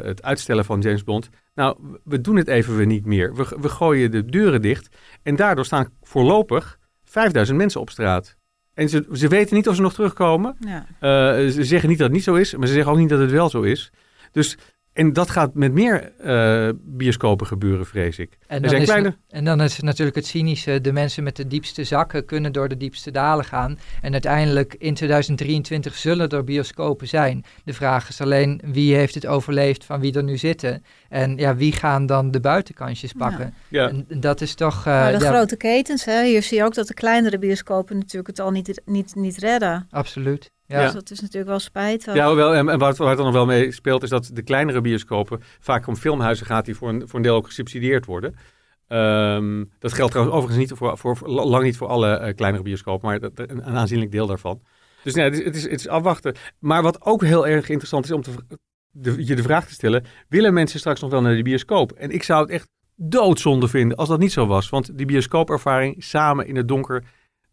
het 0.04 0.24
uitstellen 0.24 0.66
van 0.66 0.80
James 0.80 1.04
Bond... 1.04 1.30
Nou, 1.56 1.78
we 2.04 2.22
doen 2.22 2.36
het 2.36 2.48
even 2.48 2.78
weer 2.78 2.86
niet 2.86 3.06
meer. 3.06 3.36
We, 3.36 3.58
we 3.60 3.70
gooien 3.70 4.12
de 4.12 4.26
deuren 4.26 4.62
dicht. 4.62 4.96
En 5.24 5.36
daardoor 5.36 5.66
staan 5.66 5.90
voorlopig 6.02 6.80
5000 7.04 7.58
mensen 7.58 7.82
op 7.82 7.90
straat. 7.90 8.36
En 8.76 8.90
ze, 8.90 9.06
ze 9.12 9.28
weten 9.28 9.56
niet 9.56 9.68
of 9.68 9.76
ze 9.76 9.82
nog 9.82 9.94
terugkomen. 9.94 10.56
Ja. 10.60 10.86
Eh, 11.00 11.50
ze 11.50 11.64
zeggen 11.64 11.90
niet 11.90 11.98
dat 11.98 12.08
het 12.08 12.16
niet 12.16 12.26
zo 12.26 12.36
is, 12.36 12.56
maar 12.56 12.68
ze 12.68 12.74
zeggen 12.74 12.92
ook 12.92 12.98
niet 12.98 13.10
dat 13.10 13.20
het 13.20 13.32
wel 13.32 13.50
zo 13.50 13.62
is. 13.62 13.92
Dus, 14.32 14.58
en 14.96 15.14
dat 15.14 15.30
gaat 15.30 15.54
met 15.54 15.74
meer 15.74 16.12
eh, 16.18 16.70
bioscopen 16.82 17.48
gebeuren, 17.48 17.86
vrees 17.86 18.20
ik. 18.20 18.38
En 18.48 18.56
er 18.56 18.62
dan, 18.62 18.70
zijn 18.70 18.82
is, 18.82 18.88
kleine... 18.88 19.18
en 19.30 19.46
dan 19.46 19.62
is 19.62 19.80
natuurlijk 19.80 20.16
het 20.16 20.26
cynische, 20.26 20.82
de 20.82 20.92
mensen 20.94 21.24
met 21.24 21.36
de 21.36 21.48
diepste 21.48 21.84
zakken 21.84 22.26
kunnen 22.26 22.52
door 22.52 22.68
de 22.68 22.78
diepste 22.78 23.12
dalen 23.12 23.46
gaan. 23.46 23.80
En 24.02 24.12
uiteindelijk 24.12 24.76
in 24.78 24.94
2023 24.94 25.96
zullen 25.96 26.30
er 26.30 26.44
bioscopen 26.44 27.08
zijn. 27.08 27.44
De 27.64 27.74
vraag 27.74 28.10
is 28.10 28.22
alleen 28.22 28.62
wie 28.66 28.96
heeft 28.96 29.14
het 29.16 29.26
overleefd 29.26 29.86
van 29.86 30.00
wie 30.00 30.14
er 30.14 30.24
nu 30.24 30.38
zitten. 30.38 30.84
En 31.10 31.38
ja, 31.38 31.56
wie 31.56 31.72
gaan 31.72 32.06
dan 32.06 32.32
de 32.32 32.40
buitenkansjes 32.40 33.14
pakken. 33.14 33.54
Ja. 33.68 33.90
En 33.90 34.06
dat 34.20 34.42
is 34.42 34.56
toch... 34.56 34.78
eh, 34.78 34.86
Maar 34.86 35.18
de 35.18 35.24
ja, 35.24 35.32
grote 35.32 35.58
ketens, 35.58 36.06
hè, 36.06 36.26
hier 36.26 36.44
zie 36.44 36.58
je 36.58 36.64
ook 36.64 36.74
dat 36.74 36.88
de 36.88 36.94
kleinere 36.94 37.40
bioscopen 37.40 37.98
natuurlijk 37.98 38.28
het 38.28 38.40
al 38.40 38.52
niet, 38.52 38.82
niet, 38.86 39.16
niet 39.16 39.38
redden. 39.38 39.88
Absoluut. 39.90 40.54
Ja. 40.68 40.84
Dus 40.84 40.94
dat 40.94 41.12
is 41.12 41.20
natuurlijk 41.20 41.50
wel 41.50 41.60
spijtig. 41.60 42.14
Ja, 42.14 42.28
hoewel, 42.28 42.56
en, 42.56 42.70
en 42.70 42.80
waar, 42.80 42.90
het, 42.90 42.98
waar 42.98 43.08
het 43.08 43.18
dan 43.18 43.26
nog 43.26 43.36
wel 43.36 43.46
mee 43.46 43.72
speelt, 43.72 44.04
is 44.04 44.10
dat 44.10 44.30
de 44.34 44.42
kleinere 44.42 44.82
bioscopen 44.82 45.42
vaak 45.60 45.88
om 45.88 45.96
filmhuizen 45.96 46.46
gaat 46.46 46.66
die 46.66 46.76
voor 46.76 46.90
een, 46.90 47.08
voor 47.08 47.16
een 47.16 47.26
deel 47.26 47.36
ook 47.36 47.46
gesubsidieerd 47.46 48.06
worden. 48.06 48.36
Ehm, 48.88 49.64
dat 49.80 49.94
geldt 49.94 50.12
trouwens 50.12 50.38
overigens 50.38 50.70
niet 50.70 50.78
voor, 50.78 50.98
voor, 50.98 51.18
voor- 51.18 51.30
lang 51.30 51.64
niet 51.64 51.78
voor 51.78 51.88
alle 51.88 52.18
eh, 52.18 52.36
kleinere 52.36 52.64
bioscopen, 52.64 53.08
maar 53.08 53.20
dat, 53.20 53.32
een, 53.36 53.68
een 53.68 53.76
aanzienlijk 53.76 54.12
deel 54.12 54.28
daarvan. 54.28 54.62
Dus 55.04 55.14
nee, 55.14 55.26
het 55.26 55.34
is, 55.34 55.44
het, 55.46 55.56
is, 55.56 55.64
het 55.64 55.80
is 55.80 55.88
afwachten. 55.88 56.36
Maar 56.60 56.82
wat 56.82 57.02
ook 57.02 57.24
heel 57.24 57.48
erg 57.48 57.70
interessant 57.70 58.06
is 58.06 58.12
om 58.12 58.22
te, 58.22 58.32
de, 58.92 59.26
je 59.26 59.36
de 59.36 59.44
vraag 59.44 59.68
te 59.68 59.74
stellen, 59.74 60.06
willen 60.28 60.54
mensen 60.54 60.80
straks 60.80 61.02
nog 61.02 61.12
wel 61.12 61.22
naar 61.22 61.36
de 61.36 61.42
bioscoop? 61.42 61.92
En 61.92 62.10
ik 62.10 62.24
zou 62.24 62.42
het 62.42 62.50
echt 62.50 62.70
doodzonde 62.96 63.68
vinden 63.68 63.98
als 63.98 64.10
dat 64.10 64.20
niet 64.20 64.32
zo 64.32 64.46
was. 64.48 64.70
Want 64.70 64.98
die 64.98 65.06
bioscoopervaring, 65.06 66.04
samen 66.04 66.48
in 66.48 66.56
het 66.56 66.68
donker 66.68 67.04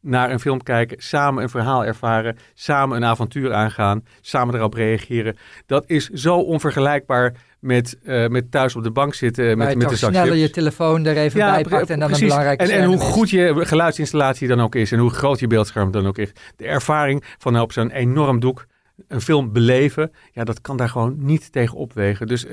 naar 0.02 0.30
een 0.30 0.40
film 0.40 0.62
kijken, 0.62 1.02
samen 1.02 1.42
een 1.42 1.48
verhaal 1.48 1.84
ervaren, 1.84 2.36
samen 2.54 2.96
een 2.96 3.04
avontuur 3.04 3.52
aangaan, 3.52 4.04
samen 4.20 4.54
erop 4.54 4.74
reageren. 4.74 5.36
Dat 5.66 5.84
is 5.86 6.08
zo 6.08 6.38
onvergelijkbaar 6.38 7.34
met, 7.60 7.98
eh, 8.04 8.26
met 8.26 8.50
thuis 8.50 8.76
op 8.76 8.82
de 8.82 8.90
bank 8.90 9.14
zitten 9.14 9.58
met, 9.58 9.76
met 9.76 9.90
een 9.90 9.96
zak 9.96 10.10
sneller 10.10 10.28
chips. 10.28 10.40
je 10.40 10.50
telefoon 10.50 11.06
er 11.06 11.16
even 11.16 11.38
bij 11.38 11.64
pakt 11.68 11.90
en 11.90 11.98
dan 11.98 12.08
precies. 12.08 12.22
een 12.22 12.28
belangrijke 12.28 12.64
en, 12.64 12.80
en 12.80 12.84
hoe 12.84 12.98
goed 12.98 13.30
je 13.30 13.54
geluidsinstallatie 13.56 14.48
dan 14.48 14.60
ook 14.60 14.74
is 14.74 14.92
en 14.92 14.98
hoe 14.98 15.10
groot 15.10 15.40
je 15.40 15.46
beeldscherm 15.46 15.90
dan 15.90 16.06
ook 16.06 16.18
is. 16.18 16.32
De 16.56 16.66
ervaring 16.66 17.24
van 17.38 17.60
op 17.60 17.72
zo'n 17.72 17.90
enorm 17.90 18.40
doek 18.40 18.66
een 19.08 19.20
film 19.20 19.52
beleven, 19.52 20.12
ja, 20.32 20.44
dat 20.44 20.60
kan 20.60 20.76
daar 20.76 20.88
gewoon 20.88 21.14
niet 21.18 21.52
tegen 21.52 21.76
opwegen. 21.76 22.26
Dus 22.26 22.46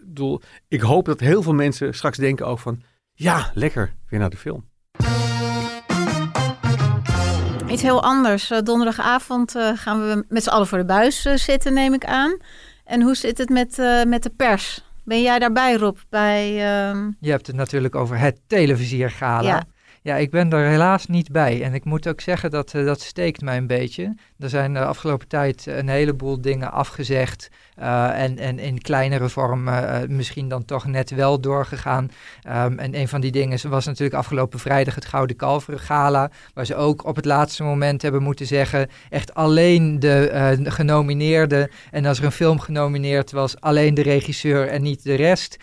bedoel, 0.00 0.40
ik 0.68 0.80
hoop 0.80 1.04
dat 1.04 1.20
heel 1.20 1.42
veel 1.42 1.54
mensen 1.54 1.94
straks 1.94 2.18
denken 2.18 2.46
ook 2.46 2.58
van, 2.58 2.82
ja, 3.12 3.50
lekker, 3.54 3.94
weer 4.08 4.20
naar 4.20 4.30
de 4.30 4.36
film. 4.36 4.64
Iets 7.70 7.82
heel 7.82 8.02
anders. 8.02 8.50
Eh, 8.50 8.58
donderdagavond 8.62 9.54
eh, 9.54 9.70
gaan 9.74 10.00
we 10.00 10.24
met 10.28 10.42
z'n 10.42 10.48
allen 10.48 10.66
voor 10.66 10.78
de 10.78 10.84
buis 10.84 11.24
eh, 11.24 11.34
zitten, 11.34 11.72
neem 11.72 11.94
ik 11.94 12.04
aan. 12.04 12.36
En 12.84 13.02
hoe 13.02 13.14
zit 13.14 13.38
het 13.38 13.48
met, 13.48 13.76
met 14.06 14.22
de 14.22 14.30
pers? 14.36 14.84
Ben 15.04 15.22
jij 15.22 15.38
daarbij, 15.38 15.74
Rob? 15.74 15.96
Bij, 16.08 16.48
ehm, 16.48 17.10
Je 17.20 17.30
hebt 17.30 17.46
het 17.46 17.56
natuurlijk 17.56 17.94
over 17.94 18.18
het 18.18 18.38
televisiergala. 18.46 19.48
Ja. 19.48 19.64
Ja. 20.08 20.16
ik 20.16 20.30
ben 20.30 20.52
er 20.52 20.68
helaas 20.68 21.06
niet 21.06 21.32
bij. 21.32 21.62
En 21.62 21.74
ik 21.74 21.84
moet 21.84 22.08
ook 22.08 22.20
zeggen 22.20 22.50
dat 22.50 22.74
eh, 22.74 22.84
dat 22.84 23.00
steekt 23.00 23.40
mij 23.40 23.56
een 23.56 23.66
beetje. 23.66 24.14
Er 24.38 24.48
zijn 24.48 24.74
de 24.74 24.84
afgelopen 24.84 25.28
tijd 25.28 25.66
een 25.66 25.88
heleboel 25.88 26.40
dingen 26.40 26.72
afgezegd. 26.72 27.50
eh, 27.76 28.22
en, 28.22 28.38
en 28.38 28.58
in 28.58 28.80
kleinere 28.80 29.28
vorm 29.28 29.68
eh, 29.68 29.98
misschien 30.08 30.48
dan 30.48 30.64
toch 30.64 30.86
net 30.86 31.10
wel 31.10 31.40
doorgegaan. 31.40 32.10
Ehm, 32.42 32.78
en 32.78 32.98
een 32.98 33.08
van 33.08 33.20
die 33.20 33.30
dingen 33.30 33.70
was 33.70 33.86
natuurlijk 33.86 34.16
afgelopen 34.16 34.58
vrijdag 34.58 34.94
het 34.94 35.04
Gouden 35.04 35.36
Kalveren 35.36 35.80
Gala. 35.80 36.30
Waar 36.54 36.66
ze 36.66 36.74
ook 36.74 37.04
op 37.06 37.16
het 37.16 37.24
laatste 37.24 37.62
moment 37.62 38.02
hebben 38.02 38.22
moeten 38.22 38.46
zeggen... 38.46 38.88
echt 39.10 39.34
alleen 39.34 40.00
de 40.00 40.60
genomineerden. 40.64 41.70
En 41.90 42.06
als 42.06 42.18
er 42.18 42.24
een 42.24 42.32
film 42.32 42.60
genomineerd 42.60 43.32
was... 43.32 43.60
alleen 43.60 43.94
de 43.94 44.02
regisseur 44.02 44.68
en 44.68 44.82
niet 44.82 45.04
de 45.04 45.14
rest. 45.14 45.56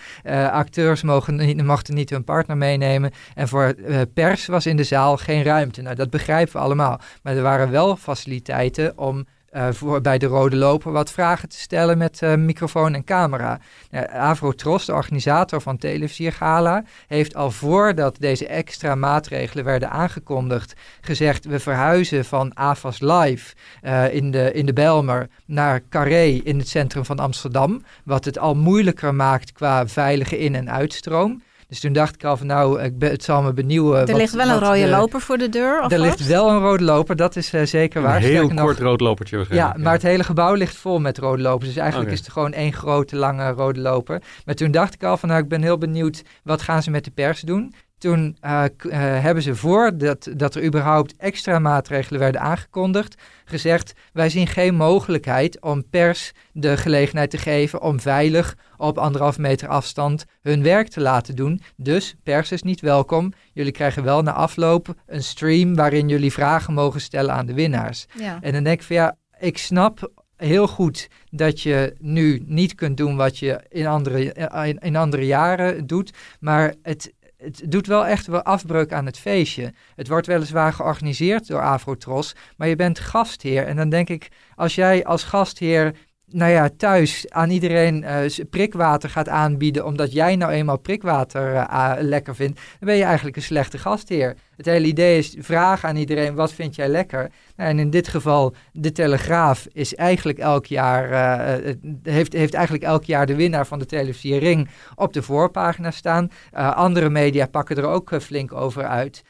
Acteurs 0.51 1.01
mogen 1.01 1.35
niet, 1.35 1.63
mochten 1.63 1.93
niet 1.93 2.09
hun 2.09 2.23
partner 2.23 2.57
meenemen. 2.57 3.11
En 3.35 3.47
voor 3.47 3.63
eh, 3.63 4.01
was 4.45 4.65
in 4.65 4.77
de 4.77 4.83
zaal 4.83 5.17
geen 5.17 5.43
ruimte. 5.43 5.81
Nou, 5.81 5.95
dat 5.95 6.09
begrijpen 6.09 6.53
we 6.53 6.59
allemaal. 6.59 6.99
Maar 7.21 7.35
er 7.35 7.41
waren 7.41 7.71
wel 7.71 7.95
faciliteiten 7.95 8.97
om 8.97 9.25
eh, 9.55 9.67
voor, 9.71 10.01
bij 10.01 10.17
de 10.17 10.25
Rode 10.25 10.55
Loper 10.55 10.91
wat 10.91 11.11
vragen 11.11 11.49
te 11.49 11.59
stellen 11.59 11.97
met 11.97 12.21
eh, 12.21 12.35
microfoon 12.35 12.93
en 12.93 13.03
camera. 13.03 13.59
Nou, 13.91 14.07
Avrotros, 14.07 14.85
de 14.85 14.93
organisator 14.93 15.61
van 15.61 15.77
Televisiergala, 15.77 16.83
heeft 17.07 17.35
al 17.35 17.51
voordat 17.51 18.15
deze 18.19 18.47
extra 18.47 18.95
maatregelen 18.95 19.63
werden 19.63 19.89
aangekondigd, 19.89 20.73
gezegd 21.01 21.45
we 21.45 21.59
verhuizen 21.59 22.25
van 22.25 22.53
AFAS 22.53 22.99
Live 22.99 23.55
eh, 23.81 24.13
in, 24.13 24.31
de, 24.31 24.51
in 24.51 24.65
de 24.65 24.73
Belmer 24.73 25.27
naar 25.45 25.81
Carré 25.89 26.25
in 26.43 26.57
het 26.57 26.67
centrum 26.67 27.05
van 27.05 27.19
Amsterdam, 27.19 27.83
wat 28.03 28.25
het 28.25 28.37
al 28.37 28.55
moeilijker 28.55 29.15
maakt 29.15 29.51
qua 29.51 29.87
veilige 29.87 30.39
in- 30.39 30.55
en 30.55 30.71
uitstroom. 30.71 31.41
Dus 31.67 31.79
toen 31.79 31.93
dacht 31.93 32.15
ik 32.15 32.23
al 32.23 32.37
van 32.37 32.47
nou, 32.47 32.81
ik 32.81 32.97
ben, 32.97 33.11
het 33.11 33.23
zal 33.23 33.41
me 33.41 33.53
benieuwen. 33.53 33.99
er 33.99 34.05
wat- 34.07 34.15
ligt 34.17 34.33
wel 34.33 34.49
een 34.49 34.59
rode 34.59 34.79
de- 34.83 34.87
loper 34.89 35.21
voor 35.21 35.37
de 35.37 35.49
deur. 35.49 35.75
Er 35.75 35.81
alvast? 35.81 36.01
ligt 36.01 36.27
wel 36.27 36.49
een 36.49 36.59
rode 36.59 36.83
loper, 36.83 37.15
dat 37.15 37.35
is 37.35 37.53
eh, 37.53 37.65
zeker 37.65 38.01
waar. 38.01 38.15
Een 38.15 38.21
heel 38.21 38.31
Sterker 38.35 38.55
nog- 38.55 38.65
kort 38.65 38.79
roodlopertje 38.79 39.37
ja, 39.37 39.43
waarschijnlijk. 39.43 39.83
maar 39.83 39.93
het 39.93 40.01
hele 40.01 40.23
gebouw 40.23 40.53
ligt 40.53 40.75
vol 40.75 40.99
met 40.99 41.17
rode 41.17 41.41
lopers. 41.41 41.67
Dus 41.69 41.77
eigenlijk 41.77 42.11
is 42.11 42.19
het 42.19 42.29
gewoon 42.29 42.53
één 42.53 42.73
grote 42.73 43.15
lange 43.15 43.49
rode 43.51 43.79
loper. 43.79 44.21
Maar 44.45 44.55
toen 44.55 44.71
dacht 44.71 44.93
ik 44.93 45.03
al 45.03 45.17
van 45.17 45.29
nou, 45.29 45.41
ik 45.41 45.47
ben 45.49 45.61
heel 45.61 45.77
benieuwd 45.77 46.23
wat 46.43 46.61
gaan 46.61 46.83
ze 46.83 46.91
met 46.91 47.03
de 47.03 47.11
pers 47.11 47.41
doen. 47.41 47.73
Toen 47.97 48.37
uh, 48.41 48.63
k- 48.77 48.83
uh, 48.83 48.91
hebben 48.97 49.43
ze 49.43 49.55
voordat 49.55 50.29
dat 50.35 50.55
er 50.55 50.63
überhaupt 50.63 51.15
extra 51.17 51.59
maatregelen 51.59 52.19
werden 52.19 52.41
aangekondigd, 52.41 53.21
gezegd: 53.45 53.93
wij 54.13 54.29
zien 54.29 54.47
geen 54.47 54.75
mogelijkheid 54.75 55.61
om 55.61 55.89
pers 55.89 56.31
de 56.51 56.77
gelegenheid 56.77 57.29
te 57.29 57.37
geven 57.37 57.81
om 57.81 57.99
veilig 57.99 58.55
op 58.77 58.97
anderhalf 58.97 59.37
meter 59.37 59.67
afstand 59.67 60.25
hun 60.41 60.63
werk 60.63 60.87
te 60.87 61.01
laten 61.01 61.35
doen. 61.35 61.61
Dus 61.75 62.15
pers 62.23 62.51
is 62.51 62.63
niet 62.63 62.81
welkom. 62.81 63.33
Jullie 63.53 63.71
krijgen 63.71 64.03
wel 64.03 64.21
na 64.21 64.31
afloop 64.33 64.93
een 65.05 65.23
stream 65.23 65.75
waarin 65.75 66.09
jullie 66.09 66.31
vragen 66.31 66.73
mogen 66.73 67.01
stellen 67.01 67.33
aan 67.33 67.45
de 67.45 67.53
winnaars. 67.53 68.05
Ja. 68.19 68.37
En 68.41 68.53
dan 68.53 68.63
denk 68.63 68.79
ik 68.79 68.85
van 68.85 68.95
ja, 68.95 69.15
ik 69.39 69.57
snap 69.57 70.11
heel 70.35 70.67
goed 70.67 71.07
dat 71.29 71.61
je 71.61 71.95
nu 71.99 72.43
niet 72.45 72.75
kunt 72.75 72.97
doen 72.97 73.15
wat 73.15 73.37
je 73.37 73.61
in 73.69 73.87
andere, 73.87 74.33
in, 74.65 74.79
in 74.79 74.95
andere 74.95 75.25
jaren 75.25 75.87
doet. 75.87 76.13
Maar 76.39 76.73
het, 76.81 77.13
het 77.37 77.61
doet 77.71 77.87
wel 77.87 78.05
echt 78.05 78.27
wel 78.27 78.41
afbreuk 78.41 78.93
aan 78.93 79.05
het 79.05 79.19
feestje. 79.19 79.73
Het 79.95 80.07
wordt 80.07 80.27
weliswaar 80.27 80.73
georganiseerd 80.73 81.47
door 81.47 81.61
Afrotros, 81.61 82.35
maar 82.57 82.67
je 82.67 82.75
bent 82.75 82.99
gastheer. 82.99 83.65
En 83.65 83.75
dan 83.75 83.89
denk 83.89 84.09
ik, 84.09 84.27
als 84.55 84.75
jij 84.75 85.05
als 85.05 85.23
gastheer 85.23 85.95
nou 86.27 86.51
ja, 86.51 86.69
thuis 86.77 87.25
aan 87.29 87.49
iedereen 87.49 88.03
uh, 88.03 88.45
prikwater 88.49 89.09
gaat 89.09 89.29
aanbieden, 89.29 89.85
omdat 89.85 90.11
jij 90.11 90.35
nou 90.35 90.51
eenmaal 90.51 90.77
prikwater 90.77 91.53
uh, 91.53 91.93
lekker 91.99 92.35
vindt, 92.35 92.55
dan 92.55 92.87
ben 92.87 92.95
je 92.95 93.03
eigenlijk 93.03 93.35
een 93.35 93.41
slechte 93.41 93.77
gastheer. 93.77 94.35
Het 94.55 94.65
hele 94.65 94.87
idee 94.87 95.17
is 95.17 95.35
vragen 95.39 95.89
aan 95.89 95.95
iedereen, 95.95 96.35
wat 96.35 96.53
vind 96.53 96.75
jij 96.75 96.87
lekker? 96.87 97.31
Nou, 97.55 97.69
en 97.69 97.79
in 97.79 97.89
dit 97.89 98.07
geval, 98.07 98.55
de 98.71 98.91
Telegraaf 98.91 99.67
is 99.71 99.95
eigenlijk 99.95 100.37
elk 100.37 100.65
jaar, 100.65 101.11
uh, 101.11 101.73
heeft, 102.03 102.33
heeft 102.33 102.53
eigenlijk 102.53 102.85
elk 102.85 103.03
jaar 103.03 103.25
de 103.25 103.35
winnaar 103.35 103.67
van 103.67 103.79
de 103.79 103.85
televisiering 103.85 104.69
op 104.95 105.13
de 105.13 105.21
voorpagina 105.21 105.91
staan. 105.91 106.31
andere 106.51 107.09
media 107.09 107.45
pakken 107.45 107.77
er 107.77 107.85
ook 107.85 108.11
flink 108.21 108.53
over 108.53 108.83
uit. 108.83 109.23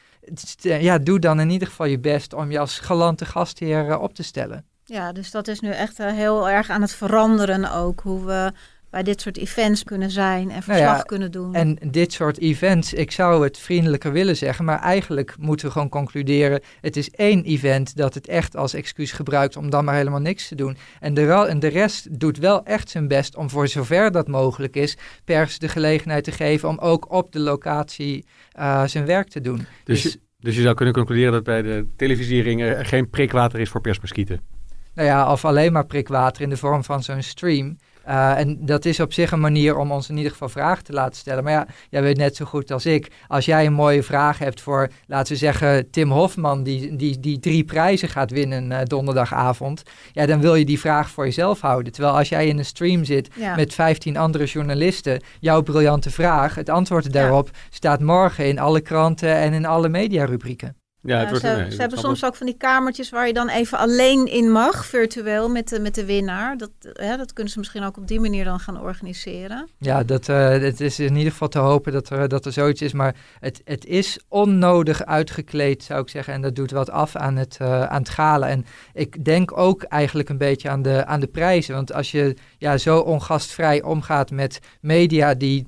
Ja, 0.56 0.98
doe 0.98 1.18
dan 1.18 1.40
in 1.40 1.50
ieder 1.50 1.68
geval 1.68 1.86
je 1.86 1.98
best 1.98 2.34
om 2.34 2.50
je 2.50 2.58
als 2.58 2.78
galante 2.78 3.24
gastheer 3.24 3.98
op 3.98 4.14
te 4.14 4.22
stellen. 4.22 4.64
Ja, 4.88 5.12
dus 5.12 5.30
dat 5.30 5.48
is 5.48 5.60
nu 5.60 5.70
echt 5.70 6.00
uh, 6.00 6.12
heel 6.12 6.48
erg 6.48 6.70
aan 6.70 6.80
het 6.80 6.92
veranderen 6.92 7.72
ook. 7.72 8.00
Hoe 8.00 8.24
we 8.24 8.52
bij 8.90 9.02
dit 9.02 9.20
soort 9.20 9.36
events 9.36 9.84
kunnen 9.84 10.10
zijn 10.10 10.50
en 10.50 10.62
verslag 10.62 10.86
nou 10.86 10.96
ja, 10.96 11.02
kunnen 11.02 11.30
doen. 11.30 11.54
En 11.54 11.78
dit 11.90 12.12
soort 12.12 12.38
events, 12.38 12.92
ik 12.92 13.10
zou 13.10 13.44
het 13.44 13.58
vriendelijker 13.58 14.12
willen 14.12 14.36
zeggen, 14.36 14.64
maar 14.64 14.80
eigenlijk 14.80 15.34
moeten 15.38 15.66
we 15.66 15.72
gewoon 15.72 15.88
concluderen: 15.88 16.60
het 16.80 16.96
is 16.96 17.10
één 17.10 17.44
event 17.44 17.96
dat 17.96 18.14
het 18.14 18.26
echt 18.26 18.56
als 18.56 18.74
excuus 18.74 19.12
gebruikt 19.12 19.56
om 19.56 19.70
dan 19.70 19.84
maar 19.84 19.94
helemaal 19.94 20.20
niks 20.20 20.48
te 20.48 20.54
doen. 20.54 20.76
En 21.00 21.14
de, 21.14 21.32
en 21.32 21.58
de 21.58 21.66
rest 21.66 22.20
doet 22.20 22.38
wel 22.38 22.64
echt 22.64 22.90
zijn 22.90 23.08
best 23.08 23.36
om 23.36 23.50
voor 23.50 23.68
zover 23.68 24.10
dat 24.10 24.28
mogelijk 24.28 24.76
is, 24.76 24.96
pers 25.24 25.58
de 25.58 25.68
gelegenheid 25.68 26.24
te 26.24 26.32
geven 26.32 26.68
om 26.68 26.78
ook 26.78 27.12
op 27.12 27.32
de 27.32 27.40
locatie 27.40 28.24
uh, 28.58 28.84
zijn 28.84 29.06
werk 29.06 29.28
te 29.28 29.40
doen. 29.40 29.66
Dus, 29.84 30.02
dus, 30.02 30.16
dus 30.38 30.56
je 30.56 30.62
zou 30.62 30.74
kunnen 30.74 30.94
concluderen 30.94 31.32
dat 31.32 31.44
bij 31.44 31.62
de 31.62 31.86
televisiering 31.96 32.62
er 32.62 32.86
geen 32.86 33.10
prikwater 33.10 33.60
is 33.60 33.68
voor 33.68 33.80
persmuskieten? 33.80 34.55
Nou 34.96 35.08
ja, 35.08 35.32
of 35.32 35.44
alleen 35.44 35.72
maar 35.72 35.86
prikwater 35.86 36.42
in 36.42 36.48
de 36.48 36.56
vorm 36.56 36.84
van 36.84 37.02
zo'n 37.02 37.22
stream. 37.22 37.76
Uh, 38.08 38.38
en 38.38 38.66
dat 38.66 38.84
is 38.84 39.00
op 39.00 39.12
zich 39.12 39.32
een 39.32 39.40
manier 39.40 39.76
om 39.76 39.92
ons 39.92 40.08
in 40.08 40.16
ieder 40.16 40.32
geval 40.32 40.48
vragen 40.48 40.84
te 40.84 40.92
laten 40.92 41.16
stellen. 41.16 41.44
Maar 41.44 41.52
ja, 41.52 41.66
jij 41.90 42.02
weet 42.02 42.16
net 42.16 42.36
zo 42.36 42.44
goed 42.44 42.70
als 42.70 42.86
ik. 42.86 43.10
Als 43.28 43.44
jij 43.44 43.66
een 43.66 43.72
mooie 43.72 44.02
vraag 44.02 44.38
hebt 44.38 44.60
voor, 44.60 44.88
laten 45.06 45.32
we 45.32 45.38
zeggen, 45.38 45.90
Tim 45.90 46.10
Hofman, 46.10 46.62
die, 46.62 46.96
die, 46.96 47.20
die 47.20 47.38
drie 47.38 47.64
prijzen 47.64 48.08
gaat 48.08 48.30
winnen 48.30 48.70
uh, 48.70 48.78
donderdagavond. 48.82 49.82
Ja, 50.12 50.26
dan 50.26 50.40
wil 50.40 50.54
je 50.54 50.64
die 50.64 50.80
vraag 50.80 51.10
voor 51.10 51.24
jezelf 51.24 51.60
houden. 51.60 51.92
Terwijl 51.92 52.16
als 52.16 52.28
jij 52.28 52.46
in 52.46 52.58
een 52.58 52.64
stream 52.64 53.04
zit 53.04 53.28
ja. 53.34 53.56
met 53.56 53.74
15 53.74 54.16
andere 54.16 54.44
journalisten, 54.44 55.22
jouw 55.40 55.62
briljante 55.62 56.10
vraag, 56.10 56.54
het 56.54 56.68
antwoord 56.68 57.12
daarop 57.12 57.50
ja. 57.52 57.58
staat 57.70 58.00
morgen 58.00 58.48
in 58.48 58.58
alle 58.58 58.80
kranten 58.80 59.34
en 59.34 59.52
in 59.52 59.66
alle 59.66 59.88
mediarubrieken. 59.88 60.76
Ja, 61.06 61.18
het 61.18 61.28
wordt, 61.28 61.44
ze, 61.44 61.50
nee, 61.50 61.70
ze 61.70 61.80
hebben 61.80 61.98
soms 61.98 62.24
ook 62.24 62.36
van 62.36 62.46
die 62.46 62.56
kamertjes 62.56 63.10
waar 63.10 63.26
je 63.26 63.32
dan 63.32 63.48
even 63.48 63.78
alleen 63.78 64.26
in 64.26 64.50
mag, 64.50 64.86
virtueel, 64.86 65.48
met 65.48 65.68
de, 65.68 65.80
met 65.80 65.94
de 65.94 66.04
winnaar. 66.04 66.56
Dat, 66.56 66.70
hè, 66.80 67.16
dat 67.16 67.32
kunnen 67.32 67.52
ze 67.52 67.58
misschien 67.58 67.84
ook 67.84 67.96
op 67.96 68.08
die 68.08 68.20
manier 68.20 68.44
dan 68.44 68.60
gaan 68.60 68.80
organiseren. 68.80 69.68
Ja, 69.78 70.04
dat, 70.04 70.28
uh, 70.28 70.48
het 70.48 70.80
is 70.80 70.98
in 70.98 71.16
ieder 71.16 71.32
geval 71.32 71.48
te 71.48 71.58
hopen 71.58 71.92
dat 71.92 72.10
er, 72.10 72.28
dat 72.28 72.46
er 72.46 72.52
zoiets 72.52 72.82
is. 72.82 72.92
Maar 72.92 73.16
het, 73.40 73.60
het 73.64 73.84
is 73.84 74.20
onnodig 74.28 75.04
uitgekleed, 75.04 75.82
zou 75.82 76.00
ik 76.00 76.08
zeggen. 76.08 76.34
En 76.34 76.42
dat 76.42 76.56
doet 76.56 76.70
wat 76.70 76.90
af 76.90 77.16
aan 77.16 77.36
het, 77.36 77.58
uh, 77.62 77.82
aan 77.82 78.00
het 78.00 78.08
galen. 78.08 78.48
En 78.48 78.66
ik 78.92 79.24
denk 79.24 79.58
ook 79.58 79.82
eigenlijk 79.82 80.28
een 80.28 80.38
beetje 80.38 80.68
aan 80.68 80.82
de, 80.82 81.06
aan 81.06 81.20
de 81.20 81.26
prijzen. 81.26 81.74
Want 81.74 81.92
als 81.92 82.10
je 82.10 82.36
ja, 82.58 82.78
zo 82.78 82.98
ongastvrij 82.98 83.82
omgaat 83.82 84.30
met 84.30 84.58
media 84.80 85.34
die 85.34 85.66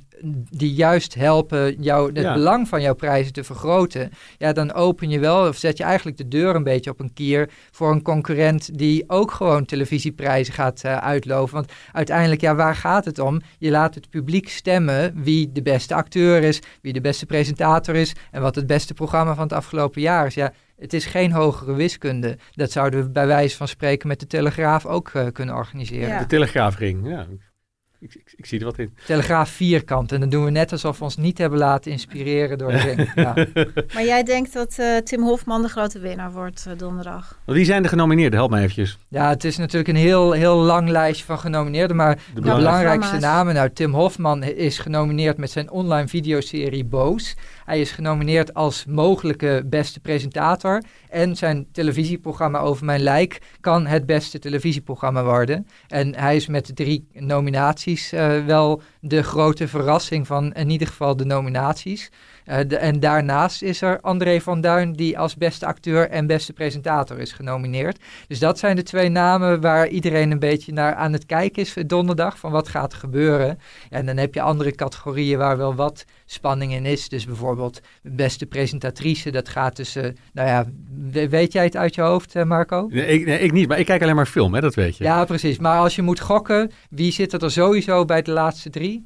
die 0.50 0.74
juist 0.74 1.14
helpen 1.14 1.82
jou 1.82 2.06
het 2.12 2.22
ja. 2.22 2.34
belang 2.34 2.68
van 2.68 2.80
jouw 2.80 2.94
prijzen 2.94 3.32
te 3.32 3.44
vergroten, 3.44 4.10
ja, 4.38 4.52
dan 4.52 4.72
open 4.72 5.10
je 5.10 5.18
wel 5.18 5.48
of 5.48 5.56
zet 5.56 5.78
je 5.78 5.84
eigenlijk 5.84 6.16
de 6.16 6.28
deur 6.28 6.54
een 6.54 6.62
beetje 6.62 6.90
op 6.90 7.00
een 7.00 7.12
kier 7.12 7.50
voor 7.70 7.92
een 7.92 8.02
concurrent 8.02 8.78
die 8.78 9.04
ook 9.06 9.30
gewoon 9.30 9.64
televisieprijzen 9.64 10.54
gaat 10.54 10.82
uh, 10.84 10.96
uitloven. 10.96 11.54
Want 11.54 11.72
uiteindelijk, 11.92 12.40
ja, 12.40 12.54
waar 12.54 12.76
gaat 12.76 13.04
het 13.04 13.18
om? 13.18 13.40
Je 13.58 13.70
laat 13.70 13.94
het 13.94 14.10
publiek 14.10 14.48
stemmen 14.48 15.22
wie 15.22 15.52
de 15.52 15.62
beste 15.62 15.94
acteur 15.94 16.42
is, 16.42 16.60
wie 16.82 16.92
de 16.92 17.00
beste 17.00 17.26
presentator 17.26 17.94
is 17.94 18.14
en 18.30 18.42
wat 18.42 18.54
het 18.54 18.66
beste 18.66 18.94
programma 18.94 19.34
van 19.34 19.42
het 19.42 19.52
afgelopen 19.52 20.00
jaar 20.00 20.26
is. 20.26 20.34
Ja, 20.34 20.52
het 20.78 20.92
is 20.92 21.06
geen 21.06 21.32
hogere 21.32 21.74
wiskunde. 21.74 22.38
Dat 22.52 22.70
zouden 22.70 23.02
we 23.02 23.10
bij 23.10 23.26
wijze 23.26 23.56
van 23.56 23.68
spreken 23.68 24.08
met 24.08 24.20
de 24.20 24.26
Telegraaf 24.26 24.86
ook 24.86 25.12
uh, 25.12 25.26
kunnen 25.32 25.54
organiseren. 25.54 26.08
Ja. 26.08 26.18
De 26.18 26.26
Telegraafring, 26.26 27.08
ja. 27.08 27.26
Ik, 28.00 28.14
ik, 28.14 28.32
ik, 28.36 28.46
zie 28.46 28.58
er 28.58 28.64
wat 28.64 28.78
in. 28.78 28.94
Telegraaf 29.06 29.50
vierkant. 29.50 30.12
En 30.12 30.20
dan 30.20 30.28
doen 30.28 30.44
we 30.44 30.50
net 30.50 30.72
alsof 30.72 30.98
we 30.98 31.04
ons 31.04 31.16
niet 31.16 31.38
hebben 31.38 31.58
laten 31.58 31.90
inspireren 31.90 32.58
door 32.58 32.70
de 32.70 32.78
ring. 32.94 33.12
Ja. 33.14 33.34
Maar 33.94 34.04
jij 34.04 34.22
denkt 34.22 34.52
dat 34.52 34.76
uh, 34.80 34.96
Tim 34.96 35.22
Hofman 35.22 35.62
de 35.62 35.68
grote 35.68 35.98
winnaar 35.98 36.32
wordt 36.32 36.64
uh, 36.68 36.78
donderdag? 36.78 37.38
Wie 37.44 37.64
zijn 37.64 37.82
de 37.82 37.88
genomineerden? 37.88 38.38
Help 38.38 38.50
mij 38.50 38.60
eventjes. 38.60 38.98
Ja, 39.08 39.28
het 39.28 39.44
is 39.44 39.56
natuurlijk 39.56 39.88
een 39.88 39.96
heel, 39.96 40.32
heel 40.32 40.56
lang 40.56 40.88
lijstje 40.88 41.24
van 41.24 41.38
genomineerden. 41.38 41.96
Maar 41.96 42.14
de, 42.14 42.40
de 42.40 42.40
belangrijkste 42.40 43.18
namen. 43.18 43.54
Nou, 43.54 43.70
Tim 43.70 43.94
Hofman 43.94 44.42
is 44.42 44.78
genomineerd 44.78 45.36
met 45.36 45.50
zijn 45.50 45.70
online 45.70 46.08
videoserie 46.08 46.84
Boos. 46.84 47.36
Hij 47.68 47.80
is 47.80 47.90
genomineerd 47.90 48.54
als 48.54 48.84
mogelijke 48.84 49.62
beste 49.66 50.00
presentator. 50.00 50.82
En 51.08 51.36
zijn 51.36 51.66
televisieprogramma 51.72 52.58
Over 52.58 52.84
Mijn 52.84 53.00
Lijk 53.00 53.38
kan 53.60 53.86
het 53.86 54.06
beste 54.06 54.38
televisieprogramma 54.38 55.24
worden. 55.24 55.66
En 55.88 56.14
hij 56.14 56.36
is 56.36 56.46
met 56.46 56.76
drie 56.76 57.08
nominaties 57.12 58.12
uh, 58.12 58.44
wel 58.44 58.82
de 59.08 59.22
grote 59.22 59.68
verrassing 59.68 60.26
van 60.26 60.52
in 60.52 60.70
ieder 60.70 60.86
geval 60.86 61.16
de 61.16 61.24
nominaties. 61.24 62.10
Uh, 62.46 62.56
de, 62.66 62.76
en 62.76 63.00
daarnaast 63.00 63.62
is 63.62 63.82
er 63.82 64.00
André 64.00 64.40
van 64.40 64.60
Duin, 64.60 64.92
die 64.92 65.18
als 65.18 65.36
beste 65.36 65.66
acteur 65.66 66.08
en 66.08 66.26
beste 66.26 66.52
presentator 66.52 67.18
is 67.18 67.32
genomineerd. 67.32 67.98
Dus 68.28 68.38
dat 68.38 68.58
zijn 68.58 68.76
de 68.76 68.82
twee 68.82 69.08
namen 69.08 69.60
waar 69.60 69.88
iedereen 69.88 70.30
een 70.30 70.38
beetje 70.38 70.72
naar 70.72 70.94
aan 70.94 71.12
het 71.12 71.26
kijken 71.26 71.62
is 71.62 71.74
donderdag, 71.86 72.38
van 72.38 72.50
wat 72.50 72.68
gaat 72.68 72.92
er 72.92 72.98
gebeuren. 72.98 73.58
En 73.90 74.06
dan 74.06 74.16
heb 74.16 74.34
je 74.34 74.40
andere 74.40 74.74
categorieën 74.74 75.38
waar 75.38 75.56
wel 75.56 75.74
wat 75.74 76.04
spanning 76.26 76.72
in 76.72 76.86
is. 76.86 77.08
Dus 77.08 77.26
bijvoorbeeld 77.26 77.80
beste 78.02 78.46
presentatrice, 78.46 79.30
dat 79.30 79.48
gaat 79.48 79.74
tussen, 79.74 80.16
nou 80.32 80.48
ja, 80.48 80.66
weet 81.28 81.52
jij 81.52 81.64
het 81.64 81.76
uit 81.76 81.94
je 81.94 82.02
hoofd, 82.02 82.44
Marco? 82.44 82.88
Nee 82.90 83.06
ik, 83.06 83.26
nee, 83.26 83.38
ik 83.38 83.52
niet, 83.52 83.68
maar 83.68 83.78
ik 83.78 83.86
kijk 83.86 84.02
alleen 84.02 84.16
maar 84.16 84.26
film, 84.26 84.54
hè, 84.54 84.60
dat 84.60 84.74
weet 84.74 84.96
je. 84.96 85.04
Ja, 85.04 85.24
precies. 85.24 85.58
Maar 85.58 85.78
als 85.78 85.96
je 85.96 86.02
moet 86.02 86.20
gokken, 86.20 86.70
wie 86.90 87.12
zit 87.12 87.42
er 87.42 87.50
sowieso 87.50 88.04
bij 88.04 88.22
de 88.22 88.30
laatste 88.30 88.70
drie? 88.70 88.97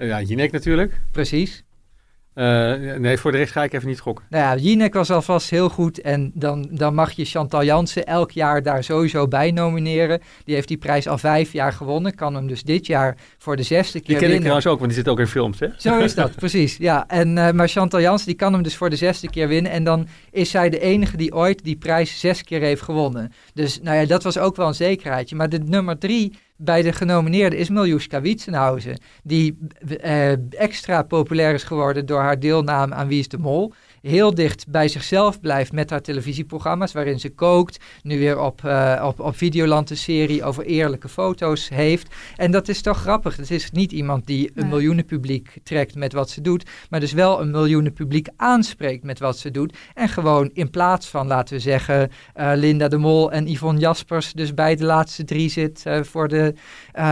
Uh, 0.00 0.08
ja, 0.08 0.20
Jinek 0.20 0.52
natuurlijk. 0.52 1.00
Precies. 1.12 1.64
Uh, 2.34 2.74
nee, 2.98 3.18
voor 3.18 3.32
de 3.32 3.38
rest 3.38 3.52
ga 3.52 3.64
ik 3.64 3.72
even 3.72 3.88
niet 3.88 4.00
gokken. 4.00 4.24
Nou 4.28 4.44
ja, 4.44 4.62
Jinek 4.62 4.94
was 4.94 5.10
alvast 5.10 5.50
heel 5.50 5.68
goed. 5.68 6.00
En 6.00 6.30
dan, 6.34 6.68
dan 6.70 6.94
mag 6.94 7.12
je 7.12 7.24
Chantal 7.24 7.64
Jansen 7.64 8.06
elk 8.06 8.30
jaar 8.30 8.62
daar 8.62 8.84
sowieso 8.84 9.28
bij 9.28 9.50
nomineren. 9.50 10.20
Die 10.44 10.54
heeft 10.54 10.68
die 10.68 10.76
prijs 10.76 11.08
al 11.08 11.18
vijf 11.18 11.52
jaar 11.52 11.72
gewonnen. 11.72 12.14
Kan 12.14 12.34
hem 12.34 12.46
dus 12.46 12.62
dit 12.62 12.86
jaar 12.86 13.16
voor 13.38 13.56
de 13.56 13.62
zesde 13.62 14.00
keer 14.00 14.06
winnen. 14.06 14.06
Die 14.06 14.14
ken 14.14 14.20
winnen. 14.20 14.36
ik 14.36 14.40
trouwens 14.40 14.66
ook, 14.66 14.78
want 14.78 14.90
die 14.90 14.98
zit 14.98 15.08
ook 15.08 15.18
in 15.18 15.26
films, 15.26 15.60
hè? 15.60 15.68
Zo 15.76 15.98
is 15.98 16.14
dat, 16.14 16.34
precies. 16.44 16.76
Ja, 16.76 17.04
en, 17.08 17.36
uh, 17.36 17.50
maar 17.50 17.68
Chantal 17.68 18.00
Jansen 18.00 18.26
die 18.26 18.36
kan 18.36 18.52
hem 18.52 18.62
dus 18.62 18.76
voor 18.76 18.90
de 18.90 18.96
zesde 18.96 19.30
keer 19.30 19.48
winnen. 19.48 19.72
En 19.72 19.84
dan 19.84 20.08
is 20.30 20.50
zij 20.50 20.70
de 20.70 20.80
enige 20.80 21.16
die 21.16 21.34
ooit 21.34 21.64
die 21.64 21.76
prijs 21.76 22.20
zes 22.20 22.42
keer 22.42 22.60
heeft 22.60 22.82
gewonnen. 22.82 23.32
Dus 23.54 23.80
nou 23.82 23.96
ja, 23.96 24.06
dat 24.06 24.22
was 24.22 24.38
ook 24.38 24.56
wel 24.56 24.66
een 24.66 24.74
zekerheidje. 24.74 25.36
Maar 25.36 25.48
de 25.48 25.58
nummer 25.58 25.98
drie 25.98 26.32
bij 26.62 26.82
de 26.82 26.92
genomineerden 26.92 27.58
is 27.58 27.68
Miljuska 27.68 28.20
Wietsenhausen, 28.20 28.98
die 29.22 29.58
uh, 30.04 30.32
extra 30.60 31.02
populair 31.02 31.54
is 31.54 31.62
geworden 31.62 32.06
door 32.06 32.20
haar 32.20 32.38
deelname 32.38 32.94
aan 32.94 33.08
Wie 33.08 33.18
is 33.18 33.28
de 33.28 33.38
Mol. 33.38 33.72
Heel 34.02 34.34
dicht 34.34 34.68
bij 34.68 34.88
zichzelf 34.88 35.40
blijft 35.40 35.72
met 35.72 35.90
haar 35.90 36.00
televisieprogramma's, 36.00 36.92
waarin 36.92 37.20
ze 37.20 37.30
kookt. 37.30 37.84
Nu 38.02 38.18
weer 38.18 38.38
op, 38.38 38.62
uh, 38.64 39.02
op, 39.06 39.20
op 39.20 39.36
Videoland 39.36 39.90
een 39.90 39.96
serie 39.96 40.44
over 40.44 40.64
eerlijke 40.64 41.08
foto's 41.08 41.68
heeft. 41.68 42.14
En 42.36 42.50
dat 42.50 42.68
is 42.68 42.82
toch 42.82 42.98
grappig. 43.00 43.36
Het 43.36 43.50
is 43.50 43.70
niet 43.70 43.92
iemand 43.92 44.26
die 44.26 44.50
een 44.54 44.68
miljoenen 44.68 45.04
publiek 45.04 45.58
trekt 45.62 45.94
met 45.94 46.12
wat 46.12 46.30
ze 46.30 46.40
doet, 46.40 46.70
maar 46.90 47.00
dus 47.00 47.12
wel 47.12 47.40
een 47.40 47.50
miljoenen 47.50 47.92
publiek 47.92 48.28
aanspreekt 48.36 49.04
met 49.04 49.18
wat 49.18 49.38
ze 49.38 49.50
doet. 49.50 49.78
En 49.94 50.08
gewoon 50.08 50.50
in 50.52 50.70
plaats 50.70 51.08
van, 51.08 51.26
laten 51.26 51.54
we 51.54 51.60
zeggen, 51.60 52.10
uh, 52.36 52.52
Linda 52.54 52.88
de 52.88 52.98
Mol 52.98 53.32
en 53.32 53.46
Yvonne 53.46 53.80
Jaspers, 53.80 54.32
dus 54.32 54.54
bij 54.54 54.76
de 54.76 54.84
laatste 54.84 55.24
drie 55.24 55.48
zit 55.48 55.84
uh, 55.86 56.02
voor, 56.02 56.28
de, 56.28 56.54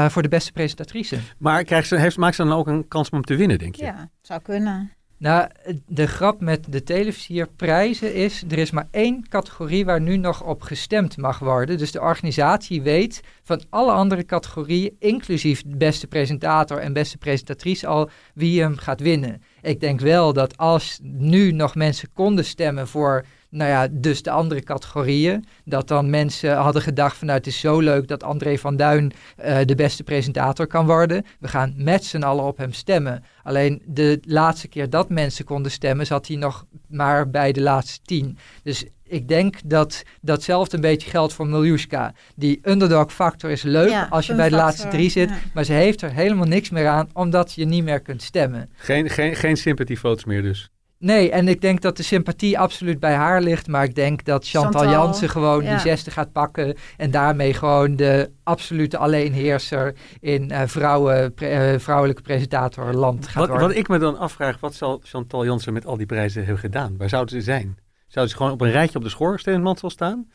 voor 0.09 0.23
de 0.23 0.29
beste 0.29 0.53
presentatrice. 0.53 1.19
Maar 1.39 1.65
krijgt 1.65 1.89
ze, 1.89 1.97
heeft, 1.97 2.17
maakt 2.17 2.37
ze 2.37 2.45
dan 2.45 2.53
ook 2.53 2.67
een 2.67 2.89
kans 2.89 3.11
om 3.11 3.23
te 3.23 3.37
winnen, 3.37 3.59
denk 3.59 3.75
je? 3.75 3.85
Ja, 3.85 4.11
zou 4.21 4.41
kunnen. 4.43 4.98
Nou, 5.19 5.49
de 5.87 6.07
grap 6.07 6.41
met 6.41 6.73
de 6.73 6.83
televisierprijzen 6.83 8.15
is, 8.15 8.45
er 8.49 8.59
is 8.59 8.71
maar 8.71 8.89
één 8.91 9.29
categorie 9.29 9.85
waar 9.85 10.01
nu 10.01 10.17
nog 10.17 10.43
op 10.43 10.63
gestemd 10.63 11.17
mag 11.17 11.39
worden. 11.39 11.79
Dus 11.79 11.93
de 11.93 12.01
organisatie 12.01 12.83
weet 12.83 13.23
van 13.43 13.63
alle 13.71 13.93
andere 13.93 14.25
categorieën, 14.25 14.97
inclusief 14.99 15.63
beste 15.67 16.07
presentator 16.07 16.79
en 16.79 16.93
beste 16.93 17.19
presentatrice 17.19 17.87
al, 17.87 18.11
wie 18.35 18.61
hem 18.61 18.77
gaat 18.77 19.01
winnen. 19.01 19.43
Ik 19.63 19.81
denk 19.81 20.01
wel 20.01 20.33
dat 20.33 20.57
als 20.57 20.99
nu 21.03 21.53
nog 21.53 21.75
mensen 21.75 22.09
konden 22.13 22.45
stemmen 22.45 22.89
voor 22.89 23.25
nou 23.51 23.71
ja, 23.71 23.89
dus 23.91 24.23
de 24.23 24.31
andere 24.31 24.63
categorieën. 24.63 25.45
Dat 25.65 25.89
dan 25.89 26.11
mensen 26.11 26.57
hadden 26.57 26.83
gedacht 26.83 27.17
van 27.17 27.27
nou 27.27 27.39
het 27.39 27.47
is 27.47 27.61
zo 27.61 27.81
leuk 27.81 28.09
dat 28.09 28.23
André 28.23 28.59
van 28.59 28.77
Duin 28.77 29.13
eh, 29.37 29.59
de 29.65 29.75
beste 29.75 30.03
presentator 30.03 30.67
kan 30.67 30.87
worden. 30.87 31.25
We 31.41 31.49
gaan 31.49 31.75
met 31.77 32.05
z'n 32.05 32.23
allen 32.23 32.45
op 32.45 32.57
hem 32.57 32.73
stemmen. 32.73 33.25
Alleen 33.43 33.83
de 33.87 34.21
laatste 34.23 34.69
keer 34.69 34.91
dat 34.91 35.09
mensen 35.09 35.45
konden 35.45 35.73
stemmen 35.73 36.07
zat 36.07 36.27
hij 36.27 36.37
nog 36.37 36.65
maar 36.89 37.31
bij 37.31 37.53
de 37.53 37.61
laatste 37.61 38.01
tien. 38.03 38.39
Dus 38.63 38.85
ik 39.05 39.29
denk 39.29 39.57
dat 39.65 40.03
datzelfde 40.21 40.77
een 40.77 40.83
beetje 40.83 41.11
geldt 41.11 41.33
voor 41.33 41.47
Miljuska. 41.47 42.15
Die 42.35 42.61
underdog 42.63 43.13
factor 43.13 43.51
is 43.51 43.63
leuk 43.63 43.91
Ja, 43.91 44.07
als 44.11 44.27
je 44.27 44.35
bij 44.35 44.49
de 44.49 44.57
factor, 44.57 44.69
laatste 44.69 44.89
drie 44.89 45.11
zit. 45.11 45.29
ja. 45.29 45.37
Maar 45.55 45.65
ze 45.65 45.73
heeft 45.73 46.03
er 46.03 46.13
helemaal 46.13 46.47
niks 46.47 46.71
meer 46.71 46.89
aan 46.89 47.09
omdat 47.13 47.53
je 47.53 47.65
niet 47.65 47.85
meer 47.85 48.01
kunt 48.01 48.23
stemmen. 48.23 48.71
Geen, 48.77 49.11
geen, 49.11 49.37
geen 49.37 49.57
sympathiefoto's 49.57 50.25
meer 50.25 50.43
dus. 50.43 50.71
Nee, 50.99 51.31
en 51.31 51.49
ik 51.49 51.61
denk 51.61 51.81
dat 51.81 51.97
de 51.97 52.03
sympathie 52.03 52.59
absoluut 52.59 53.01
bij 53.01 53.15
haar 53.15 53.43
ligt. 53.43 53.67
Maar 53.67 53.85
ik 53.85 53.95
denk 53.95 54.25
dat 54.25 54.49
Chantal, 54.49 54.81
Chantal, 54.81 55.01
Jansen 55.01 55.29
gewoon 55.29 55.65
ja. 55.65 55.71
die 55.71 55.79
zesde 55.81 56.11
gaat 56.11 56.33
pakken. 56.33 56.77
En 56.97 57.11
daarmee 57.11 57.55
gewoon 57.55 57.97
de 57.97 58.31
absolute 58.43 58.99
alleenheerser 58.99 59.95
in 60.21 60.51
eh, 60.51 60.63
vrouwen, 60.67 61.35
pre- 61.35 61.47
eh, 61.47 61.79
vrouwelijke 61.79 62.23
presentatorland 62.23 63.27
gaat 63.27 63.35
Wat, 63.35 63.49
worden. 63.49 63.69
wat 63.69 63.77
ik 63.77 63.89
me 63.89 63.99
dan 63.99 64.19
afvraag, 64.19 64.61
wat 64.61 64.75
zal 64.75 65.01
Chantal 65.03 65.45
Jansen 65.45 65.73
met 65.73 65.87
al 65.87 65.97
die 65.97 66.07
prijzen 66.07 66.45
hebben 66.45 66.61
gedaan? 66.61 66.97
Waar 66.97 67.09
zouden 67.09 67.35
ze 67.35 67.41
zijn? 67.41 67.77
Zouden 68.07 68.35
ze 68.35 68.41
gewoon 68.41 68.53
op 68.53 68.61
een 68.61 68.71
rijtje 68.71 68.99
op 68.99 69.05
de 69.05 69.11
schoorsteenmantel 69.11 69.91
staan? 69.91 70.29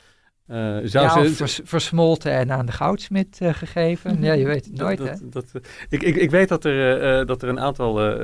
Eh, 0.48 0.78
zou 0.84 1.06
ja, 1.06 1.10
ze, 1.10 1.20
of 1.20 1.36
vers- 1.36 1.62
versmolten 1.64 2.32
en 2.32 2.52
aan 2.52 2.66
de 2.66 2.72
goudsmit 2.72 3.38
eh, 3.42 3.54
gegeven. 3.54 4.22
Ja, 4.24 4.34
je 4.34 4.46
weet 4.46 4.66
het 4.66 4.76
nooit, 4.76 4.98
dat, 4.98 5.08
hè? 5.08 5.14
dat, 5.30 5.32
dat, 5.32 5.64
eh, 5.64 5.70
ik, 5.90 6.04
ik, 6.04 6.16
ik 6.16 6.30
weet 6.32 6.50
dat 6.50 6.66
er, 6.66 7.26
dat 7.26 7.42
er 7.42 7.50
een 7.50 7.60
aantal 7.60 8.18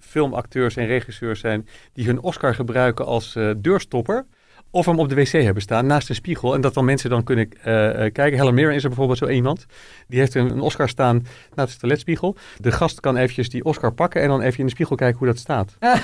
filmacteurs 0.00 0.76
en 0.76 0.86
regisseurs 0.86 1.40
zijn 1.40 1.68
die 1.92 2.06
hun 2.06 2.20
Oscar 2.20 2.54
gebruiken 2.54 3.06
als 3.06 3.38
deurstopper. 3.56 4.26
Of 4.70 4.86
hem 4.86 4.98
op 4.98 5.08
de 5.08 5.14
wc 5.14 5.32
hebben 5.32 5.62
staan 5.62 5.86
naast 5.86 6.08
een 6.08 6.14
spiegel. 6.14 6.54
En 6.54 6.60
dat 6.60 6.74
dan 6.74 6.84
mensen 6.84 7.10
dan 7.10 7.24
kunnen 7.24 7.48
eh, 7.62 8.06
eh, 8.06 8.12
kijken. 8.12 8.38
Helen 8.38 8.54
Mirren 8.54 8.74
is 8.74 8.82
er 8.82 8.88
bijvoorbeeld 8.88 9.18
zo 9.18 9.28
iemand. 9.28 9.66
Die 10.08 10.18
heeft 10.18 10.34
een, 10.34 10.60
Oscar 10.60 10.88
staan 10.88 11.26
naast 11.54 11.72
de 11.72 11.78
toiletspiegel. 11.78 12.36
De 12.56 12.72
gast 12.72 13.00
kan 13.00 13.16
eventjes 13.16 13.48
die 13.48 13.64
Oscar 13.64 13.92
pakken 13.92 14.22
en 14.22 14.28
dan 14.28 14.40
even 14.40 14.58
in 14.58 14.64
de 14.66 14.72
spiegel 14.72 14.96
kijken 14.96 15.18
hoe 15.18 15.26
dat 15.26 15.38
staat. 15.38 15.76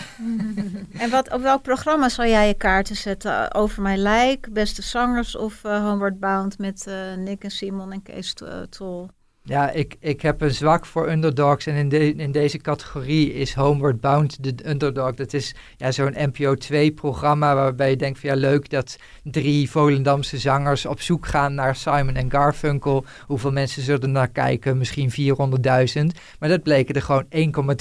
En 0.99 1.11
wat, 1.11 1.33
op 1.33 1.43
welk 1.43 1.63
programma 1.63 2.09
zal 2.09 2.27
jij 2.27 2.47
je 2.47 2.55
kaarten 2.55 2.97
zetten? 2.97 3.55
Over 3.55 3.83
mijn 3.83 3.99
lijk, 3.99 4.53
Beste 4.53 4.83
Zangers 4.83 5.37
of 5.37 5.65
eh, 5.65 5.83
Homeward 5.83 6.21
Bound 6.21 6.59
met 6.59 6.87
eh, 6.87 7.15
Nick 7.15 7.45
en 7.45 7.51
Simon 7.51 7.93
en 7.93 8.03
Kees 8.03 8.35
eh, 8.35 8.61
Tol? 8.61 9.09
Ja, 9.49 9.71
ik, 9.71 9.97
ik 10.01 10.23
heb 10.23 10.41
een 10.41 10.55
zwak 10.55 10.87
voor 10.87 11.11
underdogs. 11.11 11.67
En 11.67 11.75
in, 11.75 11.89
de, 11.89 12.15
in 12.15 12.33
deze 12.33 12.59
categorie 12.59 13.35
is 13.35 13.55
Homeward 13.55 14.01
Bound 14.01 14.43
de 14.43 14.69
underdog. 14.69 15.15
Dat 15.15 15.33
is 15.33 15.55
ja, 15.77 15.91
zo'n 15.91 16.15
NPO 16.17 16.55
2-programma 16.55 17.55
waarbij 17.55 17.91
je 17.91 17.97
denkt 17.97 18.19
van 18.19 18.31
ja, 18.31 18.37
leuk 18.37 18.71
dat 18.71 18.97
drie 19.23 19.71
Volendamse 19.71 20.39
zangers 20.39 20.87
op 20.87 21.01
zoek 21.01 21.27
gaan 21.27 21.55
naar 21.55 21.77
Simon 21.77 22.15
en 22.15 22.31
Garfunkel. 22.31 23.05
Hoeveel 23.27 23.53
mensen 23.53 23.83
zullen 23.83 24.13
naar 24.13 24.29
kijken? 24.29 24.79
Misschien 24.79 25.11
400.000. 25.11 26.05
Maar 26.39 26.49
dat 26.49 26.63
bleken 26.63 26.95
er 26.95 27.03
gewoon 27.03 27.27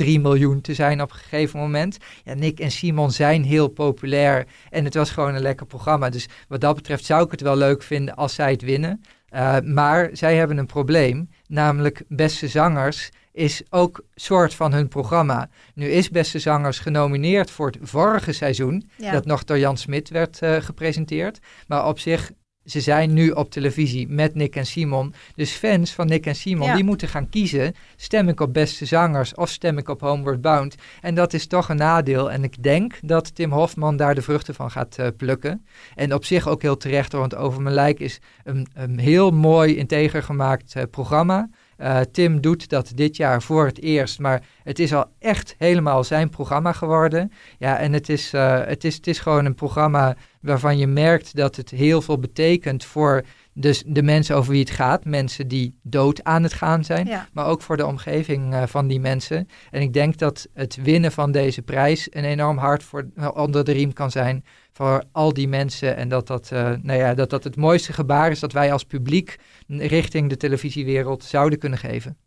1,3 0.04 0.06
miljoen 0.21 0.62
te 0.62 0.73
zijn 0.73 1.01
op 1.01 1.12
een 1.12 1.17
gegeven 1.17 1.60
moment. 1.60 1.97
Ja, 2.23 2.34
Nick 2.34 2.60
en 2.60 2.71
Simon 2.71 3.12
zijn 3.12 3.43
heel 3.43 3.67
populair 3.67 4.45
en 4.69 4.84
het 4.86 4.93
was 4.93 5.10
gewoon 5.10 5.36
een 5.36 5.41
lekker 5.41 5.65
programma. 5.65 6.10
Dus 6.10 6.28
wat 6.47 6.62
dat 6.62 6.75
betreft 6.75 7.06
zou 7.06 7.25
ik 7.25 7.32
het 7.32 7.41
wel 7.41 7.58
leuk 7.58 7.84
vinden 7.84 8.15
als 8.15 8.36
zij 8.36 8.51
het 8.51 8.62
winnen. 8.62 9.01
Uh, 9.36 9.60
maar 9.60 10.10
zij 10.13 10.36
hebben 10.36 10.58
een 10.58 10.65
probleem, 10.65 11.30
namelijk 11.47 12.03
Beste 12.08 12.47
Zangers 12.47 13.10
is 13.31 13.63
ook 13.69 14.03
soort 14.15 14.53
van 14.53 14.73
hun 14.73 14.88
programma. 14.88 15.49
Nu 15.73 15.86
is 15.88 16.10
Beste 16.10 16.39
Zangers 16.39 16.79
genomineerd 16.79 17.51
voor 17.51 17.67
het 17.67 17.77
vorige 17.81 18.31
seizoen, 18.31 18.89
Ja. 18.97 19.12
dat 19.12 19.25
nog 19.25 19.43
door 19.43 19.60
Jan 19.60 19.77
Smit 19.77 20.10
werd 20.10 20.41
uh, 20.41 20.55
gepresenteerd. 20.55 21.39
Maar 21.67 21.88
op 21.88 21.99
zich, 21.99 22.31
ze 22.65 22.82
zijn 22.82 23.13
nu 23.13 23.30
op 23.30 23.51
televisie 23.51 24.08
met 24.08 24.36
Nick 24.36 24.56
en 24.56 24.65
Simon. 24.65 25.13
Dus 25.36 25.51
fans 25.51 25.91
van 25.91 26.08
Nick 26.08 26.25
en 26.25 26.36
Simon, 26.36 26.67
Ja. 26.67 26.75
die 26.75 26.84
moeten 26.84 27.08
gaan 27.08 27.30
kiezen. 27.30 27.75
Stem 27.95 28.30
ik 28.30 28.39
op 28.39 28.54
Beste 28.54 28.86
Zangers 28.86 29.34
of 29.36 29.49
stem 29.49 29.78
ik 29.78 29.89
op 29.89 30.01
Homeward 30.01 30.41
Bound? 30.41 30.75
En 31.01 31.15
dat 31.15 31.34
is 31.34 31.47
toch 31.47 31.69
een 31.69 31.78
nadeel. 31.78 32.32
En 32.32 32.43
ik 32.43 32.63
denk 32.63 32.93
dat 33.01 33.36
Tim 33.36 33.51
Hofman 33.51 33.97
daar 33.97 34.15
de 34.15 34.21
vruchten 34.21 34.56
van 34.56 34.71
gaat 34.71 34.97
uh, 34.99 35.08
plukken. 35.17 35.65
En 35.95 36.13
op 36.13 36.25
zich 36.25 36.47
ook 36.47 36.62
heel 36.62 36.78
terecht, 36.78 37.12
want 37.12 37.36
Over 37.36 37.62
Mijn 37.62 37.75
Lijk 37.75 37.99
is 37.99 38.19
een, 38.43 38.67
een 38.73 38.99
heel 38.99 39.32
mooi, 39.32 39.75
integer 39.75 40.23
gemaakt 40.23 40.75
uh, 40.75 40.84
programma. 40.91 41.49
Uh, 41.77 41.99
Tim 42.11 42.41
doet 42.41 42.69
dat 42.69 42.91
dit 42.95 43.15
jaar 43.15 43.41
voor 43.41 43.65
het 43.65 43.81
eerst, 43.81 44.19
maar 44.19 44.43
het 44.63 44.79
is 44.79 44.93
al 44.93 45.05
echt 45.19 45.55
helemaal 45.57 46.03
zijn 46.03 46.29
programma 46.29 46.71
geworden. 46.71 47.31
Ja, 47.57 47.77
en 47.77 47.93
het 47.93 48.09
is, 48.09 48.33
uh, 48.33 48.65
het 48.65 48.83
is, 48.83 48.95
het 48.95 49.07
is 49.07 49.19
gewoon 49.19 49.45
een 49.45 49.55
programma 49.55 50.15
waarvan 50.41 50.77
je 50.77 50.88
merkt 50.88 51.35
dat 51.35 51.55
het 51.55 51.69
heel 51.69 52.01
veel 52.01 52.19
betekent 52.19 52.85
voor 52.85 53.23
dus 53.53 53.83
de 53.85 54.03
mensen 54.03 54.35
over 54.35 54.51
wie 54.51 54.59
het 54.59 54.69
gaat. 54.69 55.05
Mensen 55.05 55.47
die 55.47 55.79
dood 55.83 56.23
aan 56.23 56.43
het 56.43 56.53
gaan 56.53 56.83
zijn, 56.83 57.07
Ja. 57.07 57.27
maar 57.33 57.45
ook 57.45 57.61
voor 57.61 57.77
de 57.77 57.85
omgeving 57.85 58.53
uh, 58.53 58.63
van 58.65 58.88
die 58.88 58.99
mensen. 58.99 59.47
En 59.71 59.81
ik 59.81 59.93
denk 59.93 60.17
dat 60.17 60.47
het 60.53 60.75
winnen 60.75 61.11
van 61.11 61.31
deze 61.31 61.61
prijs 61.61 62.07
een 62.11 62.23
enorm 62.23 62.57
hard 62.57 62.83
voor, 62.83 63.07
onder 63.33 63.63
de 63.63 63.71
riem 63.71 63.93
kan 63.93 64.11
zijn 64.11 64.43
voor 64.75 65.03
al 65.11 65.33
die 65.33 65.47
mensen. 65.47 65.95
En 65.95 66.09
dat 66.09 66.27
dat, 66.27 66.49
uh, 66.53 66.71
nou 66.81 66.99
ja, 66.99 67.13
dat 67.13 67.29
dat 67.29 67.43
het 67.43 67.55
mooiste 67.55 67.93
gebaar 67.93 68.31
is 68.31 68.39
dat 68.39 68.51
wij 68.51 68.71
als 68.71 68.83
publiek 68.83 69.39
richting 69.67 70.29
de 70.29 70.38
televisiewereld 70.38 71.23
zouden 71.23 71.59
kunnen 71.59 71.79
geven. 71.79 72.17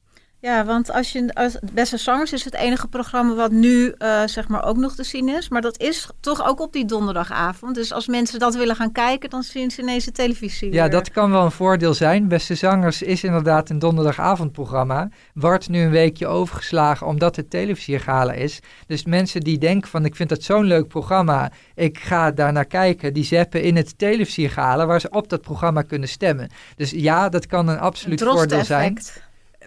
Ja, 0.41 0.65
want 0.65 0.91
als 0.93 1.13
je 1.13 1.35
als 1.35 1.59
Beste 1.73 1.97
Zangers 1.97 2.33
is 2.33 2.45
het 2.45 2.55
enige 2.55 2.89
programma 2.89 3.35
wat 3.35 3.51
nu 3.51 3.95
uh, 3.99 4.23
zeg 4.27 4.49
maar 4.49 4.65
ook 4.65 4.77
nog 4.77 4.95
te 4.95 5.05
zien 5.05 5.29
is. 5.29 5.49
Maar 5.49 5.61
dat 5.61 5.81
is 5.81 6.09
toch 6.21 6.47
ook 6.47 6.61
op 6.61 6.73
die 6.73 6.85
donderdagavond. 6.85 7.75
Dus 7.75 7.93
als 7.93 8.07
mensen 8.07 8.39
dat 8.39 8.55
willen 8.55 8.77
gaan 8.77 8.93
kijken, 8.93 9.31
dan 9.31 9.43
zien 9.43 9.71
ze 9.71 9.83
ineens 9.83 10.05
de 10.05 10.13
televisie. 10.13 10.73
Ja, 10.73 10.83
weer. 10.83 10.91
dat 10.91 11.11
kan 11.11 11.31
wel 11.31 11.45
een 11.45 11.51
voordeel 11.51 11.95
zijn. 11.95 12.29
Beste 12.29 12.55
Zangers 12.55 13.03
is 13.03 13.25
inderdaad 13.25 13.71
een 13.71 13.79
donderdagavondprogramma. 13.79 15.09
Wordt 15.35 15.69
nu 15.69 15.83
een 15.83 15.91
weekje 15.91 16.27
overgeslagen 16.27 17.07
omdat 17.07 17.37
het 17.37 17.51
televisiegala 17.51 18.33
is. 18.33 18.61
Dus 18.87 19.05
mensen 19.05 19.41
die 19.41 19.59
denken 19.59 19.91
van 19.91 20.05
ik 20.05 20.17
vind 20.17 20.29
dat 20.29 20.43
zo'n 20.43 20.65
leuk 20.65 20.89
programma, 20.89 21.51
ik 21.75 21.99
ga 21.99 22.31
daar 22.31 22.53
naar 22.53 22.65
kijken, 22.65 23.13
die 23.13 23.25
zeppen 23.25 23.63
in 23.63 23.77
het 23.77 23.99
televisiegala 23.99 24.87
waar 24.87 25.01
ze 25.01 25.11
op 25.11 25.29
dat 25.29 25.41
programma 25.41 25.83
kunnen 25.83 26.09
stemmen. 26.09 26.51
Dus 26.77 26.91
ja, 26.91 27.29
dat 27.29 27.47
kan 27.47 27.69
een 27.69 27.79
absoluut 27.79 28.21
Een 28.21 28.27
voordeel 28.27 28.65
zijn. 28.65 28.99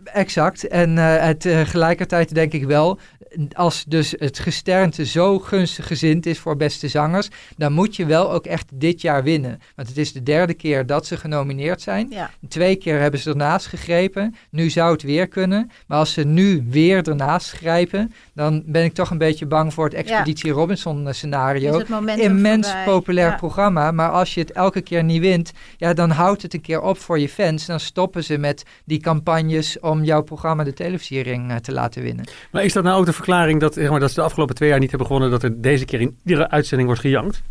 Exact. 0.04 0.68
En 0.68 0.98
uh, 0.98 1.18
het, 1.18 1.40
tegelijkertijd 1.40 2.36
denk 2.36 2.54
ik 2.54 2.64
wel, 2.64 3.00
als 3.54 3.84
dus 3.88 4.16
het 4.18 4.40
gesternte 4.40 5.06
zo 5.06 5.40
gunstig 5.40 5.88
gezind 5.88 6.26
is 6.26 6.40
voor 6.40 6.56
beste 6.58 6.88
zangers, 6.88 7.30
dan 7.58 7.74
moet 7.74 7.96
je 7.96 8.06
wel 8.06 8.32
ook 8.32 8.46
echt 8.46 8.68
dit 8.74 9.02
jaar 9.02 9.24
winnen. 9.24 9.62
Want 9.76 9.88
het 9.88 9.98
is 9.98 10.14
de 10.14 10.24
derde 10.24 10.54
keer 10.54 10.86
dat 10.86 11.06
ze 11.06 11.18
genomineerd 11.18 11.82
zijn. 11.82 12.08
Ja. 12.10 12.30
Twee 12.48 12.76
keer 12.76 13.00
hebben 13.00 13.20
ze 13.20 13.30
ernaast 13.30 13.68
gegrepen. 13.68 14.36
Nu 14.50 14.70
zou 14.70 14.92
het 14.92 15.02
weer 15.02 15.28
kunnen. 15.28 15.72
Maar 15.88 15.98
als 15.98 16.14
ze 16.14 16.24
nu 16.24 16.66
weer 16.70 17.08
ernaast 17.08 17.52
grijpen, 17.52 18.14
dan 18.34 18.64
ben 18.66 18.84
ik 18.84 18.94
toch 18.94 19.10
een 19.10 19.18
beetje 19.18 19.46
bang 19.46 19.74
voor 19.74 19.86
het 19.86 19.94
Expeditie 19.94 20.52
Robinson 20.52 21.08
eh, 21.08 21.14
scenario. 21.14 21.72
Is 21.72 21.78
het 21.78 21.90
momentum 21.90 22.26
Immens 22.26 22.68
voorbij. 22.68 22.86
populair 22.86 23.30
Ja. 23.30 23.36
programma. 23.36 23.92
Maar 23.92 24.10
als 24.10 24.34
je 24.34 24.40
het 24.40 24.52
elke 24.52 24.82
keer 24.82 25.04
niet 25.04 25.22
wint, 25.22 25.52
ja, 25.78 25.94
dan 25.94 26.10
houdt 26.10 26.42
het 26.42 26.54
een 26.54 26.62
keer 26.62 26.82
op 26.82 26.98
voor 26.98 27.20
je 27.20 27.30
fans. 27.30 27.66
Dan 27.66 27.80
stoppen 27.80 28.24
ze 28.24 28.38
met 28.38 28.64
die 28.86 29.00
campagnes 29.00 29.80
om 29.92 30.04
jouw 30.04 30.22
programma 30.22 30.64
de 30.64 30.74
televisiering 30.74 31.52
uh, 31.52 31.56
te 31.56 31.72
laten 31.72 32.02
winnen. 32.02 32.26
Maar 32.52 32.64
is 32.64 32.74
dat 32.74 32.84
nou 32.84 33.00
ook 33.00 33.06
de 33.06 33.14
verklaring 33.14 33.60
dat, 33.60 33.74
zeg 33.74 33.90
maar, 33.90 34.00
dat 34.00 34.10
ze 34.10 34.16
de 34.16 34.26
afgelopen 34.26 34.56
twee 34.56 34.70
jaar 34.70 34.80
niet 34.80 34.90
hebben 34.90 35.08
gewonnen, 35.08 35.32
dat 35.32 35.44
er 35.44 35.62
deze 35.62 35.86
keer 35.86 36.02
in 36.02 36.18
iedere 36.26 36.50
uitzending 36.50 36.90
wordt 36.90 37.04
gejankt? 37.04 37.42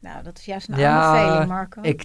Nou, 0.00 0.22
dat 0.22 0.38
is 0.38 0.44
juist 0.44 0.68
een 0.68 0.84
aanbeveling, 0.84 1.48
Marco. 1.48 1.82
Ik, 1.82 2.04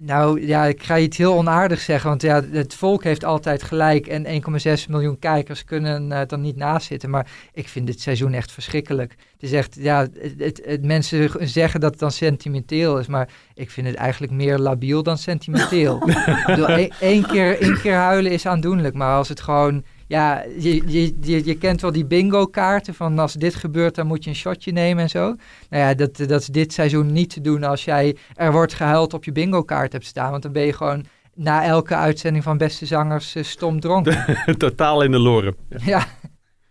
nou 0.00 0.46
ja, 0.46 0.64
ik 0.64 0.82
ga 0.82 0.98
iets 0.98 1.16
heel 1.16 1.34
onaardigs 1.34 1.84
zeggen, 1.84 2.08
want 2.08 2.22
ja, 2.22 2.42
het 2.50 2.74
volk 2.74 3.04
heeft 3.04 3.24
altijd 3.24 3.62
gelijk 3.62 4.06
en 4.06 4.42
1,6 4.78 4.88
miljoen 4.88 5.18
kijkers 5.18 5.64
kunnen 5.64 6.10
uh, 6.10 6.20
dan 6.26 6.40
niet 6.40 6.56
naast 6.56 6.86
zitten. 6.86 7.10
Maar 7.10 7.30
ik 7.52 7.68
vind 7.68 7.86
dit 7.86 8.00
seizoen 8.00 8.32
echt 8.32 8.52
verschrikkelijk. 8.52 9.10
Het 9.32 9.42
is 9.42 9.52
echt, 9.52 9.76
ja, 9.78 10.00
het, 10.00 10.34
het, 10.38 10.60
het, 10.64 10.84
mensen 10.84 11.30
zeggen 11.48 11.80
dat 11.80 11.90
het 11.90 12.00
dan 12.00 12.10
sentimenteel 12.10 12.98
is, 12.98 13.06
maar 13.06 13.28
ik 13.54 13.70
vind 13.70 13.86
het 13.86 13.96
eigenlijk 13.96 14.32
meer 14.32 14.58
labiel 14.58 15.02
dan 15.02 15.18
sentimenteel. 15.18 16.02
ik 16.08 16.42
bedoel, 16.46 16.68
één, 16.68 16.92
één 17.00 17.26
keer, 17.26 17.60
één 17.60 17.80
keer 17.80 17.94
huilen 17.94 18.32
is 18.32 18.46
aandoenlijk, 18.46 18.94
maar 18.94 19.16
als 19.16 19.28
het 19.28 19.40
gewoon 19.40 19.84
ja, 20.10 20.44
je, 20.58 20.82
je, 20.86 21.16
je, 21.20 21.44
je, 21.44 21.58
kent 21.58 21.80
wel 21.80 21.92
die 21.92 22.04
bingo-kaarten 22.04 22.94
van 22.94 23.18
als 23.18 23.32
dit 23.32 23.54
gebeurt, 23.54 23.94
dan 23.94 24.06
moet 24.06 24.24
je 24.24 24.30
een 24.30 24.36
shotje 24.36 24.72
nemen 24.72 25.02
en 25.02 25.08
zo. 25.08 25.20
Nou 25.68 25.82
ja, 25.84 25.94
dat, 25.94 26.16
dat 26.16 26.40
is 26.40 26.46
dit 26.46 26.72
seizoen 26.72 27.12
niet 27.12 27.30
te 27.30 27.40
doen 27.40 27.64
als 27.64 27.84
jij 27.84 28.16
er 28.34 28.52
wordt 28.52 28.74
gehuild 28.74 29.14
op 29.14 29.24
je 29.24 29.32
bingo-kaart 29.32 29.92
hebt 29.92 30.06
staan. 30.06 30.30
Want 30.30 30.42
dan 30.42 30.52
ben 30.52 30.66
je 30.66 30.72
gewoon 30.72 31.04
na 31.34 31.64
elke 31.64 31.94
uitzending 31.94 32.44
van 32.44 32.58
Beste 32.58 32.86
Zangers 32.86 33.36
uh, 33.36 33.42
stom 33.44 33.80
dronken. 33.80 34.24
Totaal 34.58 35.02
in 35.02 35.10
de 35.10 35.18
loren. 35.18 35.56
Ja. 35.84 36.06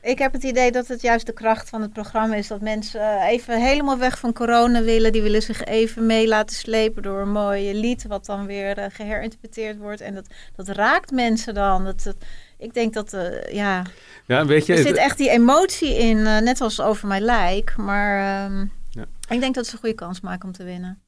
Ik 0.02 0.20
heb 0.20 0.34
het 0.34 0.44
idee 0.44 0.72
dat 0.72 0.88
het 0.88 1.02
juist 1.02 1.26
de 1.26 1.34
kracht 1.34 1.70
van 1.70 1.82
het 1.82 1.94
programma 1.94 2.36
is. 2.36 2.48
Dat 2.48 2.62
mensen 2.62 3.02
eh, 3.02 3.32
even 3.32 3.62
helemaal 3.62 3.98
weg 3.98 4.20
van 4.20 4.34
corona 4.34 4.82
willen. 4.82 5.12
Die 5.12 5.22
willen 5.22 5.42
zich 5.42 5.64
even 5.64 6.06
mee 6.06 6.28
laten 6.28 6.56
slepen 6.56 7.04
door 7.04 7.22
een 7.22 7.32
mooi 7.32 7.74
lied. 7.74 8.06
Wat 8.08 8.26
dan 8.26 8.46
weer 8.46 8.78
eh, 8.78 8.86
geherinterpreteerd 8.92 9.78
wordt. 9.78 10.02
En 10.02 10.14
dat, 10.14 10.28
dat 10.56 10.68
raakt 10.68 11.12
mensen 11.12 11.54
dan. 11.54 11.84
Dat, 11.84 12.04
dat- 12.04 12.26
ik 12.60 12.74
denk 12.74 12.94
dat, 12.94 13.14
eh, 13.14 13.54
ja... 13.54 13.84
Ja, 14.26 14.46
weet 14.46 14.66
je, 14.66 14.74
er 14.74 14.84
zit 14.84 14.96
echt 14.96 15.18
die 15.18 15.30
emotie 15.30 15.98
in. 15.98 16.18
eh, 16.18 16.40
net 16.42 16.62
als 16.62 16.82
over 16.82 17.08
mijn 17.08 17.22
lijk. 17.24 17.74
Maar 17.78 18.46
ehm, 18.46 18.66
Ja. 18.90 19.06
ik 19.30 19.40
denk 19.40 19.56
dat 19.56 19.66
ze 19.68 19.74
een 19.74 19.80
goede 19.80 19.96
kans 19.96 20.22
maken 20.22 20.48
om 20.48 20.54
te 20.54 20.64
winnen. 20.64 21.02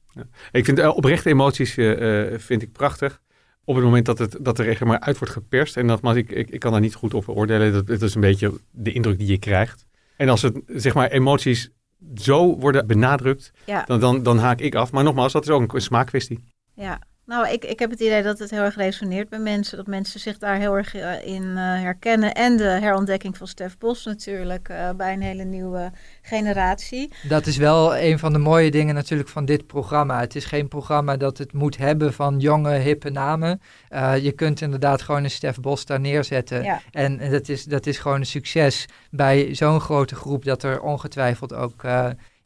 Ik 0.52 0.64
vind 0.64 0.78
eh, 0.78 0.96
oprechte 0.96 1.28
emoties 1.28 1.72
vind 2.44 2.62
ik 2.62 2.72
prachtig. 2.72 3.20
Op 3.64 3.74
het 3.74 3.84
moment 3.84 4.06
dat, 4.06 4.18
het, 4.18 4.36
dat 4.40 4.58
er 4.58 4.68
echt 4.68 4.80
maar 4.84 5.00
uit 5.00 5.18
wordt 5.18 5.32
geperst. 5.34 5.76
En 5.76 5.86
nogmaals, 5.86 6.16
ik, 6.16 6.30
ik, 6.30 6.50
ik 6.50 6.60
kan 6.60 6.72
daar 6.72 6.80
niet 6.80 6.94
goed 6.94 7.14
op 7.14 7.28
oordelen. 7.28 7.72
Dat, 7.72 7.86
dat 7.86 8.02
is 8.02 8.14
een 8.14 8.20
beetje 8.20 8.52
de 8.70 8.92
indruk 8.92 9.18
die 9.18 9.26
je 9.28 9.38
krijgt. 9.38 9.86
En 10.16 10.28
als 10.28 10.42
het, 10.42 10.60
zeg 10.66 10.94
maar, 10.94 11.10
emoties 11.10 11.70
zo 12.14 12.58
worden 12.58 12.86
benadrukt, 12.86 13.52
Ja. 13.64 13.84
dan, 13.86 14.00
dan, 14.00 14.22
dan 14.22 14.38
haak 14.38 14.60
ik 14.60 14.74
af. 14.74 14.92
Maar 14.92 15.04
nogmaals, 15.04 15.32
dat 15.32 15.42
is 15.42 15.48
ook 15.50 15.74
een 15.74 15.80
smaakkwestie. 15.80 16.44
Ja, 16.74 17.00
nou, 17.32 17.48
ik, 17.48 17.64
ik 17.64 17.78
heb 17.78 17.90
het 17.90 18.00
idee 18.00 18.22
dat 18.22 18.38
het 18.38 18.50
heel 18.50 18.62
erg 18.62 18.76
resoneert 18.76 19.28
bij 19.28 19.38
mensen. 19.38 19.76
Dat 19.76 19.86
mensen 19.86 20.20
zich 20.20 20.38
daar 20.38 20.56
heel 20.56 20.76
erg 20.76 20.94
eh, 20.94 21.26
in 21.26 21.42
eh, 21.42 21.56
herkennen. 21.56 22.34
En 22.34 22.56
de 22.56 22.64
herontdekking 22.64 23.36
van 23.36 23.46
Stef 23.46 23.78
Bos 23.78 24.04
natuurlijk 24.04 24.68
eh, 24.68 24.90
bij 24.96 25.12
een 25.12 25.22
hele 25.22 25.44
nieuwe 25.44 25.90
generatie. 26.22 27.12
Dat 27.28 27.46
is 27.46 27.56
wel 27.56 27.96
een 27.96 28.18
van 28.18 28.32
de 28.32 28.38
mooie 28.38 28.70
dingen 28.70 28.94
natuurlijk 28.94 29.28
van 29.28 29.44
dit 29.44 29.66
programma. 29.66 30.20
Het 30.20 30.36
is 30.36 30.44
geen 30.44 30.68
programma 30.68 31.16
dat 31.16 31.38
het 31.38 31.52
moet 31.52 31.76
hebben 31.76 32.12
van 32.12 32.38
jonge, 32.38 32.74
hippe 32.74 33.10
namen. 33.10 33.60
Je 34.20 34.32
kunt 34.36 34.60
inderdaad 34.60 35.02
gewoon 35.02 35.24
een 35.24 35.30
Stef 35.30 35.60
Bos 35.60 35.86
daar 35.86 36.00
neerzetten. 36.00 36.62
Ja. 36.62 36.80
En 36.90 37.30
dat 37.30 37.48
is, 37.48 37.64
dat 37.64 37.86
is 37.86 37.98
gewoon 37.98 38.20
een 38.20 38.26
succes 38.26 38.86
bij 39.10 39.54
zo'n 39.54 39.80
grote 39.80 40.14
groep 40.14 40.44
dat 40.44 40.62
er 40.62 40.80
ongetwijfeld 40.80 41.54
ook... 41.54 41.84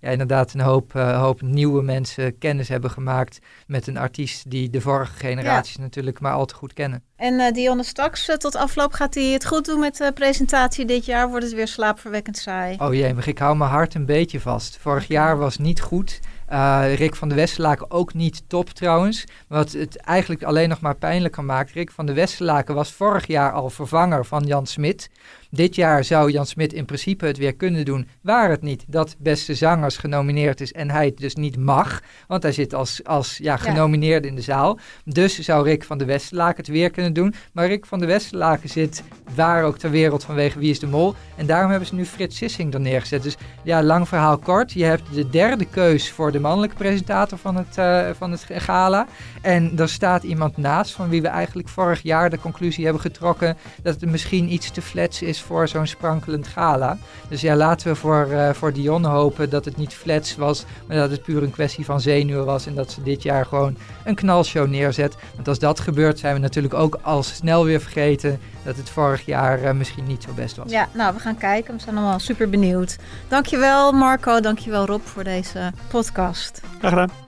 ja, 0.01 0.11
inderdaad 0.11 0.53
een 0.53 0.61
hoop, 0.61 0.95
eh, 0.95 1.21
hoop 1.21 1.41
nieuwe 1.43 1.83
mensen 1.83 2.39
kennis 2.39 2.69
hebben 2.69 2.91
gemaakt 2.91 3.39
met 3.67 3.87
een 3.87 3.97
artiest 3.97 4.51
die 4.51 4.71
de 4.71 4.81
vorige 4.81 5.17
generaties 5.17 5.77
natuurlijk 5.77 6.21
maar 6.21 6.33
al 6.33 6.45
te 6.45 6.55
goed 6.55 6.73
kennen. 6.73 7.03
En 7.17 7.41
eh 7.41 7.53
Dionne 7.53 7.83
straks 7.83 8.29
eh, 8.29 8.37
tot 8.37 8.57
afloop 8.57 8.93
gaat 8.93 9.15
hij 9.15 9.25
het 9.25 9.47
goed 9.47 9.65
doen 9.65 9.81
met 9.81 9.97
de 9.97 10.13
presentatie 10.13 10.85
dit 10.85 11.05
jaar. 11.05 11.29
Wordt 11.29 11.45
het 11.45 11.55
weer 11.55 11.69
slaapverwekkend 11.69 12.37
saai. 12.37 12.77
Oh 12.79 12.95
jee, 12.95 13.15
maar 13.15 13.29
ik 13.29 13.39
hou 13.39 13.57
mijn 13.57 13.71
hart 13.71 13.95
een 13.95 14.07
beetje 14.07 14.41
vast. 14.41 14.77
Vorig 14.81 15.07
jaar 15.07 15.39
was 15.39 15.59
niet 15.59 15.81
goed. 15.81 16.21
Rick 16.95 17.15
van 17.15 17.29
de 17.29 17.35
Westerlaken 17.35 17.91
ook 17.91 18.15
niet 18.15 18.43
top 18.49 18.71
trouwens. 18.71 19.25
Wat 19.49 19.73
het 19.73 19.97
eigenlijk 19.97 20.43
alleen 20.43 20.69
nog 20.69 20.81
maar 20.81 20.97
pijnlijker 20.97 21.45
maakt. 21.45 21.73
Rick 21.73 21.91
van 21.91 22.07
de 22.07 22.13
Westerlaken 22.13 22.75
was 22.75 22.93
vorig 22.93 23.27
jaar 23.27 23.53
al 23.53 23.71
vervanger 23.71 24.25
van 24.25 24.45
Jan 24.45 24.67
Smit. 24.67 25.11
Dit 25.51 25.75
jaar 25.75 26.05
zou 26.05 26.31
Jan 26.31 26.47
Smit 26.47 26.73
in 26.73 26.85
principe 26.85 27.27
het 27.27 27.39
weer 27.39 27.55
kunnen 27.55 27.85
doen. 27.85 28.09
Waar 28.21 28.51
het 28.51 28.63
niet 28.63 28.85
dat 28.89 29.17
beste 29.19 29.55
zangers 29.55 29.97
genomineerd 29.97 30.61
is 30.61 30.73
en 30.73 30.91
hij 30.91 31.05
het 31.05 31.17
dus 31.17 31.35
niet 31.35 31.57
mag. 31.57 32.03
Want 32.27 32.43
hij 32.43 32.53
zit 32.53 32.75
als, 32.75 33.05
als 33.05 33.37
ja, 33.37 33.57
genomineerde 33.57 34.29
in 34.29 34.35
de 34.35 34.41
zaal. 34.43 34.79
Dus 35.05 35.39
zou 35.39 35.65
Rick 35.65 35.85
van 35.85 35.99
de 35.99 36.05
Westerlaken 36.05 36.57
het 36.57 36.67
weer 36.67 36.91
kunnen 36.91 37.13
doen. 37.13 37.35
Maar 37.53 37.67
Rick 37.67 37.87
van 37.87 37.99
de 37.99 38.07
Westerlaken 38.07 38.69
zit 38.69 39.03
waar 39.35 39.65
ook 39.65 39.79
ter 39.79 39.91
wereld 39.91 40.25
vanwege 40.25 40.59
Wie 40.59 40.71
is 40.71 40.79
de 40.79 40.87
Mol. 40.87 41.15
En 41.37 41.47
daarom 41.47 41.71
hebben 41.71 41.89
ze 41.89 41.95
nu 41.95 42.05
Frits 42.05 42.37
Sissing 42.37 42.75
er 42.75 42.81
neergezet. 42.81 43.23
Dus 43.23 43.37
ja, 43.63 43.83
lang 43.83 44.09
verhaal 44.09 44.39
kort. 44.39 44.73
Je 44.73 44.85
hebt 44.85 45.15
de 45.15 45.31
derde 45.31 45.65
keus 45.65 46.11
voor 46.11 46.33
de 46.33 46.41
mannelijke 46.41 46.77
presentator 46.77 47.39
van 47.39 47.57
het, 47.57 47.79
eh, 47.79 48.09
van 48.19 48.31
het 48.31 48.47
gala. 48.49 49.07
En 49.43 49.73
er 49.79 49.89
staat 49.89 50.23
iemand 50.23 50.57
naast 50.57 50.93
van 50.93 51.09
wie 51.09 51.23
we 51.23 51.29
eigenlijk 51.29 51.69
vorig 51.69 52.03
jaar 52.03 52.31
de 52.31 52.39
conclusie 52.39 52.85
hebben 52.85 53.03
getrokken 53.03 53.57
dat 53.83 54.01
het 54.01 54.11
misschien 54.11 54.53
iets 54.53 54.71
te 54.71 54.83
flats 54.83 55.23
is 55.23 55.36
voor 55.43 55.69
zo'n 55.69 55.87
sprankelend 55.87 56.47
gala. 56.47 56.99
Dus 57.29 57.41
ja, 57.41 57.57
laten 57.57 57.89
we 57.89 57.95
voor, 57.95 58.31
eh, 58.31 58.51
voor 58.51 58.73
Dion 58.73 59.05
hopen 59.05 59.51
dat 59.51 59.65
het 59.65 59.77
niet 59.77 59.95
flats 59.95 60.37
was, 60.37 60.65
maar 60.87 60.97
dat 60.97 61.11
het 61.11 61.23
puur 61.23 61.43
een 61.43 61.51
kwestie 61.51 61.85
van 61.85 62.01
zenuwen 62.01 62.45
was 62.45 62.67
en 62.67 62.75
dat 62.75 62.91
ze 62.91 63.03
dit 63.03 63.23
jaar 63.23 63.47
gewoon 63.47 63.77
een 64.05 64.15
knalshow 64.15 64.69
neerzet. 64.69 65.17
Want 65.35 65.49
als 65.49 65.59
dat 65.59 65.81
gebeurt 65.81 66.19
zijn 66.19 66.35
we 66.35 66.41
natuurlijk 66.41 66.75
ook 66.75 66.99
al 67.03 67.23
snel 67.23 67.65
weer 67.65 67.81
vergeten 67.81 68.41
dat 68.63 68.77
het 68.77 68.91
vorig 68.91 69.27
jaar 69.27 69.63
eh, 69.63 69.73
misschien 69.73 70.07
niet 70.07 70.23
zo 70.23 70.33
best 70.33 70.57
was. 70.57 70.71
Ja, 70.71 70.89
nou, 70.93 71.15
we 71.15 71.21
gaan 71.21 71.39
kijken. 71.39 71.75
We 71.75 71.81
zijn 71.81 71.97
allemaal 71.97 72.19
super 72.19 72.51
benieuwd. 72.51 72.97
Dankjewel 73.29 73.93
Marco, 73.93 74.41
dankjewel 74.41 74.87
Rob 74.87 75.03
voor 75.03 75.25
deze 75.25 75.73
podcast. 75.89 76.61
Graag 76.79 76.91
gedaan. 76.91 77.26